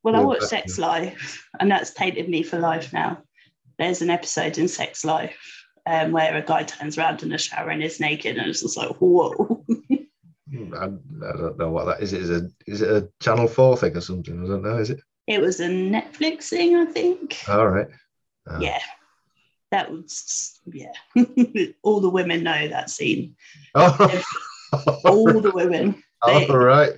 Well, 0.03 0.17
I 0.17 0.21
watched 0.21 0.45
Sex 0.45 0.79
Life, 0.79 1.49
and 1.59 1.71
that's 1.71 1.95
tainted 1.95 2.29
me 2.29 2.43
for 2.43 2.59
life 2.59 2.93
now. 2.93 3.23
There's 3.79 4.03
an 4.03 4.11
episode 4.11 4.59
in 4.59 4.69
Sex 4.69 5.05
Life 5.05 5.65
um, 5.87 6.13
where 6.13 6.37
a 6.37 6.43
guy 6.43 6.63
turns 6.63 6.99
around 6.99 7.23
in 7.23 7.31
the 7.31 7.39
shower 7.39 7.71
and 7.71 7.83
is 7.83 8.01
naked, 8.01 8.37
and 8.37 8.49
it's 8.49 8.61
just 8.61 8.77
like, 8.77 8.91
whoa. 8.97 9.65
Hmm, 10.51 10.75
I, 10.75 10.85
I, 10.85 11.37
don't 11.37 11.59
know 11.59 11.71
what 11.71 11.87
that 11.87 12.03
is. 12.03 12.13
Is 12.13 12.31
it 12.31 12.43
a 12.43 12.51
is 12.71 12.83
it 12.83 12.91
a 12.91 13.09
Channel 13.21 13.49
Four 13.49 13.77
thing 13.77 13.97
or 13.97 14.01
something? 14.01 14.45
I 14.45 14.47
don't 14.47 14.63
know. 14.63 14.77
Is 14.77 14.91
it? 14.91 15.01
It 15.27 15.41
was 15.41 15.61
a 15.61 15.69
Netflix 15.69 16.51
thing, 16.51 16.77
I 16.77 16.85
think. 16.85 17.43
All 17.49 17.69
right. 17.69 17.89
Oh. 18.47 18.61
Yeah, 18.61 18.81
that 19.75 19.91
was 19.91 20.61
yeah. 20.73 20.93
All 21.83 22.01
the 22.01 22.09
women 22.09 22.45
know 22.45 22.69
that 22.69 22.91
scene. 22.91 23.37
Oh. 24.77 25.01
All 25.05 25.41
the 25.41 25.53
women. 25.53 26.03
All 26.23 26.49
right. 26.49 26.95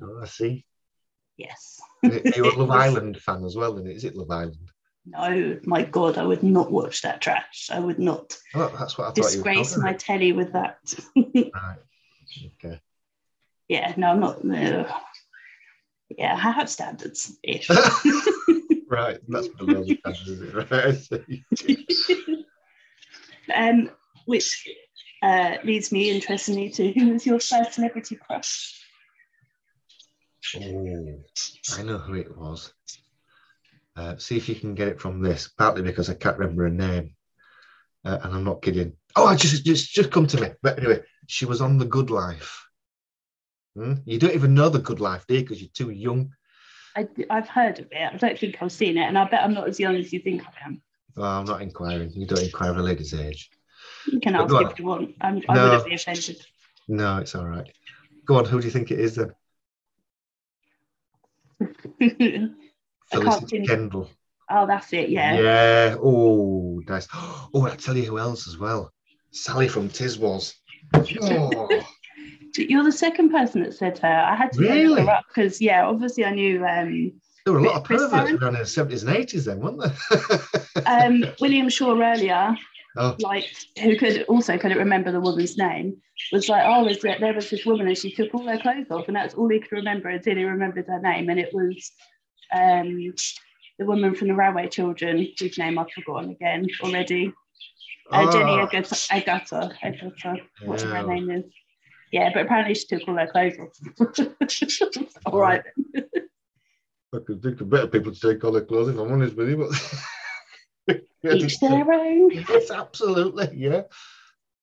Oh, 0.00 0.20
I 0.22 0.26
see. 0.26 0.64
Yes. 1.36 1.80
You're 2.04 2.54
a 2.54 2.56
Love 2.56 2.70
Island 2.70 3.16
fan 3.20 3.44
as 3.44 3.56
well, 3.56 3.74
then 3.74 3.88
is 3.88 4.04
it 4.04 4.14
Love 4.14 4.30
Island? 4.30 4.70
No, 5.04 5.58
my 5.64 5.82
God, 5.82 6.18
I 6.18 6.24
would 6.24 6.44
not 6.44 6.70
watch 6.70 7.02
that 7.02 7.20
trash. 7.20 7.68
I 7.72 7.80
would 7.80 7.98
not. 7.98 8.38
Oh, 8.54 8.72
that's 8.78 8.96
what 8.96 9.06
I 9.06 9.06
thought. 9.08 9.16
Disgrace 9.16 9.76
my 9.76 9.94
telly 9.94 10.30
with 10.30 10.52
that. 10.52 10.78
right. 11.16 11.78
Okay. 12.64 12.80
Yeah, 13.66 13.92
no, 13.96 14.10
I'm 14.10 14.20
not. 14.20 14.44
Uh, 14.48 14.88
yeah, 16.16 16.34
I 16.34 16.52
have 16.52 16.70
standards 16.70 17.36
ish. 17.42 17.68
Right, 18.88 19.18
that's 19.28 19.48
below 19.48 19.84
the 19.84 19.98
standards, 20.00 21.10
right? 23.50 23.54
um, 23.54 23.90
which 24.26 24.68
uh, 25.22 25.56
leads 25.64 25.92
me 25.92 26.10
interestingly 26.10 26.70
to 26.70 26.92
who 26.92 27.12
was 27.12 27.26
your 27.26 27.40
first 27.40 27.74
celebrity 27.74 28.16
crush? 28.16 28.80
Oh, 30.56 31.22
I 31.76 31.82
know 31.82 31.98
who 31.98 32.14
it 32.14 32.36
was. 32.36 32.72
Uh, 33.96 34.16
see 34.16 34.36
if 34.36 34.48
you 34.48 34.54
can 34.54 34.74
get 34.74 34.88
it 34.88 35.00
from 35.00 35.22
this. 35.22 35.48
Partly 35.48 35.82
because 35.82 36.10
I 36.10 36.14
can't 36.14 36.38
remember 36.38 36.64
her 36.64 36.70
name, 36.70 37.14
uh, 38.04 38.18
and 38.22 38.34
I'm 38.34 38.44
not 38.44 38.62
kidding. 38.62 38.94
Oh, 39.16 39.26
I 39.26 39.36
just 39.36 39.64
just 39.64 39.92
just 39.92 40.10
come 40.10 40.26
to 40.26 40.40
me. 40.40 40.48
But 40.62 40.78
anyway, 40.78 41.02
she 41.26 41.46
was 41.46 41.60
on 41.60 41.78
The 41.78 41.84
Good 41.86 42.10
Life. 42.10 42.66
Hmm? 43.76 43.94
You 44.04 44.18
don't 44.18 44.34
even 44.34 44.54
know 44.54 44.68
The 44.68 44.78
Good 44.80 45.00
Life, 45.00 45.26
do 45.26 45.34
you? 45.34 45.40
Because 45.40 45.60
you're 45.60 45.70
too 45.72 45.90
young. 45.90 46.32
I, 46.96 47.08
have 47.30 47.48
heard 47.48 47.78
of 47.80 47.86
it. 47.90 48.12
I 48.12 48.16
don't 48.16 48.38
think 48.38 48.56
I've 48.60 48.72
seen 48.72 48.96
it, 48.96 49.02
and 49.02 49.18
I 49.18 49.28
bet 49.28 49.42
I'm 49.42 49.54
not 49.54 49.68
as 49.68 49.80
young 49.80 49.96
as 49.96 50.12
you 50.12 50.20
think 50.20 50.42
I 50.42 50.66
am. 50.66 50.80
Well, 51.16 51.30
I'm 51.30 51.44
not 51.44 51.62
inquiring. 51.62 52.10
You 52.12 52.26
don't 52.26 52.42
inquire 52.42 52.70
of 52.70 52.78
a 52.78 52.82
lady's 52.82 53.14
age. 53.14 53.50
You 54.06 54.20
can 54.20 54.34
ask 54.34 54.52
if 54.52 54.78
you 54.78 54.84
want. 54.84 55.14
I'm, 55.20 55.42
I 55.48 55.62
wouldn't 55.62 55.86
be 55.86 55.94
offended. 55.94 56.44
No, 56.88 57.18
it's 57.18 57.34
all 57.34 57.46
right. 57.46 57.70
Go 58.26 58.36
on. 58.36 58.44
Who 58.44 58.60
do 58.60 58.66
you 58.66 58.72
think 58.72 58.90
it 58.90 59.00
is 59.00 59.16
then? 59.16 59.34
Felicity 63.10 63.66
Kendal. 63.66 64.08
Oh, 64.50 64.66
that's 64.66 64.92
it. 64.92 65.08
Yeah. 65.08 65.34
Yeah. 65.34 65.96
Oh, 66.00 66.80
nice. 66.86 67.08
Oh, 67.56 67.62
I 67.66 67.76
tell 67.76 67.96
you 67.96 68.04
who 68.04 68.18
else 68.18 68.48
as 68.48 68.58
well. 68.58 68.92
Sally 69.30 69.68
from 69.68 69.88
Tiswas. 69.88 70.54
Oh. 71.22 71.86
You're 72.56 72.84
the 72.84 72.92
second 72.92 73.30
person 73.30 73.62
that 73.62 73.74
said 73.74 73.98
her. 73.98 74.08
I 74.08 74.36
had 74.36 74.52
to 74.52 74.60
really? 74.60 74.86
look 74.86 75.00
her 75.00 75.10
up 75.10 75.24
because, 75.28 75.60
yeah, 75.60 75.86
obviously 75.86 76.24
I 76.24 76.34
knew. 76.34 76.64
Um, 76.64 77.12
there 77.44 77.52
were 77.52 77.60
a 77.60 77.62
lot 77.62 77.76
of 77.76 77.84
perverts 77.84 78.12
around 78.12 78.28
in 78.28 78.40
the 78.54 78.60
70s 78.60 79.06
and 79.06 79.16
80s 79.16 79.44
then, 79.44 79.60
weren't 79.60 79.80
there? 79.80 80.86
um, 80.86 81.24
William 81.40 81.68
Shaw 81.68 82.00
earlier, 82.00 82.56
oh. 82.96 83.16
like, 83.18 83.50
who 83.82 83.96
could 83.98 84.22
also 84.22 84.56
couldn't 84.56 84.78
remember 84.78 85.12
the 85.12 85.20
woman's 85.20 85.58
name, 85.58 86.00
was 86.32 86.48
like, 86.48 86.62
oh, 86.64 86.84
was 86.84 87.00
there, 87.00 87.18
there 87.20 87.34
was 87.34 87.50
this 87.50 87.66
woman 87.66 87.86
and 87.86 87.98
she 87.98 88.14
took 88.14 88.34
all 88.34 88.46
her 88.46 88.58
clothes 88.58 88.90
off, 88.90 89.08
and 89.08 89.16
that's 89.16 89.34
all 89.34 89.48
he 89.48 89.60
could 89.60 89.72
remember 89.72 90.08
until 90.08 90.36
he 90.36 90.44
remembered 90.44 90.86
her 90.86 91.00
name. 91.00 91.28
And 91.28 91.38
it 91.38 91.52
was 91.52 91.92
um, 92.54 93.12
the 93.78 93.84
woman 93.84 94.14
from 94.14 94.28
the 94.28 94.34
Railway 94.34 94.68
Children, 94.68 95.28
whose 95.38 95.58
name 95.58 95.78
I've 95.78 95.90
forgotten 95.90 96.30
again 96.30 96.66
already. 96.82 97.32
Uh, 98.10 98.26
oh. 98.26 98.32
Jenny 98.32 98.52
Agutter, 98.52 99.08
Agutter, 99.10 99.72
Agutter 99.82 100.40
whatever 100.64 100.94
her 100.96 101.06
name 101.06 101.30
is. 101.30 101.44
Yeah, 102.12 102.30
but 102.32 102.46
apparently 102.46 102.74
she 102.74 102.86
took 102.86 103.08
all 103.08 103.16
her 103.16 103.26
clothes 103.26 103.58
off. 103.58 105.08
all 105.26 105.38
right. 105.38 105.62
I 105.96 107.18
could 107.24 107.42
think 107.42 107.60
of 107.60 107.70
better 107.70 107.86
people 107.86 108.12
to 108.12 108.20
take 108.20 108.44
all 108.44 108.52
their 108.52 108.64
clothes 108.64 108.88
if 108.88 108.98
I'm 108.98 109.12
honest 109.12 109.36
with 109.36 109.48
you, 109.48 109.70
but 110.86 111.02
each 111.34 111.60
their 111.60 111.92
own. 111.92 112.30
Yes, 112.30 112.70
absolutely. 112.70 113.50
Yeah. 113.54 113.82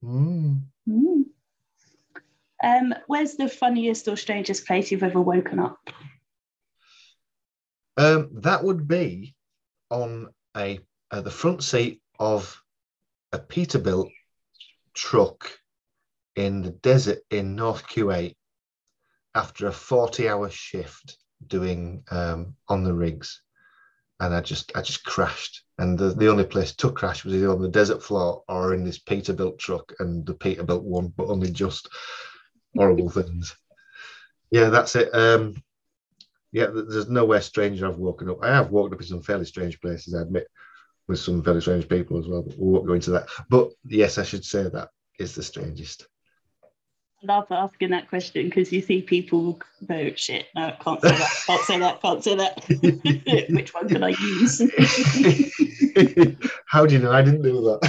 Mm. 0.04 0.62
Mm. 0.88 1.24
Um, 2.64 2.94
where's 3.08 3.36
the 3.36 3.50
funniest 3.50 4.08
or 4.08 4.16
strangest 4.16 4.68
place 4.68 4.92
you've 4.92 5.04
ever 5.04 5.22
woken 5.22 5.60
up? 5.60 5.80
Um, 7.98 8.30
that 8.42 8.64
would 8.64 8.88
be 8.88 9.36
on 9.90 10.30
a 10.56 10.80
uh, 11.12 11.22
the 11.22 11.32
front 11.32 11.64
seat 11.64 12.02
of 12.20 12.62
a 13.32 13.40
Peterbilt 13.40 14.12
truck 14.94 15.52
in 16.36 16.62
the 16.62 16.72
desert 16.72 17.20
in 17.30 17.56
North 17.56 17.88
Kuwait 17.88 18.36
after 19.36 19.68
a 19.68 19.72
40 19.72 20.28
hour 20.30 20.50
shift 20.50 21.18
doing 21.48 22.04
um, 22.12 22.56
on 22.68 22.84
the 22.84 22.94
rigs. 22.94 23.42
And 24.20 24.36
I 24.36 24.42
just 24.42 24.72
I 24.76 24.82
just 24.82 25.04
crashed. 25.04 25.64
And 25.80 25.98
the, 25.98 26.10
the 26.10 26.30
only 26.30 26.46
place 26.46 26.76
to 26.76 26.92
crash 26.92 27.26
was 27.26 27.34
either 27.34 27.50
on 27.50 27.62
the 27.62 27.70
desert 27.70 28.04
floor 28.04 28.44
or 28.48 28.74
in 28.76 28.84
this 28.84 29.00
Peterbilt 29.00 29.58
truck. 29.58 29.94
And 30.00 30.26
the 30.26 30.36
Peterbilt 30.36 30.84
one, 30.84 31.12
but 31.18 31.28
only 31.28 31.50
just 31.52 31.90
horrible 32.76 33.10
things. 33.10 33.56
Yeah, 34.52 34.70
that's 34.70 34.96
it. 34.96 35.14
Um, 35.16 35.56
yeah, 36.52 36.68
there's 36.68 37.10
nowhere 37.10 37.42
stranger 37.42 37.88
I've 37.88 37.98
woken 37.98 38.30
up. 38.30 38.44
I 38.44 38.54
have 38.54 38.72
woken 38.72 38.94
up 38.94 39.02
in 39.02 39.08
some 39.08 39.22
fairly 39.22 39.46
strange 39.46 39.80
places, 39.80 40.14
I 40.14 40.22
admit, 40.22 40.48
with 41.08 41.20
some 41.20 41.42
fairly 41.42 41.62
strange 41.62 41.88
people 41.88 42.20
as 42.20 42.28
well. 42.28 42.44
But 42.44 42.60
we 42.60 42.72
won't 42.72 42.86
go 42.86 42.94
into 42.94 43.12
that. 43.12 43.30
But 43.50 43.70
yes, 43.86 44.18
I 44.18 44.24
should 44.24 44.44
say 44.44 44.64
that 44.64 44.90
is 45.18 45.34
the 45.34 45.44
strangest. 45.44 46.08
I 47.24 47.34
love 47.34 47.46
asking 47.52 47.92
that 47.92 48.10
question 48.10 48.46
because 48.46 48.72
you 48.72 48.82
see 48.82 49.04
people 49.04 49.60
go, 49.88 50.12
shit, 50.16 50.48
no, 50.56 50.76
can't 50.82 51.00
say 51.02 51.10
that, 51.10 51.44
can't 51.46 51.62
say 51.62 51.78
that, 51.80 52.02
can't 52.02 52.24
say 52.24 52.34
that. 52.36 52.66
Which 53.52 53.74
one 53.76 53.88
can 53.88 54.04
I 54.04 54.10
use? 54.10 54.60
How 56.66 56.88
do 56.88 56.96
you 56.96 57.02
know 57.02 57.12
I 57.12 57.22
didn't 57.22 57.44
do 57.44 57.62
that? 57.62 57.82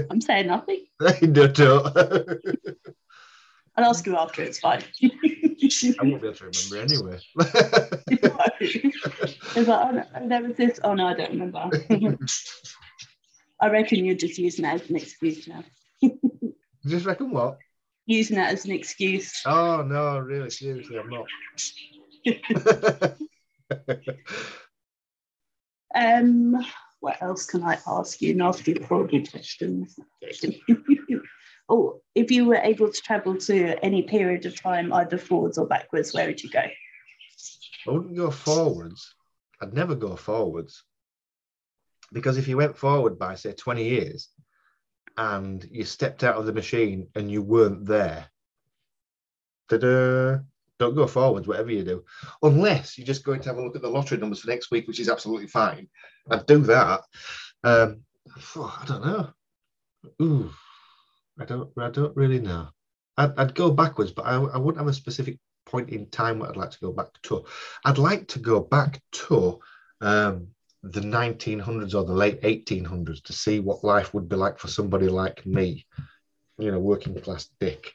I'm 0.10 0.20
saying 0.20 0.48
nothing. 0.48 0.86
no, 1.00 1.12
no. 1.58 1.92
I'll 3.76 3.90
ask 3.90 4.04
you 4.06 4.16
after, 4.16 4.42
it's 4.42 4.58
fine. 4.58 4.82
I 5.02 5.08
won't 6.02 6.22
be 6.22 6.28
able 6.28 6.34
to 6.34 6.50
remember 6.50 6.76
anyway. 6.76 7.18
like, 9.56 9.68
oh, 9.68 9.90
no, 9.92 10.04
there 10.28 10.42
was 10.42 10.56
this. 10.56 10.80
Oh 10.82 10.94
no, 10.94 11.06
I 11.06 11.14
don't 11.14 11.30
remember. 11.30 11.70
I 13.60 13.68
reckon 13.68 14.04
you're 14.04 14.14
just 14.14 14.38
using 14.38 14.62
that 14.62 14.80
as 14.80 14.88
an 14.90 14.96
excuse 14.96 15.46
now. 15.46 15.62
just 16.86 17.04
reckon 17.04 17.30
what? 17.30 17.58
Using 18.06 18.36
that 18.36 18.54
as 18.54 18.64
an 18.64 18.72
excuse. 18.72 19.42
Oh 19.44 19.82
no, 19.82 20.18
really, 20.18 20.50
seriously, 20.50 20.98
I'm 20.98 21.10
not. 21.10 21.26
um, 25.94 26.66
what 27.00 27.20
else 27.22 27.44
can 27.46 27.62
I 27.62 27.78
ask 27.86 28.22
you? 28.22 28.34
Nasty, 28.34 28.74
probably 28.74 29.26
questions. 29.26 29.98
oh, 31.68 32.00
if 32.14 32.30
you 32.30 32.46
were 32.46 32.56
able 32.56 32.90
to 32.90 33.00
travel 33.02 33.36
to 33.36 33.84
any 33.84 34.02
period 34.02 34.46
of 34.46 34.60
time, 34.60 34.92
either 34.92 35.18
forwards 35.18 35.58
or 35.58 35.66
backwards, 35.66 36.14
where 36.14 36.26
would 36.26 36.42
you 36.42 36.50
go? 36.50 36.62
I 37.86 37.90
wouldn't 37.90 38.16
go 38.16 38.30
forwards. 38.30 39.14
I'd 39.62 39.74
never 39.74 39.94
go 39.94 40.16
forwards 40.16 40.82
because 42.12 42.36
if 42.36 42.48
you 42.48 42.56
went 42.56 42.76
forward 42.76 43.18
by 43.18 43.34
say 43.34 43.52
20 43.52 43.84
years 43.84 44.28
and 45.16 45.66
you 45.70 45.84
stepped 45.84 46.24
out 46.24 46.36
of 46.36 46.46
the 46.46 46.52
machine 46.52 47.08
and 47.14 47.30
you 47.30 47.42
weren't 47.42 47.86
there, 47.86 48.26
ta-da, 49.68 50.38
don't 50.78 50.94
go 50.94 51.06
forwards, 51.06 51.46
whatever 51.46 51.70
you 51.70 51.84
do, 51.84 52.04
unless 52.42 52.96
you're 52.96 53.06
just 53.06 53.24
going 53.24 53.40
to 53.40 53.48
have 53.50 53.58
a 53.58 53.62
look 53.62 53.76
at 53.76 53.82
the 53.82 53.88
lottery 53.88 54.18
numbers 54.18 54.40
for 54.40 54.50
next 54.50 54.70
week, 54.70 54.88
which 54.88 54.98
is 54.98 55.10
absolutely 55.10 55.46
fine. 55.46 55.88
I'd 56.30 56.46
do 56.46 56.58
that. 56.62 57.02
Um, 57.62 58.00
I 58.56 58.84
don't 58.86 59.04
know. 59.04 59.30
Ooh, 60.22 60.50
I 61.38 61.44
don't. 61.44 61.70
I 61.78 61.90
don't 61.90 62.16
really 62.16 62.40
know. 62.40 62.68
I'd, 63.16 63.38
I'd 63.38 63.54
go 63.54 63.70
backwards, 63.70 64.12
but 64.12 64.24
I, 64.24 64.36
I 64.36 64.58
wouldn't 64.58 64.78
have 64.78 64.88
a 64.88 64.94
specific 64.94 65.38
point 65.66 65.90
in 65.90 66.08
time 66.08 66.38
where 66.38 66.48
I'd 66.48 66.56
like 66.56 66.70
to 66.70 66.80
go 66.80 66.92
back 66.92 67.08
to. 67.24 67.44
I'd 67.84 67.98
like 67.98 68.28
to 68.28 68.38
go 68.38 68.60
back 68.60 69.00
to 69.12 69.60
um, 70.00 70.48
the 70.82 71.00
1900s 71.00 71.94
or 71.94 72.04
the 72.04 72.12
late 72.12 72.40
1800s 72.42 73.22
to 73.24 73.32
see 73.32 73.60
what 73.60 73.84
life 73.84 74.14
would 74.14 74.28
be 74.28 74.36
like 74.36 74.58
for 74.58 74.68
somebody 74.68 75.08
like 75.08 75.44
me, 75.44 75.86
you 76.58 76.70
know, 76.70 76.78
working 76.78 77.18
class 77.20 77.50
Dick. 77.60 77.94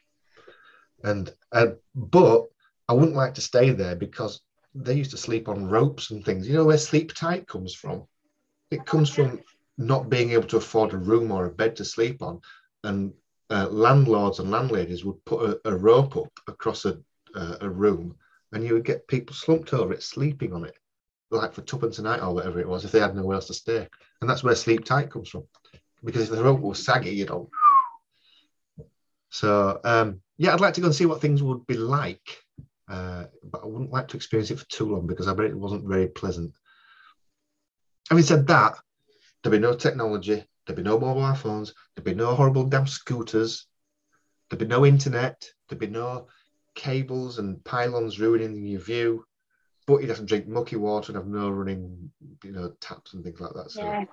And 1.02 1.32
uh, 1.52 1.72
but 1.94 2.46
I 2.88 2.92
wouldn't 2.92 3.16
like 3.16 3.34
to 3.34 3.40
stay 3.40 3.70
there 3.70 3.96
because 3.96 4.40
they 4.74 4.94
used 4.94 5.10
to 5.12 5.16
sleep 5.16 5.48
on 5.48 5.68
ropes 5.68 6.10
and 6.10 6.24
things. 6.24 6.48
You 6.48 6.54
know 6.54 6.64
where 6.64 6.78
sleep 6.78 7.12
tight 7.14 7.48
comes 7.48 7.74
from? 7.74 8.04
It 8.70 8.86
comes 8.86 9.10
from 9.10 9.40
not 9.78 10.08
being 10.08 10.30
able 10.30 10.46
to 10.48 10.56
afford 10.56 10.92
a 10.92 10.98
room 10.98 11.32
or 11.32 11.46
a 11.46 11.50
bed 11.50 11.76
to 11.76 11.84
sleep 11.84 12.22
on, 12.22 12.40
and 12.84 13.12
uh, 13.50 13.68
landlords 13.68 14.38
and 14.38 14.50
landladies 14.50 15.04
would 15.04 15.24
put 15.24 15.50
a, 15.50 15.70
a 15.70 15.76
rope 15.76 16.16
up 16.16 16.32
across 16.48 16.84
a, 16.84 16.98
uh, 17.34 17.56
a 17.60 17.68
room, 17.68 18.16
and 18.52 18.64
you 18.64 18.74
would 18.74 18.84
get 18.84 19.06
people 19.08 19.34
slumped 19.34 19.72
over 19.72 19.92
it, 19.92 20.02
sleeping 20.02 20.52
on 20.52 20.64
it, 20.64 20.76
like 21.30 21.54
for 21.54 21.62
tuppence 21.62 21.98
a 21.98 22.02
night 22.02 22.22
or 22.22 22.34
whatever 22.34 22.60
it 22.60 22.68
was, 22.68 22.84
if 22.84 22.92
they 22.92 23.00
had 23.00 23.14
nowhere 23.14 23.36
else 23.36 23.48
to 23.48 23.54
stay. 23.54 23.88
And 24.20 24.30
that's 24.30 24.44
where 24.44 24.54
sleep 24.54 24.84
tight 24.84 25.10
comes 25.10 25.28
from, 25.28 25.44
because 26.04 26.22
if 26.22 26.30
the 26.30 26.44
rope 26.44 26.60
was 26.60 26.84
saggy, 26.84 27.10
you 27.10 27.26
know. 27.26 27.50
So 29.30 29.80
um, 29.84 30.20
yeah, 30.38 30.54
I'd 30.54 30.60
like 30.60 30.74
to 30.74 30.80
go 30.80 30.86
and 30.86 30.94
see 30.94 31.06
what 31.06 31.20
things 31.20 31.42
would 31.42 31.66
be 31.66 31.76
like, 31.76 32.42
uh, 32.88 33.24
but 33.42 33.62
I 33.62 33.66
wouldn't 33.66 33.92
like 33.92 34.08
to 34.08 34.16
experience 34.16 34.50
it 34.50 34.58
for 34.58 34.68
too 34.68 34.86
long 34.86 35.06
because 35.06 35.28
I 35.28 35.34
bet 35.34 35.46
it 35.46 35.56
wasn't 35.56 35.88
very 35.88 36.08
pleasant. 36.08 36.54
Having 38.08 38.24
said 38.24 38.46
that, 38.46 38.76
There'd 39.46 39.52
be 39.52 39.58
no 39.60 39.76
technology. 39.76 40.44
There'd 40.66 40.76
be 40.76 40.82
no 40.82 40.98
mobile 40.98 41.32
phones. 41.34 41.72
There'd 41.94 42.04
be 42.04 42.14
no 42.14 42.34
horrible 42.34 42.64
damn 42.64 42.88
scooters. 42.88 43.68
There'd 44.50 44.58
be 44.58 44.66
no 44.66 44.84
internet. 44.84 45.48
There'd 45.68 45.78
be 45.78 45.86
no 45.86 46.26
cables 46.74 47.38
and 47.38 47.62
pylons 47.62 48.18
ruining 48.18 48.66
your 48.66 48.80
view. 48.80 49.24
But 49.86 49.98
he 49.98 50.06
doesn't 50.06 50.26
drink 50.26 50.48
mucky 50.48 50.76
water 50.76 51.12
and 51.12 51.16
have 51.16 51.28
no 51.28 51.48
running, 51.50 52.10
you 52.42 52.52
know, 52.52 52.72
taps 52.80 53.14
and 53.14 53.22
things 53.22 53.40
like 53.40 53.54
that. 53.54 53.70
So. 53.70 53.82
Yeah. 53.82 54.04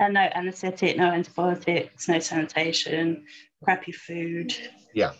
And 0.00 0.14
no 0.14 0.28
anaesthetic, 0.34 0.96
no 0.96 1.12
antibiotics, 1.12 2.08
no 2.08 2.18
sanitation, 2.18 3.24
crappy 3.62 3.92
food. 3.92 4.52
Yeah. 4.92 5.12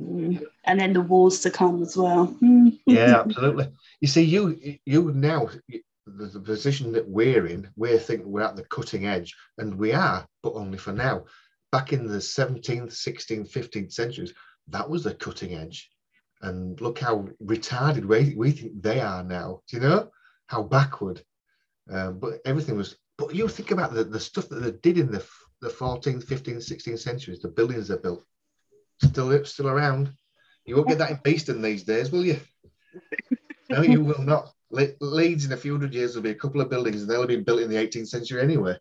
Mm. 0.00 0.44
And 0.64 0.80
then 0.80 0.92
the 0.92 1.00
wars 1.00 1.40
to 1.40 1.50
come 1.50 1.82
as 1.82 1.96
well. 1.96 2.36
yeah, 2.86 3.20
absolutely. 3.26 3.68
You 4.00 4.08
see, 4.08 4.22
you 4.22 4.78
you 4.84 5.12
now 5.12 5.48
the, 6.06 6.26
the 6.26 6.40
position 6.40 6.92
that 6.92 7.08
we're 7.08 7.46
in, 7.46 7.70
we're 7.76 7.98
thinking 7.98 8.30
we're 8.30 8.42
at 8.42 8.56
the 8.56 8.64
cutting 8.64 9.06
edge, 9.06 9.34
and 9.58 9.78
we 9.78 9.92
are, 9.92 10.26
but 10.42 10.54
only 10.54 10.78
for 10.78 10.92
now. 10.92 11.24
Back 11.70 11.92
in 11.92 12.06
the 12.06 12.18
17th, 12.18 12.92
16th, 12.92 13.50
15th 13.50 13.92
centuries, 13.92 14.34
that 14.68 14.88
was 14.88 15.04
the 15.04 15.14
cutting 15.14 15.54
edge. 15.54 15.90
And 16.42 16.80
look 16.80 16.98
how 16.98 17.28
retarded 17.42 18.04
we, 18.04 18.34
we 18.36 18.50
think 18.50 18.82
they 18.82 19.00
are 19.00 19.22
now. 19.22 19.60
Do 19.68 19.76
you 19.76 19.82
know 19.82 20.10
how 20.46 20.62
backward? 20.62 21.22
Um, 21.90 22.18
but 22.18 22.40
everything 22.44 22.76
was. 22.76 22.96
But 23.16 23.34
you 23.34 23.46
think 23.46 23.70
about 23.70 23.94
the, 23.94 24.04
the 24.04 24.18
stuff 24.18 24.48
that 24.48 24.56
they 24.56 24.72
did 24.72 24.98
in 24.98 25.10
the 25.10 25.24
the 25.60 25.68
14th, 25.68 26.24
15th, 26.24 26.56
16th 26.56 26.98
centuries, 26.98 27.40
the 27.40 27.48
buildings 27.48 27.88
they 27.88 27.96
built, 27.96 28.24
still 29.02 29.44
still 29.44 29.68
around. 29.68 30.12
You 30.66 30.76
won't 30.76 30.88
get 30.88 30.98
that 30.98 31.10
in 31.10 31.20
Beeston 31.22 31.62
these 31.62 31.84
days, 31.84 32.10
will 32.10 32.24
you? 32.24 32.38
No, 33.70 33.82
you 33.82 34.02
will 34.02 34.22
not. 34.22 34.52
Le- 34.70 34.88
Leeds 35.00 35.44
in 35.44 35.52
a 35.52 35.56
few 35.56 35.72
hundred 35.72 35.94
years 35.94 36.14
will 36.14 36.22
be 36.22 36.30
a 36.30 36.34
couple 36.34 36.60
of 36.60 36.68
buildings, 36.68 37.02
and 37.02 37.10
they'll 37.10 37.20
have 37.20 37.28
been 37.28 37.44
built 37.44 37.60
in 37.60 37.70
the 37.70 37.76
18th 37.76 38.08
century 38.08 38.40
anyway. 38.40 38.76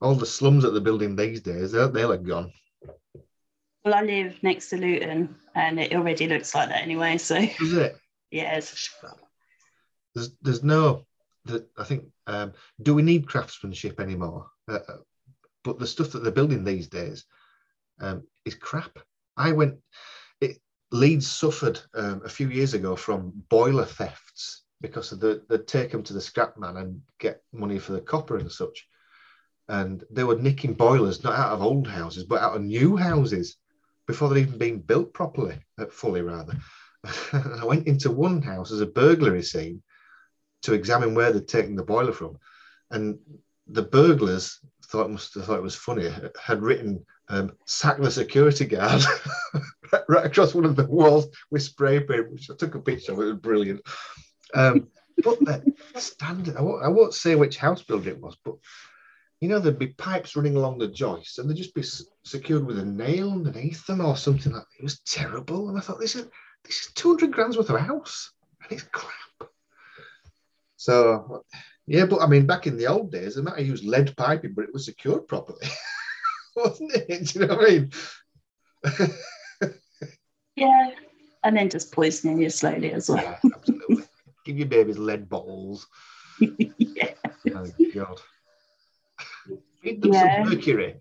All 0.00 0.14
the 0.14 0.26
slums 0.26 0.62
that 0.62 0.70
they're 0.70 0.80
building 0.80 1.16
these 1.16 1.40
days, 1.40 1.72
they're, 1.72 1.88
they're 1.88 2.06
like 2.06 2.22
gone. 2.22 2.52
Well, 3.84 3.94
I 3.94 4.02
live 4.02 4.40
next 4.42 4.70
to 4.70 4.76
Luton, 4.76 5.34
and 5.54 5.80
it 5.80 5.92
already 5.94 6.28
looks 6.28 6.54
like 6.54 6.68
that 6.68 6.82
anyway. 6.82 7.18
So 7.18 7.36
is 7.36 7.72
it? 7.72 7.96
Yeah. 8.30 8.58
There's 10.14 10.30
there's 10.40 10.62
no. 10.62 11.04
The, 11.44 11.66
I 11.76 11.84
think. 11.84 12.04
Um, 12.26 12.54
do 12.80 12.94
we 12.94 13.02
need 13.02 13.28
craftsmanship 13.28 14.00
anymore? 14.00 14.46
Uh, 14.66 14.78
uh, 14.88 14.96
but 15.64 15.78
the 15.78 15.86
stuff 15.86 16.12
that 16.12 16.22
they're 16.22 16.32
building 16.32 16.64
these 16.64 16.88
days 16.88 17.26
um, 18.00 18.22
is 18.46 18.54
crap. 18.54 18.98
I 19.36 19.52
went. 19.52 19.76
Leeds 20.92 21.26
suffered 21.26 21.80
um, 21.94 22.20
a 22.24 22.28
few 22.28 22.50
years 22.50 22.74
ago 22.74 22.94
from 22.94 23.32
boiler 23.48 23.86
thefts 23.86 24.62
because 24.82 25.08
the, 25.10 25.42
they'd 25.48 25.66
take 25.66 25.90
them 25.90 26.02
to 26.02 26.12
the 26.12 26.20
scrap 26.20 26.58
man 26.58 26.76
and 26.76 27.00
get 27.18 27.42
money 27.52 27.78
for 27.78 27.92
the 27.92 28.00
copper 28.00 28.36
and 28.36 28.52
such. 28.52 28.86
And 29.68 30.04
they 30.10 30.24
were 30.24 30.36
nicking 30.36 30.74
boilers 30.74 31.24
not 31.24 31.38
out 31.38 31.52
of 31.52 31.62
old 31.62 31.88
houses, 31.88 32.24
but 32.24 32.42
out 32.42 32.56
of 32.56 32.62
new 32.62 32.96
houses 32.96 33.56
before 34.06 34.28
they'd 34.28 34.40
even 34.40 34.58
been 34.58 34.78
built 34.78 35.12
properly, 35.14 35.58
uh, 35.78 35.86
fully 35.86 36.22
rather. 36.22 36.56
I 37.32 37.64
went 37.64 37.86
into 37.86 38.10
one 38.10 38.42
house 38.42 38.72
as 38.72 38.80
a 38.80 38.86
burglary 38.86 39.42
scene 39.42 39.82
to 40.62 40.74
examine 40.74 41.14
where 41.14 41.32
they'd 41.32 41.48
taken 41.48 41.74
the 41.74 41.82
boiler 41.82 42.12
from. 42.12 42.38
And 42.90 43.18
the 43.66 43.82
burglars 43.82 44.58
thought 44.86 45.10
must 45.10 45.34
have 45.34 45.46
thought 45.46 45.58
it 45.58 45.62
was 45.62 45.74
funny, 45.74 46.10
had 46.40 46.62
written 46.62 47.04
um, 47.28 47.52
sack 47.66 47.98
the 47.98 48.10
security 48.10 48.66
guard 48.66 49.02
right 50.08 50.26
across 50.26 50.54
one 50.54 50.64
of 50.64 50.76
the 50.76 50.86
walls 50.86 51.28
with 51.50 51.62
spray 51.62 52.00
paint, 52.00 52.30
which 52.30 52.50
I 52.50 52.54
took 52.54 52.74
a 52.74 52.80
picture 52.80 53.12
of. 53.12 53.20
It 53.20 53.24
was 53.24 53.36
brilliant. 53.36 53.80
Um, 54.54 54.88
but 55.22 55.40
the 55.40 55.74
standard, 55.96 56.56
I 56.56 56.62
won't, 56.62 56.84
I 56.84 56.88
won't 56.88 57.14
say 57.14 57.34
which 57.34 57.56
house 57.56 57.82
building 57.82 58.14
it 58.14 58.20
was, 58.20 58.36
but 58.44 58.54
you 59.40 59.48
know, 59.48 59.58
there'd 59.58 59.78
be 59.78 59.88
pipes 59.88 60.36
running 60.36 60.56
along 60.56 60.78
the 60.78 60.88
joists 60.88 61.38
and 61.38 61.48
there'd 61.48 61.56
just 61.56 61.74
be 61.74 61.82
secured 62.24 62.66
with 62.66 62.78
a 62.78 62.84
nail 62.84 63.30
underneath 63.32 63.86
them 63.86 64.00
or 64.00 64.16
something 64.16 64.52
like 64.52 64.62
that. 64.62 64.78
It 64.78 64.84
was 64.84 65.00
terrible. 65.00 65.68
And 65.68 65.78
I 65.78 65.80
thought, 65.80 66.00
this 66.00 66.16
is, 66.16 66.26
this 66.64 66.80
is 66.86 66.92
200 66.94 67.32
grand's 67.32 67.56
worth 67.56 67.70
of 67.70 67.80
house 67.80 68.32
and 68.62 68.72
it's 68.72 68.88
crap. 68.90 69.50
So, 70.76 71.44
yeah, 71.86 72.06
but 72.06 72.22
I 72.22 72.26
mean, 72.26 72.46
back 72.46 72.66
in 72.66 72.76
the 72.76 72.86
old 72.86 73.12
days, 73.12 73.34
they 73.34 73.42
might 73.42 73.58
have 73.58 73.66
used 73.66 73.84
lead 73.84 74.16
piping, 74.16 74.52
but 74.54 74.64
it 74.64 74.72
was 74.72 74.84
secured 74.84 75.28
properly. 75.28 75.66
wasn't 76.56 76.92
it? 76.94 77.26
Do 77.26 77.40
you 77.40 77.46
know 77.46 77.56
what 77.56 77.68
I 77.68 77.70
mean? 77.70 77.90
yeah, 80.56 80.90
and 81.44 81.56
then 81.56 81.70
just 81.70 81.92
poisoning 81.92 82.40
you 82.40 82.50
slowly 82.50 82.92
as 82.92 83.08
well. 83.08 83.22
Yeah, 83.22 83.38
absolutely. 83.54 84.04
Give 84.44 84.58
your 84.58 84.68
babies 84.68 84.98
lead 84.98 85.28
bottles. 85.28 85.86
yeah. 86.40 87.14
Oh 87.54 87.66
God. 87.94 88.20
Feed 89.82 90.02
them 90.02 90.12
yeah. 90.12 90.44
some 90.44 90.54
mercury. 90.54 91.00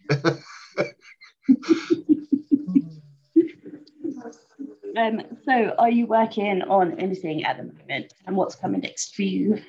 Um, 4.97 5.21
so, 5.45 5.75
are 5.77 5.89
you 5.89 6.05
working 6.05 6.61
on 6.63 6.99
anything 6.99 7.43
at 7.43 7.57
the 7.57 7.63
moment, 7.63 8.13
and 8.25 8.35
what's 8.35 8.55
coming 8.55 8.81
next 8.81 9.15
for 9.15 9.23
you? 9.23 9.61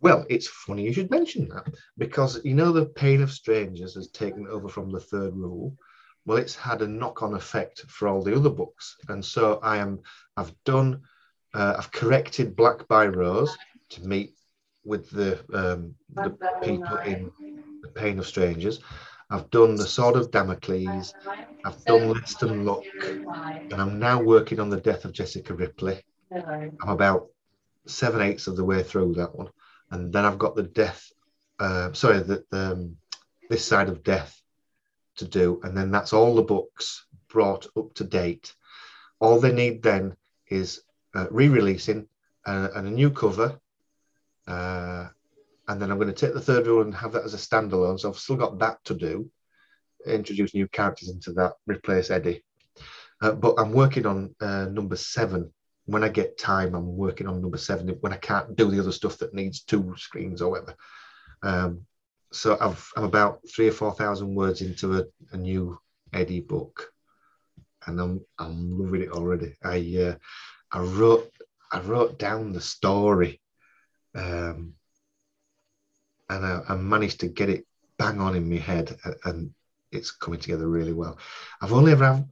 Well, 0.00 0.24
it's 0.28 0.46
funny 0.46 0.84
you 0.84 0.92
should 0.92 1.10
mention 1.10 1.48
that 1.48 1.66
because 1.98 2.40
you 2.44 2.54
know 2.54 2.72
the 2.72 2.86
pain 2.86 3.22
of 3.22 3.32
strangers 3.32 3.94
has 3.94 4.08
taken 4.08 4.46
over 4.46 4.68
from 4.68 4.90
the 4.90 5.00
third 5.00 5.34
rule. 5.34 5.76
Well, 6.26 6.38
it's 6.38 6.56
had 6.56 6.82
a 6.82 6.88
knock-on 6.88 7.34
effect 7.34 7.80
for 7.88 8.08
all 8.08 8.22
the 8.22 8.36
other 8.36 8.50
books, 8.50 8.96
and 9.08 9.24
so 9.24 9.58
I 9.62 9.78
am. 9.78 10.00
I've 10.36 10.52
done. 10.64 11.02
Uh, 11.54 11.76
I've 11.78 11.92
corrected 11.92 12.56
Black 12.56 12.86
by 12.88 13.06
Rose 13.06 13.56
to 13.90 14.06
meet 14.06 14.34
with 14.84 15.10
the 15.10 15.40
um, 15.52 15.94
the 16.14 16.30
people 16.62 16.96
in 16.98 17.30
the 17.82 17.88
pain 17.88 18.18
of 18.18 18.26
strangers. 18.26 18.80
I've 19.28 19.50
done 19.50 19.74
the 19.76 19.86
Sword 19.86 20.16
of 20.16 20.30
Damocles. 20.30 21.14
I've 21.64 21.84
done 21.84 22.14
Ledston 22.14 22.64
Luck, 22.64 22.84
and 23.02 23.80
I'm 23.80 23.98
now 23.98 24.22
working 24.22 24.60
on 24.60 24.70
the 24.70 24.80
death 24.80 25.04
of 25.04 25.12
Jessica 25.12 25.54
Ripley. 25.54 26.02
I'm 26.32 26.88
about 26.88 27.26
seven 27.86 28.20
eighths 28.20 28.46
of 28.46 28.56
the 28.56 28.64
way 28.64 28.82
through 28.82 29.14
that 29.14 29.34
one 29.34 29.48
and 29.90 30.12
then 30.12 30.24
I've 30.24 30.38
got 30.38 30.56
the 30.56 30.62
death. 30.62 31.10
Uh, 31.58 31.92
sorry, 31.92 32.20
the, 32.20 32.44
the 32.50 32.72
um, 32.72 32.96
this 33.48 33.64
side 33.64 33.88
of 33.88 34.02
death 34.02 34.40
to 35.16 35.24
do, 35.24 35.60
and 35.62 35.76
then 35.76 35.90
that's 35.90 36.12
all 36.12 36.34
the 36.34 36.42
books 36.42 37.06
brought 37.28 37.66
up 37.76 37.94
to 37.94 38.04
date. 38.04 38.54
All 39.20 39.40
they 39.40 39.52
need 39.52 39.82
then 39.82 40.16
is 40.48 40.82
uh, 41.14 41.26
re-releasing 41.30 42.08
uh, 42.44 42.68
and 42.74 42.86
a 42.86 42.90
new 42.90 43.10
cover, 43.10 43.58
uh, 44.46 45.08
and 45.68 45.80
then 45.80 45.90
I'm 45.90 45.98
going 45.98 46.12
to 46.12 46.14
take 46.14 46.34
the 46.34 46.40
third 46.40 46.66
rule 46.66 46.82
and 46.82 46.94
have 46.94 47.12
that 47.12 47.24
as 47.24 47.34
a 47.34 47.38
standalone. 47.38 47.98
So 47.98 48.08
I've 48.08 48.18
still 48.18 48.36
got 48.36 48.58
that 48.60 48.84
to 48.84 48.94
do, 48.94 49.30
introduce 50.06 50.54
new 50.54 50.68
characters 50.68 51.10
into 51.10 51.32
that, 51.34 51.54
replace 51.66 52.10
Eddie. 52.10 52.44
Uh, 53.20 53.32
but 53.32 53.54
I'm 53.58 53.72
working 53.72 54.06
on 54.06 54.34
uh, 54.40 54.66
number 54.66 54.96
seven 54.96 55.52
when 55.86 56.02
I 56.02 56.08
get 56.08 56.36
time, 56.36 56.74
I'm 56.74 56.96
working 56.96 57.28
on 57.28 57.40
number 57.40 57.56
seven 57.56 57.88
when 58.00 58.12
I 58.12 58.16
can't 58.16 58.56
do 58.56 58.70
the 58.70 58.80
other 58.80 58.92
stuff 58.92 59.18
that 59.18 59.34
needs 59.34 59.62
two 59.62 59.94
screens 59.96 60.42
or 60.42 60.50
whatever. 60.50 60.74
Um, 61.42 61.86
so 62.32 62.58
I've, 62.60 62.90
I'm 62.96 63.04
about 63.04 63.40
three 63.48 63.68
or 63.68 63.72
four 63.72 63.94
thousand 63.94 64.34
words 64.34 64.60
into 64.60 64.98
a, 64.98 65.04
a 65.32 65.36
new 65.36 65.78
Eddie 66.12 66.40
book, 66.40 66.92
and 67.86 68.00
I'm 68.00 68.20
I'm 68.38 68.78
loving 68.78 69.02
it 69.02 69.12
already. 69.12 69.54
I 69.62 69.96
uh, 70.08 70.16
I 70.72 70.80
wrote 70.80 71.30
I 71.72 71.80
wrote 71.80 72.18
down 72.18 72.52
the 72.52 72.60
story, 72.60 73.40
um, 74.16 74.74
and 76.28 76.44
I, 76.44 76.60
I 76.68 76.76
managed 76.76 77.20
to 77.20 77.28
get 77.28 77.48
it 77.48 77.66
bang 77.98 78.20
on 78.20 78.36
in 78.36 78.48
my 78.48 78.56
head, 78.56 78.96
and 79.24 79.50
it's 79.92 80.10
coming 80.10 80.40
together 80.40 80.68
really 80.68 80.92
well. 80.92 81.18
I've 81.60 81.72
only 81.72 81.92
ever 81.92 82.06
had 82.06 82.28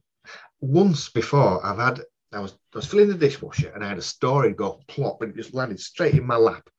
once 0.59 1.09
before. 1.09 1.65
I've 1.65 1.77
had 1.77 2.01
I 2.31 2.39
was 2.39 2.53
I 2.73 2.77
was 2.77 2.85
filling 2.85 3.07
the 3.07 3.15
dishwasher 3.15 3.69
and 3.69 3.83
I 3.83 3.89
had 3.89 3.97
a 3.97 4.03
story 4.03 4.51
go 4.51 4.81
plop 4.87 5.21
and 5.21 5.31
it 5.31 5.37
just 5.37 5.53
landed 5.53 5.79
straight 5.79 6.15
in 6.15 6.27
my 6.27 6.35
lap, 6.35 6.69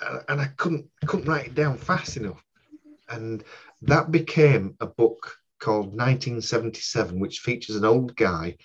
and, 0.00 0.20
and 0.28 0.40
I 0.40 0.46
couldn't 0.56 0.86
couldn't 1.06 1.28
write 1.28 1.46
it 1.46 1.54
down 1.54 1.78
fast 1.78 2.16
enough, 2.16 2.42
and 3.08 3.44
that 3.82 4.10
became 4.10 4.76
a 4.80 4.86
book 4.86 5.36
called 5.60 5.86
1977, 5.86 7.18
which 7.18 7.40
features 7.40 7.76
an 7.76 7.84
old 7.84 8.16
guy 8.16 8.56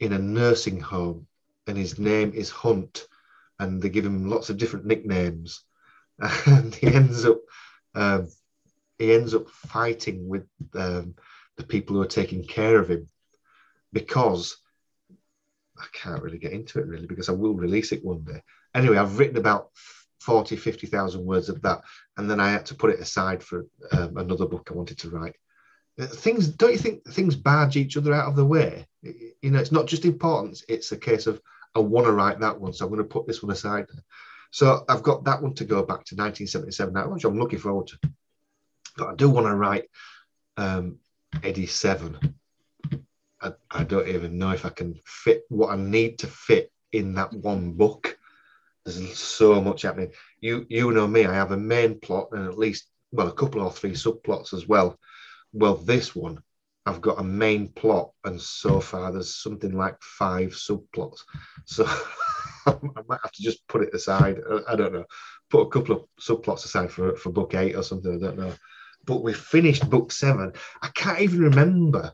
in 0.00 0.12
a 0.12 0.18
nursing 0.18 0.80
home, 0.80 1.26
and 1.66 1.76
his 1.76 1.98
name 1.98 2.32
is 2.32 2.50
Hunt, 2.50 3.06
and 3.58 3.80
they 3.80 3.88
give 3.88 4.06
him 4.06 4.28
lots 4.28 4.50
of 4.50 4.58
different 4.58 4.86
nicknames, 4.86 5.62
and 6.46 6.74
he 6.74 6.86
ends 6.88 7.24
up 7.24 7.38
um, 7.94 8.28
he 8.98 9.12
ends 9.12 9.34
up 9.34 9.48
fighting 9.50 10.28
with 10.28 10.46
um, 10.74 11.14
the 11.56 11.64
people 11.64 11.96
who 11.96 12.02
are 12.02 12.06
taking 12.06 12.44
care 12.44 12.78
of 12.78 12.90
him 12.90 13.08
because 13.92 14.56
I 15.78 15.86
can't 15.92 16.22
really 16.22 16.38
get 16.38 16.52
into 16.52 16.78
it 16.78 16.86
really 16.86 17.06
because 17.06 17.28
I 17.28 17.32
will 17.32 17.54
release 17.54 17.92
it 17.92 18.04
one 18.04 18.22
day. 18.24 18.42
Anyway, 18.74 18.96
I've 18.96 19.18
written 19.18 19.36
about 19.36 19.70
40, 20.20 20.56
50,000 20.56 21.24
words 21.24 21.48
of 21.48 21.62
that, 21.62 21.82
and 22.16 22.30
then 22.30 22.40
I 22.40 22.50
had 22.50 22.66
to 22.66 22.74
put 22.74 22.90
it 22.90 23.00
aside 23.00 23.42
for 23.42 23.66
um, 23.92 24.16
another 24.16 24.46
book 24.46 24.68
I 24.70 24.74
wanted 24.74 24.98
to 24.98 25.10
write. 25.10 25.36
Uh, 25.98 26.06
things, 26.06 26.48
don't 26.48 26.72
you 26.72 26.78
think 26.78 27.04
things 27.04 27.36
barge 27.36 27.76
each 27.76 27.96
other 27.96 28.12
out 28.12 28.28
of 28.28 28.36
the 28.36 28.44
way? 28.44 28.86
You 29.02 29.50
know, 29.50 29.58
it's 29.58 29.72
not 29.72 29.86
just 29.86 30.04
importance, 30.04 30.64
it's 30.68 30.92
a 30.92 30.96
case 30.96 31.26
of 31.26 31.40
I 31.74 31.78
want 31.78 32.06
to 32.06 32.12
write 32.12 32.40
that 32.40 32.60
one, 32.60 32.72
so 32.72 32.84
I'm 32.84 32.90
going 32.90 33.02
to 33.02 33.08
put 33.08 33.26
this 33.26 33.42
one 33.42 33.52
aside. 33.52 33.86
So 34.56 34.86
I've 34.88 35.02
got 35.02 35.22
that 35.24 35.42
one 35.42 35.52
to 35.56 35.66
go 35.66 35.82
back 35.82 36.06
to 36.06 36.14
1977 36.14 36.94
now, 36.94 37.10
which 37.10 37.24
I'm 37.26 37.38
looking 37.38 37.58
forward 37.58 37.88
to. 37.88 37.98
But 38.96 39.08
I 39.08 39.14
do 39.14 39.28
want 39.28 39.46
to 39.46 39.54
write 39.54 39.84
um, 40.56 40.96
Eddie 41.42 41.66
Seven. 41.66 42.34
I, 43.38 43.52
I 43.70 43.84
don't 43.84 44.08
even 44.08 44.38
know 44.38 44.52
if 44.52 44.64
I 44.64 44.70
can 44.70 44.98
fit 45.04 45.42
what 45.50 45.74
I 45.74 45.76
need 45.76 46.20
to 46.20 46.26
fit 46.26 46.72
in 46.90 47.16
that 47.16 47.34
one 47.34 47.72
book. 47.72 48.16
There's 48.86 49.18
so 49.18 49.60
much 49.60 49.82
happening. 49.82 50.12
You 50.40 50.64
you 50.70 50.90
know 50.90 51.06
me. 51.06 51.26
I 51.26 51.34
have 51.34 51.52
a 51.52 51.58
main 51.58 52.00
plot 52.00 52.28
and 52.32 52.48
at 52.48 52.56
least 52.56 52.88
well 53.12 53.28
a 53.28 53.32
couple 53.32 53.60
or 53.60 53.70
three 53.70 53.92
subplots 53.92 54.54
as 54.54 54.66
well. 54.66 54.98
Well, 55.52 55.74
this 55.74 56.16
one 56.16 56.42
I've 56.86 57.02
got 57.02 57.20
a 57.20 57.24
main 57.24 57.68
plot, 57.68 58.12
and 58.24 58.40
so 58.40 58.80
far 58.80 59.12
there's 59.12 59.34
something 59.34 59.76
like 59.76 60.00
five 60.00 60.52
subplots. 60.52 61.18
So 61.66 61.86
I 62.66 63.02
might 63.08 63.20
have 63.22 63.32
to 63.32 63.42
just 63.42 63.66
put 63.68 63.82
it 63.82 63.94
aside. 63.94 64.40
I 64.68 64.76
don't 64.76 64.92
know. 64.92 65.04
Put 65.50 65.66
a 65.66 65.70
couple 65.70 65.94
of 65.94 66.04
subplots 66.20 66.64
aside 66.64 66.90
for 66.90 67.16
for 67.16 67.30
book 67.30 67.54
eight 67.54 67.76
or 67.76 67.82
something. 67.82 68.14
I 68.14 68.18
don't 68.18 68.38
know 68.38 68.52
but 69.06 69.22
we 69.22 69.32
finished 69.32 69.88
book 69.88 70.12
seven. 70.12 70.52
I 70.82 70.88
can't 70.88 71.20
even 71.20 71.40
remember 71.40 72.12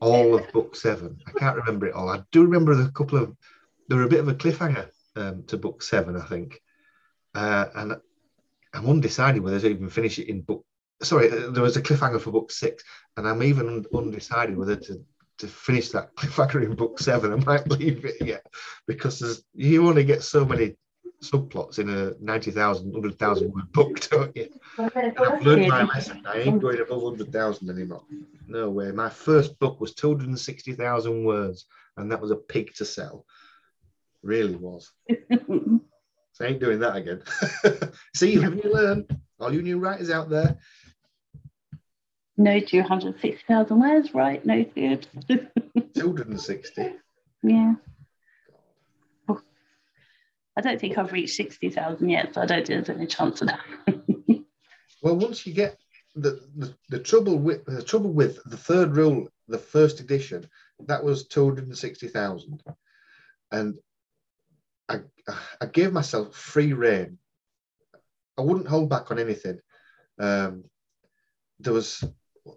all 0.00 0.36
of 0.36 0.52
book 0.52 0.76
seven. 0.76 1.18
I 1.26 1.32
can't 1.32 1.56
remember 1.56 1.86
it 1.86 1.94
all. 1.94 2.10
I 2.10 2.22
do 2.30 2.42
remember 2.42 2.72
a 2.72 2.92
couple 2.92 3.18
of, 3.18 3.34
there 3.88 3.98
were 3.98 4.04
a 4.04 4.08
bit 4.08 4.20
of 4.20 4.28
a 4.28 4.34
cliffhanger 4.34 4.90
um, 5.16 5.44
to 5.44 5.56
book 5.56 5.82
seven, 5.82 6.16
I 6.16 6.24
think. 6.26 6.60
Uh, 7.34 7.66
and 7.74 7.96
I'm 8.74 8.88
undecided 8.88 9.42
whether 9.42 9.58
to 9.58 9.68
even 9.68 9.88
finish 9.88 10.18
it 10.18 10.28
in 10.28 10.42
book. 10.42 10.64
Sorry, 11.02 11.30
uh, 11.30 11.50
there 11.50 11.62
was 11.62 11.76
a 11.76 11.82
cliffhanger 11.82 12.20
for 12.20 12.30
book 12.30 12.52
six, 12.52 12.84
and 13.16 13.26
I'm 13.26 13.42
even 13.42 13.84
undecided 13.94 14.56
whether 14.56 14.76
to 14.76 15.02
to 15.38 15.46
finish 15.46 15.90
that 15.90 16.14
cliffhanger 16.16 16.64
in 16.64 16.74
book 16.74 16.98
seven. 16.98 17.32
I 17.32 17.36
might 17.36 17.68
leave 17.68 18.04
it 18.04 18.24
yet 18.24 18.46
because 18.86 19.44
you 19.54 19.86
only 19.88 20.04
get 20.04 20.22
so 20.22 20.44
many 20.44 20.76
subplots 21.22 21.78
in 21.78 21.88
a 21.88 22.12
90,000, 22.20 22.92
100,000 22.92 23.52
word 23.52 23.72
book, 23.72 24.00
don't 24.10 24.36
you? 24.36 24.48
I've 24.78 25.42
learned 25.44 25.68
my 25.68 25.84
lesson. 25.84 26.22
I 26.26 26.40
ain't 26.40 26.60
going 26.60 26.80
above 26.80 27.02
100,000 27.02 27.70
anymore. 27.70 28.02
No 28.46 28.70
way. 28.70 28.92
My 28.92 29.08
first 29.08 29.58
book 29.58 29.80
was 29.80 29.94
260,000 29.94 31.24
words, 31.24 31.66
and 31.96 32.10
that 32.12 32.20
was 32.20 32.30
a 32.30 32.36
pig 32.36 32.74
to 32.74 32.84
sell. 32.84 33.24
Really 34.22 34.56
was. 34.56 34.92
so 35.10 35.80
I 36.40 36.44
ain't 36.44 36.60
doing 36.60 36.80
that 36.80 36.96
again. 36.96 37.22
See, 38.14 38.32
you 38.32 38.40
haven't 38.40 38.64
you 38.64 38.72
learned? 38.72 39.18
All 39.40 39.52
you 39.52 39.62
new 39.62 39.78
writers 39.78 40.10
out 40.10 40.30
there. 40.30 40.56
No 42.38 42.60
260,000 42.60 43.80
words, 43.80 44.14
right? 44.14 44.44
No 44.44 44.64
good. 44.64 45.08
260. 45.94 46.92
Yeah. 47.42 47.74
I 50.58 50.62
don't 50.62 50.80
think 50.80 50.96
I've 50.96 51.12
reached 51.12 51.36
60,000 51.36 52.08
yet, 52.08 52.34
so 52.34 52.40
I 52.40 52.46
don't 52.46 52.66
think 52.66 52.86
there's 52.86 52.96
any 52.96 53.06
chance 53.06 53.42
of 53.42 53.48
that. 53.48 53.60
well, 55.02 55.16
once 55.16 55.46
you 55.46 55.52
get 55.52 55.78
the, 56.14 56.40
the, 56.56 56.74
the 56.88 56.98
trouble 56.98 57.38
with 57.38 57.64
the 57.66 57.82
trouble 57.82 58.10
with 58.10 58.42
the 58.44 58.56
third 58.56 58.96
rule, 58.96 59.28
the 59.48 59.58
first 59.58 60.00
edition, 60.00 60.48
that 60.86 61.04
was 61.04 61.28
260,000. 61.28 62.62
And 63.52 63.74
I, 64.88 65.00
I 65.60 65.66
gave 65.66 65.92
myself 65.92 66.34
free 66.34 66.72
reign. 66.72 67.18
I 68.38 68.42
wouldn't 68.42 68.68
hold 68.68 68.88
back 68.88 69.10
on 69.10 69.18
anything. 69.18 69.60
Um, 70.18 70.64
there 71.60 71.72
was 71.72 72.02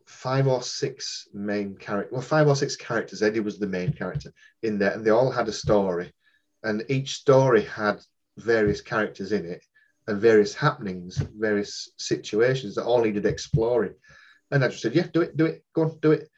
five 0.06 0.48
or 0.48 0.62
six 0.62 1.28
main 1.34 1.76
characters, 1.78 2.12
well, 2.12 2.22
five 2.22 2.48
or 2.48 2.56
six 2.56 2.76
characters. 2.76 3.22
Eddie 3.22 3.40
was 3.40 3.60
the 3.60 3.68
main 3.68 3.94
character 3.94 4.32
in 4.64 4.78
there, 4.78 4.92
and 4.92 5.06
they 5.06 5.12
all 5.12 5.32
had 5.32 5.48
a 5.48 5.54
story 5.54 6.14
and 6.64 6.84
each 6.90 7.16
story 7.16 7.62
had 7.62 8.00
various 8.38 8.82
characters 8.82 9.32
in 9.32 9.46
it 9.46 9.64
and 10.08 10.20
various 10.20 10.54
happenings, 10.54 11.18
various 11.18 11.92
situations 11.98 12.76
that 12.76 12.86
all 12.86 13.04
needed 13.04 13.26
exploring. 13.26 13.94
And 14.52 14.64
I 14.64 14.70
just 14.70 14.82
said, 14.82 14.96
"Yeah, 14.96 15.08
do 15.14 15.22
it, 15.22 15.38
do 15.38 15.46
it, 15.46 15.64
go 15.74 15.84
on, 15.84 16.00
do 16.00 16.12
it." 16.12 16.30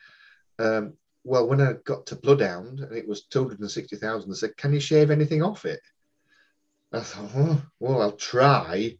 Um, 0.60 0.94
well, 1.24 1.48
when 1.48 1.62
I 1.62 1.74
got 1.86 2.06
to 2.08 2.16
Bloodhound 2.16 2.80
and 2.82 2.96
it 2.96 3.08
was 3.08 3.24
two 3.24 3.44
hundred 3.44 3.60
and 3.60 3.72
sixty 3.72 3.96
thousand, 3.96 4.32
I 4.32 4.36
said, 4.36 4.58
"Can 4.58 4.74
you 4.74 4.80
shave 4.80 5.12
anything 5.12 5.42
off 5.42 5.66
it?" 5.66 5.82
I 6.92 7.00
thought, 7.00 7.32
oh, 7.36 7.62
"Well, 7.80 8.02
I'll 8.02 8.12
try," 8.12 8.98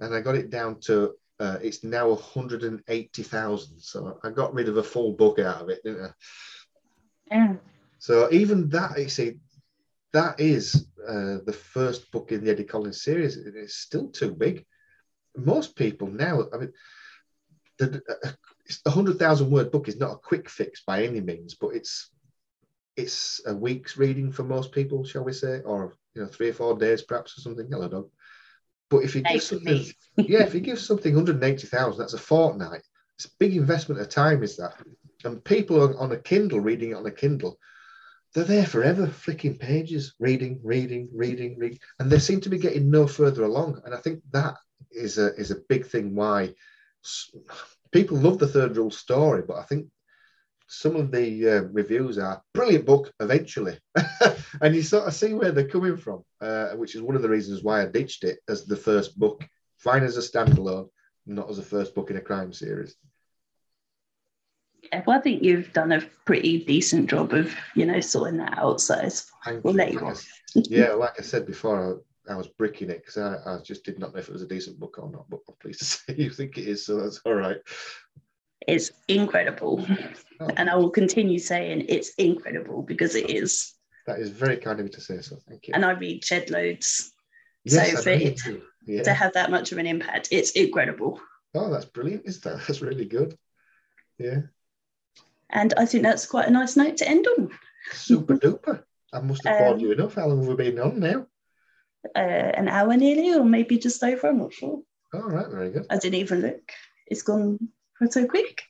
and 0.00 0.14
I 0.14 0.20
got 0.20 0.36
it 0.36 0.50
down 0.50 0.80
to 0.82 1.14
uh, 1.38 1.58
it's 1.62 1.84
now 1.84 2.08
180,000. 2.08 3.80
So 3.80 4.18
I 4.22 4.30
got 4.30 4.54
rid 4.54 4.68
of 4.68 4.76
a 4.76 4.82
full 4.82 5.12
book 5.12 5.38
out 5.38 5.62
of 5.62 5.68
it, 5.68 5.82
didn't 5.84 6.04
I? 6.04 6.10
Yeah. 7.30 7.54
So 7.98 8.30
even 8.32 8.68
that, 8.70 8.98
you 8.98 9.08
see, 9.08 9.38
that 10.12 10.40
is 10.40 10.86
uh, 11.06 11.38
the 11.44 11.52
first 11.52 12.10
book 12.10 12.32
in 12.32 12.44
the 12.44 12.50
Eddie 12.50 12.64
Collins 12.64 13.02
series. 13.02 13.36
It's 13.36 13.76
still 13.76 14.08
too 14.08 14.32
big. 14.32 14.64
Most 15.36 15.76
people 15.76 16.08
now, 16.08 16.44
I 16.52 16.58
mean, 16.58 16.72
the, 17.78 18.02
uh, 18.24 18.30
a 18.86 18.90
hundred 18.90 19.18
thousand 19.18 19.50
word 19.50 19.70
book 19.70 19.88
is 19.88 19.98
not 19.98 20.12
a 20.12 20.18
quick 20.18 20.48
fix 20.48 20.82
by 20.86 21.04
any 21.04 21.20
means, 21.20 21.54
but 21.54 21.68
it's 21.68 22.10
it's 22.96 23.42
a 23.46 23.54
week's 23.54 23.98
reading 23.98 24.32
for 24.32 24.42
most 24.42 24.72
people, 24.72 25.04
shall 25.04 25.24
we 25.24 25.32
say, 25.32 25.60
or 25.60 25.94
you 26.14 26.22
know, 26.22 26.28
three 26.28 26.48
or 26.48 26.54
four 26.54 26.78
days 26.78 27.02
perhaps 27.02 27.36
or 27.36 27.42
something. 27.42 27.68
Hello, 27.70 27.88
dog. 27.88 28.08
But 28.88 28.98
if 28.98 29.14
you 29.14 29.22
give 29.22 29.42
something, 29.42 29.84
yeah, 30.16 30.42
if 30.42 30.54
you 30.54 30.60
give 30.70 30.78
something 30.78 31.14
180,000, 31.14 31.98
that's 31.98 32.14
a 32.14 32.18
fortnight. 32.18 32.82
It's 33.16 33.26
a 33.26 33.36
big 33.38 33.56
investment 33.56 34.00
of 34.00 34.08
time, 34.08 34.42
is 34.42 34.56
that? 34.56 34.74
And 35.24 35.42
people 35.44 35.82
on, 35.82 35.96
on 35.96 36.12
a 36.12 36.18
Kindle 36.18 36.60
reading 36.60 36.90
it 36.90 36.94
on 36.94 37.06
a 37.06 37.10
Kindle 37.10 37.58
they're 38.36 38.44
there 38.44 38.66
forever, 38.66 39.06
flicking 39.06 39.56
pages, 39.56 40.14
reading, 40.18 40.60
reading, 40.62 41.08
reading, 41.14 41.58
reading, 41.58 41.78
and 41.98 42.10
they 42.10 42.18
seem 42.18 42.38
to 42.42 42.50
be 42.50 42.58
getting 42.58 42.90
no 42.90 43.06
further 43.06 43.44
along. 43.44 43.80
And 43.86 43.94
I 43.94 43.96
think 43.96 44.20
that 44.32 44.56
is 44.90 45.16
a 45.16 45.34
is 45.36 45.50
a 45.50 45.62
big 45.70 45.86
thing 45.86 46.14
why 46.14 46.52
people 47.92 48.18
love 48.18 48.38
the 48.38 48.46
third 48.46 48.76
rule 48.76 48.90
story, 48.90 49.42
but 49.48 49.56
I 49.56 49.62
think 49.62 49.86
some 50.66 50.96
of 50.96 51.10
the 51.10 51.48
uh, 51.48 51.62
reviews 51.72 52.18
are 52.18 52.42
brilliant 52.52 52.86
book 52.86 53.12
eventually, 53.20 53.78
and 54.60 54.74
you 54.74 54.82
sort 54.82 55.06
of 55.06 55.14
see 55.14 55.32
where 55.34 55.52
they're 55.52 55.68
coming 55.68 55.96
from, 55.96 56.24
uh, 56.40 56.70
which 56.70 56.94
is 56.94 57.02
one 57.02 57.16
of 57.16 57.22
the 57.22 57.28
reasons 57.28 57.62
why 57.62 57.82
I 57.82 57.86
ditched 57.86 58.24
it 58.24 58.40
as 58.48 58.64
the 58.64 58.76
first 58.76 59.18
book, 59.18 59.44
fine 59.78 60.02
as 60.02 60.16
a 60.16 60.20
standalone, 60.20 60.88
not 61.26 61.50
as 61.50 61.58
a 61.58 61.62
first 61.62 61.94
book 61.94 62.10
in 62.10 62.16
a 62.16 62.20
crime 62.20 62.52
series 62.52 62.96
yeah, 64.92 65.02
well, 65.06 65.18
I 65.18 65.20
think 65.20 65.42
you've 65.42 65.72
done 65.72 65.92
a 65.92 66.00
pretty 66.24 66.64
decent 66.64 67.10
job 67.10 67.32
of, 67.32 67.54
you 67.74 67.86
know, 67.86 68.00
sorting 68.00 68.38
that 68.38 68.58
out. 68.58 68.80
So 68.80 69.08
we'll 69.62 69.74
let 69.74 69.92
you 69.92 70.00
off. 70.00 70.24
yeah, 70.54 70.92
like 70.92 71.18
I 71.18 71.22
said 71.22 71.46
before, 71.46 72.02
I, 72.28 72.32
I 72.32 72.36
was 72.36 72.48
bricking 72.48 72.90
it 72.90 73.04
because 73.04 73.18
I, 73.18 73.54
I, 73.54 73.58
just 73.62 73.84
did 73.84 73.98
not 73.98 74.12
know 74.12 74.20
if 74.20 74.28
it 74.28 74.32
was 74.32 74.42
a 74.42 74.48
decent 74.48 74.78
book 74.78 74.98
or 74.98 75.10
not. 75.10 75.28
But 75.28 75.40
I'm 75.48 75.54
pleased 75.60 75.80
to 75.80 75.84
say 75.84 76.14
you 76.16 76.30
think 76.30 76.58
it 76.58 76.68
is, 76.68 76.84
so 76.84 77.00
that's 77.00 77.20
all 77.24 77.34
right. 77.34 77.58
It's 78.66 78.90
incredible. 79.08 79.86
Oh. 80.38 80.50
And 80.58 80.68
I 80.68 80.76
will 80.76 80.90
continue 80.90 81.38
saying 81.38 81.86
it's 81.88 82.10
incredible 82.18 82.82
because 82.82 83.14
it 83.14 83.30
is. 83.30 83.72
That 84.06 84.18
is 84.18 84.28
very 84.28 84.58
kind 84.58 84.78
of 84.78 84.84
you 84.84 84.92
to 84.92 85.00
say 85.00 85.22
so. 85.22 85.38
Thank 85.48 85.66
you. 85.66 85.72
And 85.72 85.82
I 85.82 85.92
read 85.92 86.22
shed 86.22 86.50
loads. 86.50 87.14
Yes, 87.64 87.92
so 87.92 88.02
for 88.02 88.10
it 88.10 88.38
yeah. 88.86 89.02
to 89.02 89.14
have 89.14 89.32
that 89.32 89.50
much 89.50 89.72
of 89.72 89.78
an 89.78 89.86
impact, 89.86 90.28
it's 90.30 90.50
incredible. 90.50 91.18
Oh, 91.54 91.70
that's 91.70 91.86
brilliant, 91.86 92.26
is 92.26 92.42
that? 92.42 92.60
That's 92.66 92.82
really 92.82 93.06
good. 93.06 93.38
Yeah. 94.18 94.40
And 95.48 95.72
I 95.78 95.86
think 95.86 96.02
that's 96.02 96.26
quite 96.26 96.48
a 96.48 96.50
nice 96.50 96.76
note 96.76 96.98
to 96.98 97.08
end 97.08 97.26
on. 97.26 97.50
Super 97.92 98.36
duper. 98.38 98.82
I 99.14 99.20
must 99.20 99.42
have 99.46 99.58
bored 99.58 99.74
Um, 99.76 99.80
you 99.80 99.92
enough. 99.92 100.16
How 100.16 100.26
long 100.26 100.40
have 100.40 100.48
we 100.48 100.54
been 100.54 100.78
on 100.78 101.00
now? 101.00 101.26
Uh, 102.14 102.18
an 102.18 102.68
hour 102.68 102.94
nearly, 102.94 103.32
or 103.32 103.44
maybe 103.44 103.78
just 103.78 104.04
over, 104.04 104.28
I'm 104.28 104.38
not 104.38 104.52
sure. 104.52 104.82
All 105.14 105.22
right, 105.22 105.48
very 105.48 105.70
good. 105.70 105.86
I 105.88 105.96
didn't 105.96 106.20
even 106.20 106.42
look. 106.42 106.72
It's 107.06 107.22
gone 107.22 107.70
so 108.10 108.26
quick. 108.26 108.62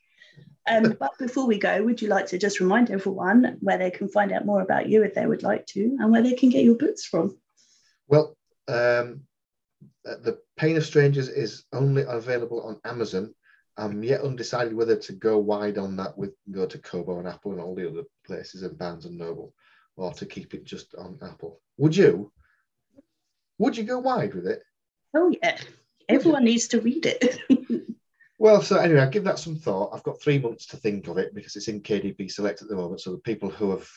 Um, 0.69 0.97
but 1.01 1.17
before 1.19 1.47
we 1.47 1.59
go, 1.59 1.83
would 1.83 2.03
you 2.03 2.09
like 2.09 2.27
to 2.27 2.39
just 2.39 2.61
remind 2.61 2.91
everyone 2.91 3.57
where 3.61 3.79
they 3.79 3.91
can 3.91 4.09
find 4.09 4.33
out 4.33 4.47
more 4.47 4.63
about 4.63 4.89
you 4.89 5.03
if 5.03 5.15
they 5.15 5.27
would 5.27 5.43
like 5.43 5.67
to, 5.67 5.97
and 6.01 6.11
where 6.11 6.23
they 6.23 6.35
can 6.35 6.51
get 6.51 6.65
your 6.65 6.77
books 6.77 7.05
from? 7.05 7.37
Well, 8.09 8.37
um, 8.69 9.23
uh, 10.07 10.17
The 10.23 10.39
Pain 10.57 10.77
of 10.77 10.85
Strangers 10.85 11.29
is 11.29 11.65
only 11.73 12.05
available 12.07 12.63
on 12.63 12.81
Amazon. 12.85 13.35
I'm 13.77 14.03
yet 14.03 14.23
undecided 14.23 14.75
whether 14.75 14.97
to 14.97 15.13
go 15.13 15.39
wide 15.39 15.77
on 15.77 15.97
that 15.97 16.17
with 16.17 16.33
go 16.51 16.67
to 16.67 16.79
Kobo 16.79 17.19
and 17.19 17.29
Apple 17.29 17.53
and 17.53 17.61
all 17.61 17.75
the 17.75 17.89
other 17.89 18.05
places 18.25 18.63
and 18.63 18.79
Barnes 18.79 19.05
and 19.05 19.19
Noble, 19.19 19.53
or 19.97 20.13
to 20.15 20.25
keep 20.25 20.55
it 20.55 20.65
just 20.65 20.95
on 20.95 21.19
Apple. 21.23 21.61
Would 21.77 21.95
you? 21.95 22.33
Would 23.59 23.77
you 23.77 23.85
go 23.85 23.99
wide 23.99 24.35
with 24.35 24.47
it? 24.47 24.63
Oh 25.15 25.33
yeah, 25.43 25.59
everyone 26.09 26.45
needs 26.45 26.69
to 26.69 26.81
read 26.81 27.05
it. 27.07 27.39
Well, 28.39 28.61
so 28.61 28.77
anyway, 28.77 29.01
I'll 29.01 29.11
give 29.11 29.25
that 29.25 29.39
some 29.39 29.57
thought. 29.57 29.95
I've 29.95 30.03
got 30.03 30.21
three 30.21 30.39
months 30.39 30.67
to 30.67 30.77
think 30.77 31.09
of 31.09 31.17
it 31.17 31.35
because 31.35 31.57
it's 31.57 31.69
in 31.69 31.81
KDP 31.81 32.31
Select 32.31 32.61
at 32.61 32.69
the 32.69 32.77
moment. 32.77 33.01
So 33.01 33.13
the 33.13 33.19
people 33.19 33.49
who 33.49 33.71
have 33.71 33.89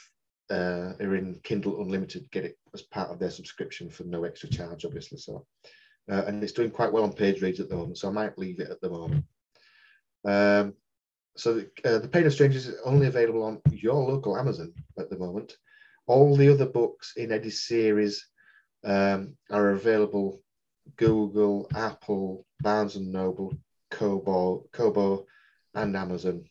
uh, 0.50 0.94
are 1.00 1.16
in 1.16 1.40
Kindle 1.44 1.82
Unlimited 1.82 2.30
get 2.32 2.46
it 2.46 2.58
as 2.74 2.82
part 2.82 3.10
of 3.10 3.20
their 3.20 3.32
subscription 3.32 3.90
for 3.90 4.04
no 4.04 4.24
extra 4.24 4.50
charge, 4.50 4.86
obviously. 4.86 5.18
So, 5.18 5.46
uh, 6.10 6.24
and 6.26 6.42
it's 6.42 6.54
doing 6.54 6.72
quite 6.72 6.92
well 6.92 7.04
on 7.04 7.14
page 7.14 7.42
reads 7.42 7.60
at 7.60 7.70
the 7.70 7.76
moment, 7.76 7.98
so 7.98 8.08
I 8.08 8.12
might 8.12 8.38
leave 8.38 8.60
it 8.60 8.70
at 8.70 8.82
the 8.82 8.90
moment. 8.90 9.26
Um, 10.26 10.74
so 11.38 11.54
the, 11.54 11.70
uh, 11.86 12.00
the 12.00 12.08
Pain 12.08 12.26
of 12.26 12.34
Strangers 12.34 12.68
is 12.68 12.80
only 12.84 13.08
available 13.08 13.44
on 13.44 13.62
your 13.72 13.96
local 13.96 14.38
Amazon 14.38 14.74
at 14.98 15.10
the 15.10 15.18
moment. 15.18 15.56
All 16.08 16.36
the 16.36 16.52
other 16.52 16.66
books 16.66 17.14
in 17.16 17.32
Eddie's 17.32 17.68
series 17.68 18.26
um, 18.84 19.36
are 19.52 19.70
available 19.70 20.42
Google, 20.98 21.70
Apple, 21.76 22.46
Barnes 22.62 22.96
and 22.96 23.12
Noble, 23.12 23.54
Kobo, 23.90 24.66
Kobo, 24.72 25.26
and 25.74 25.96
Amazon. 25.96 26.46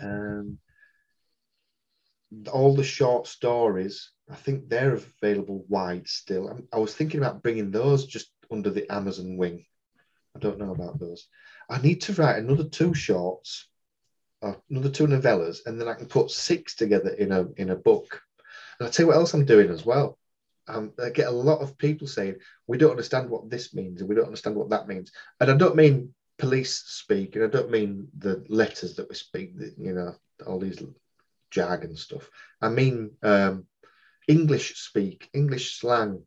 Um, 0.00 0.58
all 2.52 2.74
the 2.74 2.84
short 2.84 3.26
stories, 3.26 4.10
I 4.30 4.34
think 4.34 4.68
they're 4.68 4.94
available 4.94 5.64
wide 5.68 6.08
still. 6.08 6.48
I'm- 6.48 6.68
I 6.72 6.78
was 6.78 6.94
thinking 6.94 7.18
about 7.18 7.42
bringing 7.42 7.70
those 7.70 8.06
just 8.06 8.30
under 8.50 8.70
the 8.70 8.90
Amazon 8.92 9.36
wing. 9.36 9.66
I 10.34 10.40
don't 10.40 10.58
know 10.58 10.72
about 10.72 10.98
those. 10.98 11.28
I 11.68 11.80
need 11.80 12.02
to 12.02 12.12
write 12.14 12.38
another 12.38 12.68
two 12.68 12.94
shorts, 12.94 13.68
or 14.40 14.60
another 14.68 14.90
two 14.90 15.06
novellas, 15.06 15.58
and 15.64 15.80
then 15.80 15.88
I 15.88 15.94
can 15.94 16.06
put 16.06 16.30
six 16.30 16.74
together 16.74 17.10
in 17.10 17.32
a 17.32 17.46
in 17.56 17.70
a 17.70 17.76
book. 17.76 18.22
And 18.78 18.86
I'll 18.86 18.92
tell 18.92 19.04
you 19.04 19.08
what 19.08 19.16
else 19.16 19.34
I'm 19.34 19.44
doing 19.44 19.70
as 19.70 19.84
well. 19.84 20.18
Um, 20.66 20.92
I 21.02 21.10
get 21.10 21.28
a 21.28 21.30
lot 21.30 21.60
of 21.60 21.76
people 21.76 22.06
saying 22.06 22.36
we 22.66 22.78
don't 22.78 22.92
understand 22.92 23.28
what 23.28 23.50
this 23.50 23.74
means 23.74 24.00
and 24.00 24.08
we 24.08 24.14
don't 24.14 24.26
understand 24.26 24.56
what 24.56 24.70
that 24.70 24.88
means. 24.88 25.12
And 25.40 25.50
I 25.50 25.56
don't 25.56 25.76
mean 25.76 26.14
police 26.38 26.82
speak, 26.86 27.36
and 27.36 27.44
I 27.44 27.48
don't 27.48 27.70
mean 27.70 28.08
the 28.18 28.44
letters 28.48 28.96
that 28.96 29.08
we 29.08 29.14
speak. 29.14 29.52
You 29.78 29.92
know, 29.92 30.14
all 30.46 30.58
these 30.58 30.82
jargon 31.50 31.96
stuff. 31.96 32.28
I 32.60 32.68
mean 32.68 33.12
um, 33.22 33.66
English 34.28 34.76
speak, 34.76 35.28
English 35.32 35.78
slang. 35.78 36.22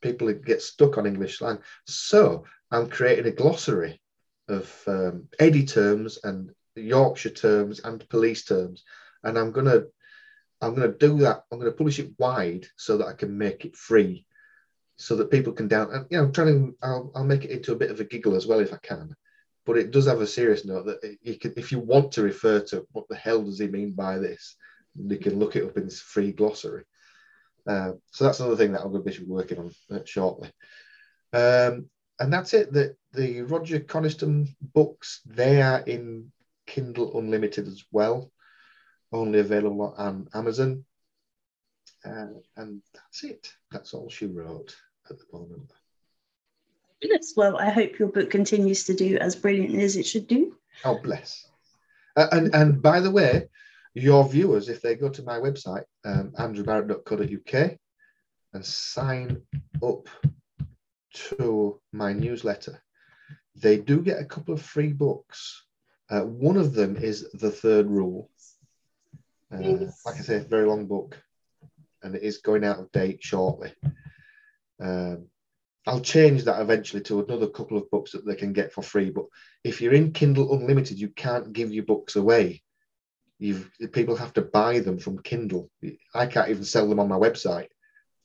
People 0.00 0.32
get 0.32 0.62
stuck 0.62 0.98
on 0.98 1.06
English 1.06 1.38
slang. 1.38 1.58
So 1.86 2.44
I'm 2.70 2.88
creating 2.88 3.26
a 3.26 3.36
glossary 3.36 4.00
of 4.48 4.82
um, 4.86 5.28
Eddie 5.38 5.66
terms 5.66 6.18
and 6.24 6.50
Yorkshire 6.74 7.30
terms 7.30 7.80
and 7.80 8.08
police 8.08 8.44
terms, 8.44 8.84
and 9.22 9.38
I'm 9.38 9.52
gonna 9.52 9.82
I'm 10.62 10.74
gonna 10.74 10.92
do 10.92 11.18
that. 11.18 11.44
I'm 11.50 11.58
gonna 11.58 11.72
publish 11.72 11.98
it 11.98 12.12
wide 12.18 12.66
so 12.76 12.96
that 12.98 13.06
I 13.06 13.12
can 13.12 13.36
make 13.36 13.64
it 13.64 13.76
free, 13.76 14.26
so 14.96 15.16
that 15.16 15.30
people 15.30 15.52
can 15.52 15.68
down. 15.68 15.92
And 15.92 16.06
you 16.10 16.16
know, 16.16 16.24
I'm 16.24 16.32
trying 16.32 16.46
to 16.46 16.76
I'll, 16.82 17.12
I'll 17.14 17.24
make 17.24 17.44
it 17.44 17.50
into 17.50 17.72
a 17.72 17.76
bit 17.76 17.90
of 17.90 18.00
a 18.00 18.04
giggle 18.04 18.34
as 18.34 18.46
well 18.46 18.60
if 18.60 18.72
I 18.72 18.78
can. 18.82 19.14
But 19.66 19.76
it 19.76 19.90
does 19.90 20.06
have 20.06 20.20
a 20.20 20.26
serious 20.26 20.64
note 20.64 20.86
that 20.86 21.16
you 21.22 21.38
can, 21.38 21.54
if 21.56 21.70
you 21.70 21.78
want 21.78 22.12
to 22.12 22.22
refer 22.22 22.60
to 22.60 22.86
what 22.92 23.08
the 23.08 23.14
hell 23.16 23.42
does 23.42 23.60
he 23.60 23.68
mean 23.68 23.92
by 23.92 24.18
this, 24.18 24.56
you 24.96 25.18
can 25.18 25.38
look 25.38 25.54
it 25.54 25.64
up 25.64 25.76
in 25.76 25.84
this 25.84 26.00
free 26.00 26.32
glossary. 26.32 26.84
Uh, 27.66 27.92
so 28.10 28.24
that's 28.24 28.40
another 28.40 28.56
thing 28.56 28.72
that 28.72 28.82
I'm 28.82 28.90
going 28.90 29.04
to 29.04 29.20
be 29.20 29.26
working 29.26 29.58
on 29.58 29.70
uh, 29.90 30.00
shortly. 30.04 30.50
Um, 31.32 31.88
and 32.18 32.32
that's 32.32 32.54
it. 32.54 32.72
The 32.72 32.96
the 33.12 33.42
Roger 33.42 33.80
Coniston 33.80 34.54
books 34.60 35.20
they 35.26 35.62
are 35.62 35.80
in 35.80 36.32
Kindle 36.66 37.18
Unlimited 37.18 37.66
as 37.66 37.84
well, 37.90 38.30
only 39.12 39.40
available 39.40 39.94
on 39.96 40.28
Amazon. 40.34 40.84
Uh, 42.04 42.26
and 42.56 42.82
that's 42.94 43.24
it. 43.24 43.52
That's 43.70 43.94
all 43.94 44.08
she 44.08 44.26
wrote 44.26 44.74
at 45.10 45.18
the 45.18 45.24
moment. 45.32 45.70
Yes, 47.00 47.34
well, 47.36 47.56
I 47.58 47.70
hope 47.70 47.98
your 47.98 48.08
book 48.08 48.30
continues 48.30 48.84
to 48.84 48.94
do 48.94 49.18
as 49.18 49.34
brilliantly 49.36 49.82
as 49.82 49.96
it 49.96 50.06
should 50.06 50.28
do. 50.28 50.56
Oh, 50.84 50.98
bless. 51.02 51.46
Uh, 52.16 52.28
and 52.32 52.54
and 52.54 52.82
by 52.82 53.00
the 53.00 53.10
way, 53.10 53.48
your 53.94 54.28
viewers, 54.28 54.68
if 54.68 54.80
they 54.80 54.94
go 54.94 55.08
to 55.08 55.22
my 55.22 55.38
website, 55.38 55.84
um, 56.04 56.32
andrewbarrett.co.uk, 56.38 57.78
and 58.54 58.64
sign 58.64 59.42
up 59.82 60.08
to 61.14 61.80
my 61.92 62.12
newsletter, 62.12 62.82
they 63.56 63.78
do 63.78 64.00
get 64.00 64.20
a 64.20 64.24
couple 64.24 64.54
of 64.54 64.62
free 64.62 64.92
books. 64.92 65.64
Uh, 66.10 66.22
one 66.22 66.56
of 66.56 66.74
them 66.74 66.96
is 66.96 67.30
The 67.32 67.50
Third 67.50 67.88
Rule. 67.88 68.30
Uh, 69.52 69.86
like 70.06 70.16
I 70.16 70.20
say, 70.20 70.38
very 70.38 70.66
long 70.66 70.86
book, 70.86 71.22
and 72.02 72.14
it 72.14 72.22
is 72.22 72.38
going 72.38 72.64
out 72.64 72.78
of 72.78 72.90
date 72.92 73.22
shortly. 73.22 73.72
Um, 74.80 75.26
I'll 75.86 76.00
change 76.00 76.44
that 76.44 76.60
eventually 76.60 77.02
to 77.04 77.20
another 77.20 77.48
couple 77.48 77.76
of 77.76 77.90
books 77.90 78.12
that 78.12 78.24
they 78.24 78.36
can 78.36 78.52
get 78.52 78.72
for 78.72 78.82
free. 78.82 79.10
But 79.10 79.26
if 79.64 79.80
you're 79.80 79.94
in 79.94 80.12
Kindle 80.12 80.54
Unlimited, 80.54 80.98
you 80.98 81.08
can't 81.08 81.52
give 81.52 81.72
your 81.72 81.84
books 81.84 82.16
away. 82.16 82.62
You've 83.38 83.68
people 83.92 84.16
have 84.16 84.32
to 84.34 84.42
buy 84.42 84.78
them 84.78 84.98
from 84.98 85.22
Kindle. 85.22 85.68
I 86.14 86.26
can't 86.26 86.48
even 86.48 86.64
sell 86.64 86.88
them 86.88 87.00
on 87.00 87.08
my 87.08 87.18
website 87.18 87.68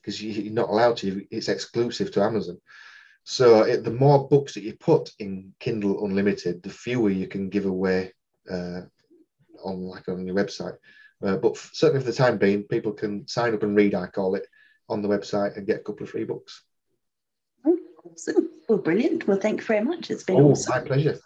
because 0.01 0.21
you, 0.21 0.31
you're 0.31 0.53
not 0.53 0.69
allowed 0.69 0.97
to. 0.97 1.25
It's 1.31 1.49
exclusive 1.49 2.11
to 2.11 2.23
Amazon. 2.23 2.59
So 3.23 3.63
it, 3.63 3.83
the 3.83 3.91
more 3.91 4.27
books 4.29 4.53
that 4.53 4.63
you 4.63 4.73
put 4.75 5.11
in 5.19 5.53
Kindle 5.59 6.05
Unlimited, 6.05 6.61
the 6.61 6.69
fewer 6.69 7.09
you 7.09 7.27
can 7.27 7.49
give 7.49 7.65
away 7.65 8.13
uh, 8.49 8.81
on 9.63 9.81
like 9.81 10.07
on 10.07 10.25
your 10.25 10.35
website. 10.35 10.77
Uh, 11.23 11.37
but 11.37 11.57
certainly 11.57 12.03
for 12.05 12.11
the 12.11 12.15
time 12.17 12.37
being, 12.37 12.63
people 12.63 12.91
can 12.91 13.27
sign 13.27 13.53
up 13.53 13.63
and 13.63 13.75
read. 13.75 13.95
I 13.95 14.07
call 14.07 14.35
it 14.35 14.45
on 14.89 15.01
the 15.01 15.07
website 15.07 15.57
and 15.57 15.65
get 15.65 15.77
a 15.77 15.83
couple 15.83 16.03
of 16.03 16.09
free 16.09 16.23
books. 16.25 16.63
Awesome. 18.03 18.49
Well, 18.69 18.77
brilliant. 18.77 19.27
Well, 19.27 19.39
thank 19.39 19.59
you 19.61 19.65
very 19.65 19.83
much. 19.83 20.09
It's 20.11 20.23
been 20.23 20.37
Oh, 20.37 20.51
awesome. 20.51 20.73
my 20.75 20.81
pleasure. 20.87 21.17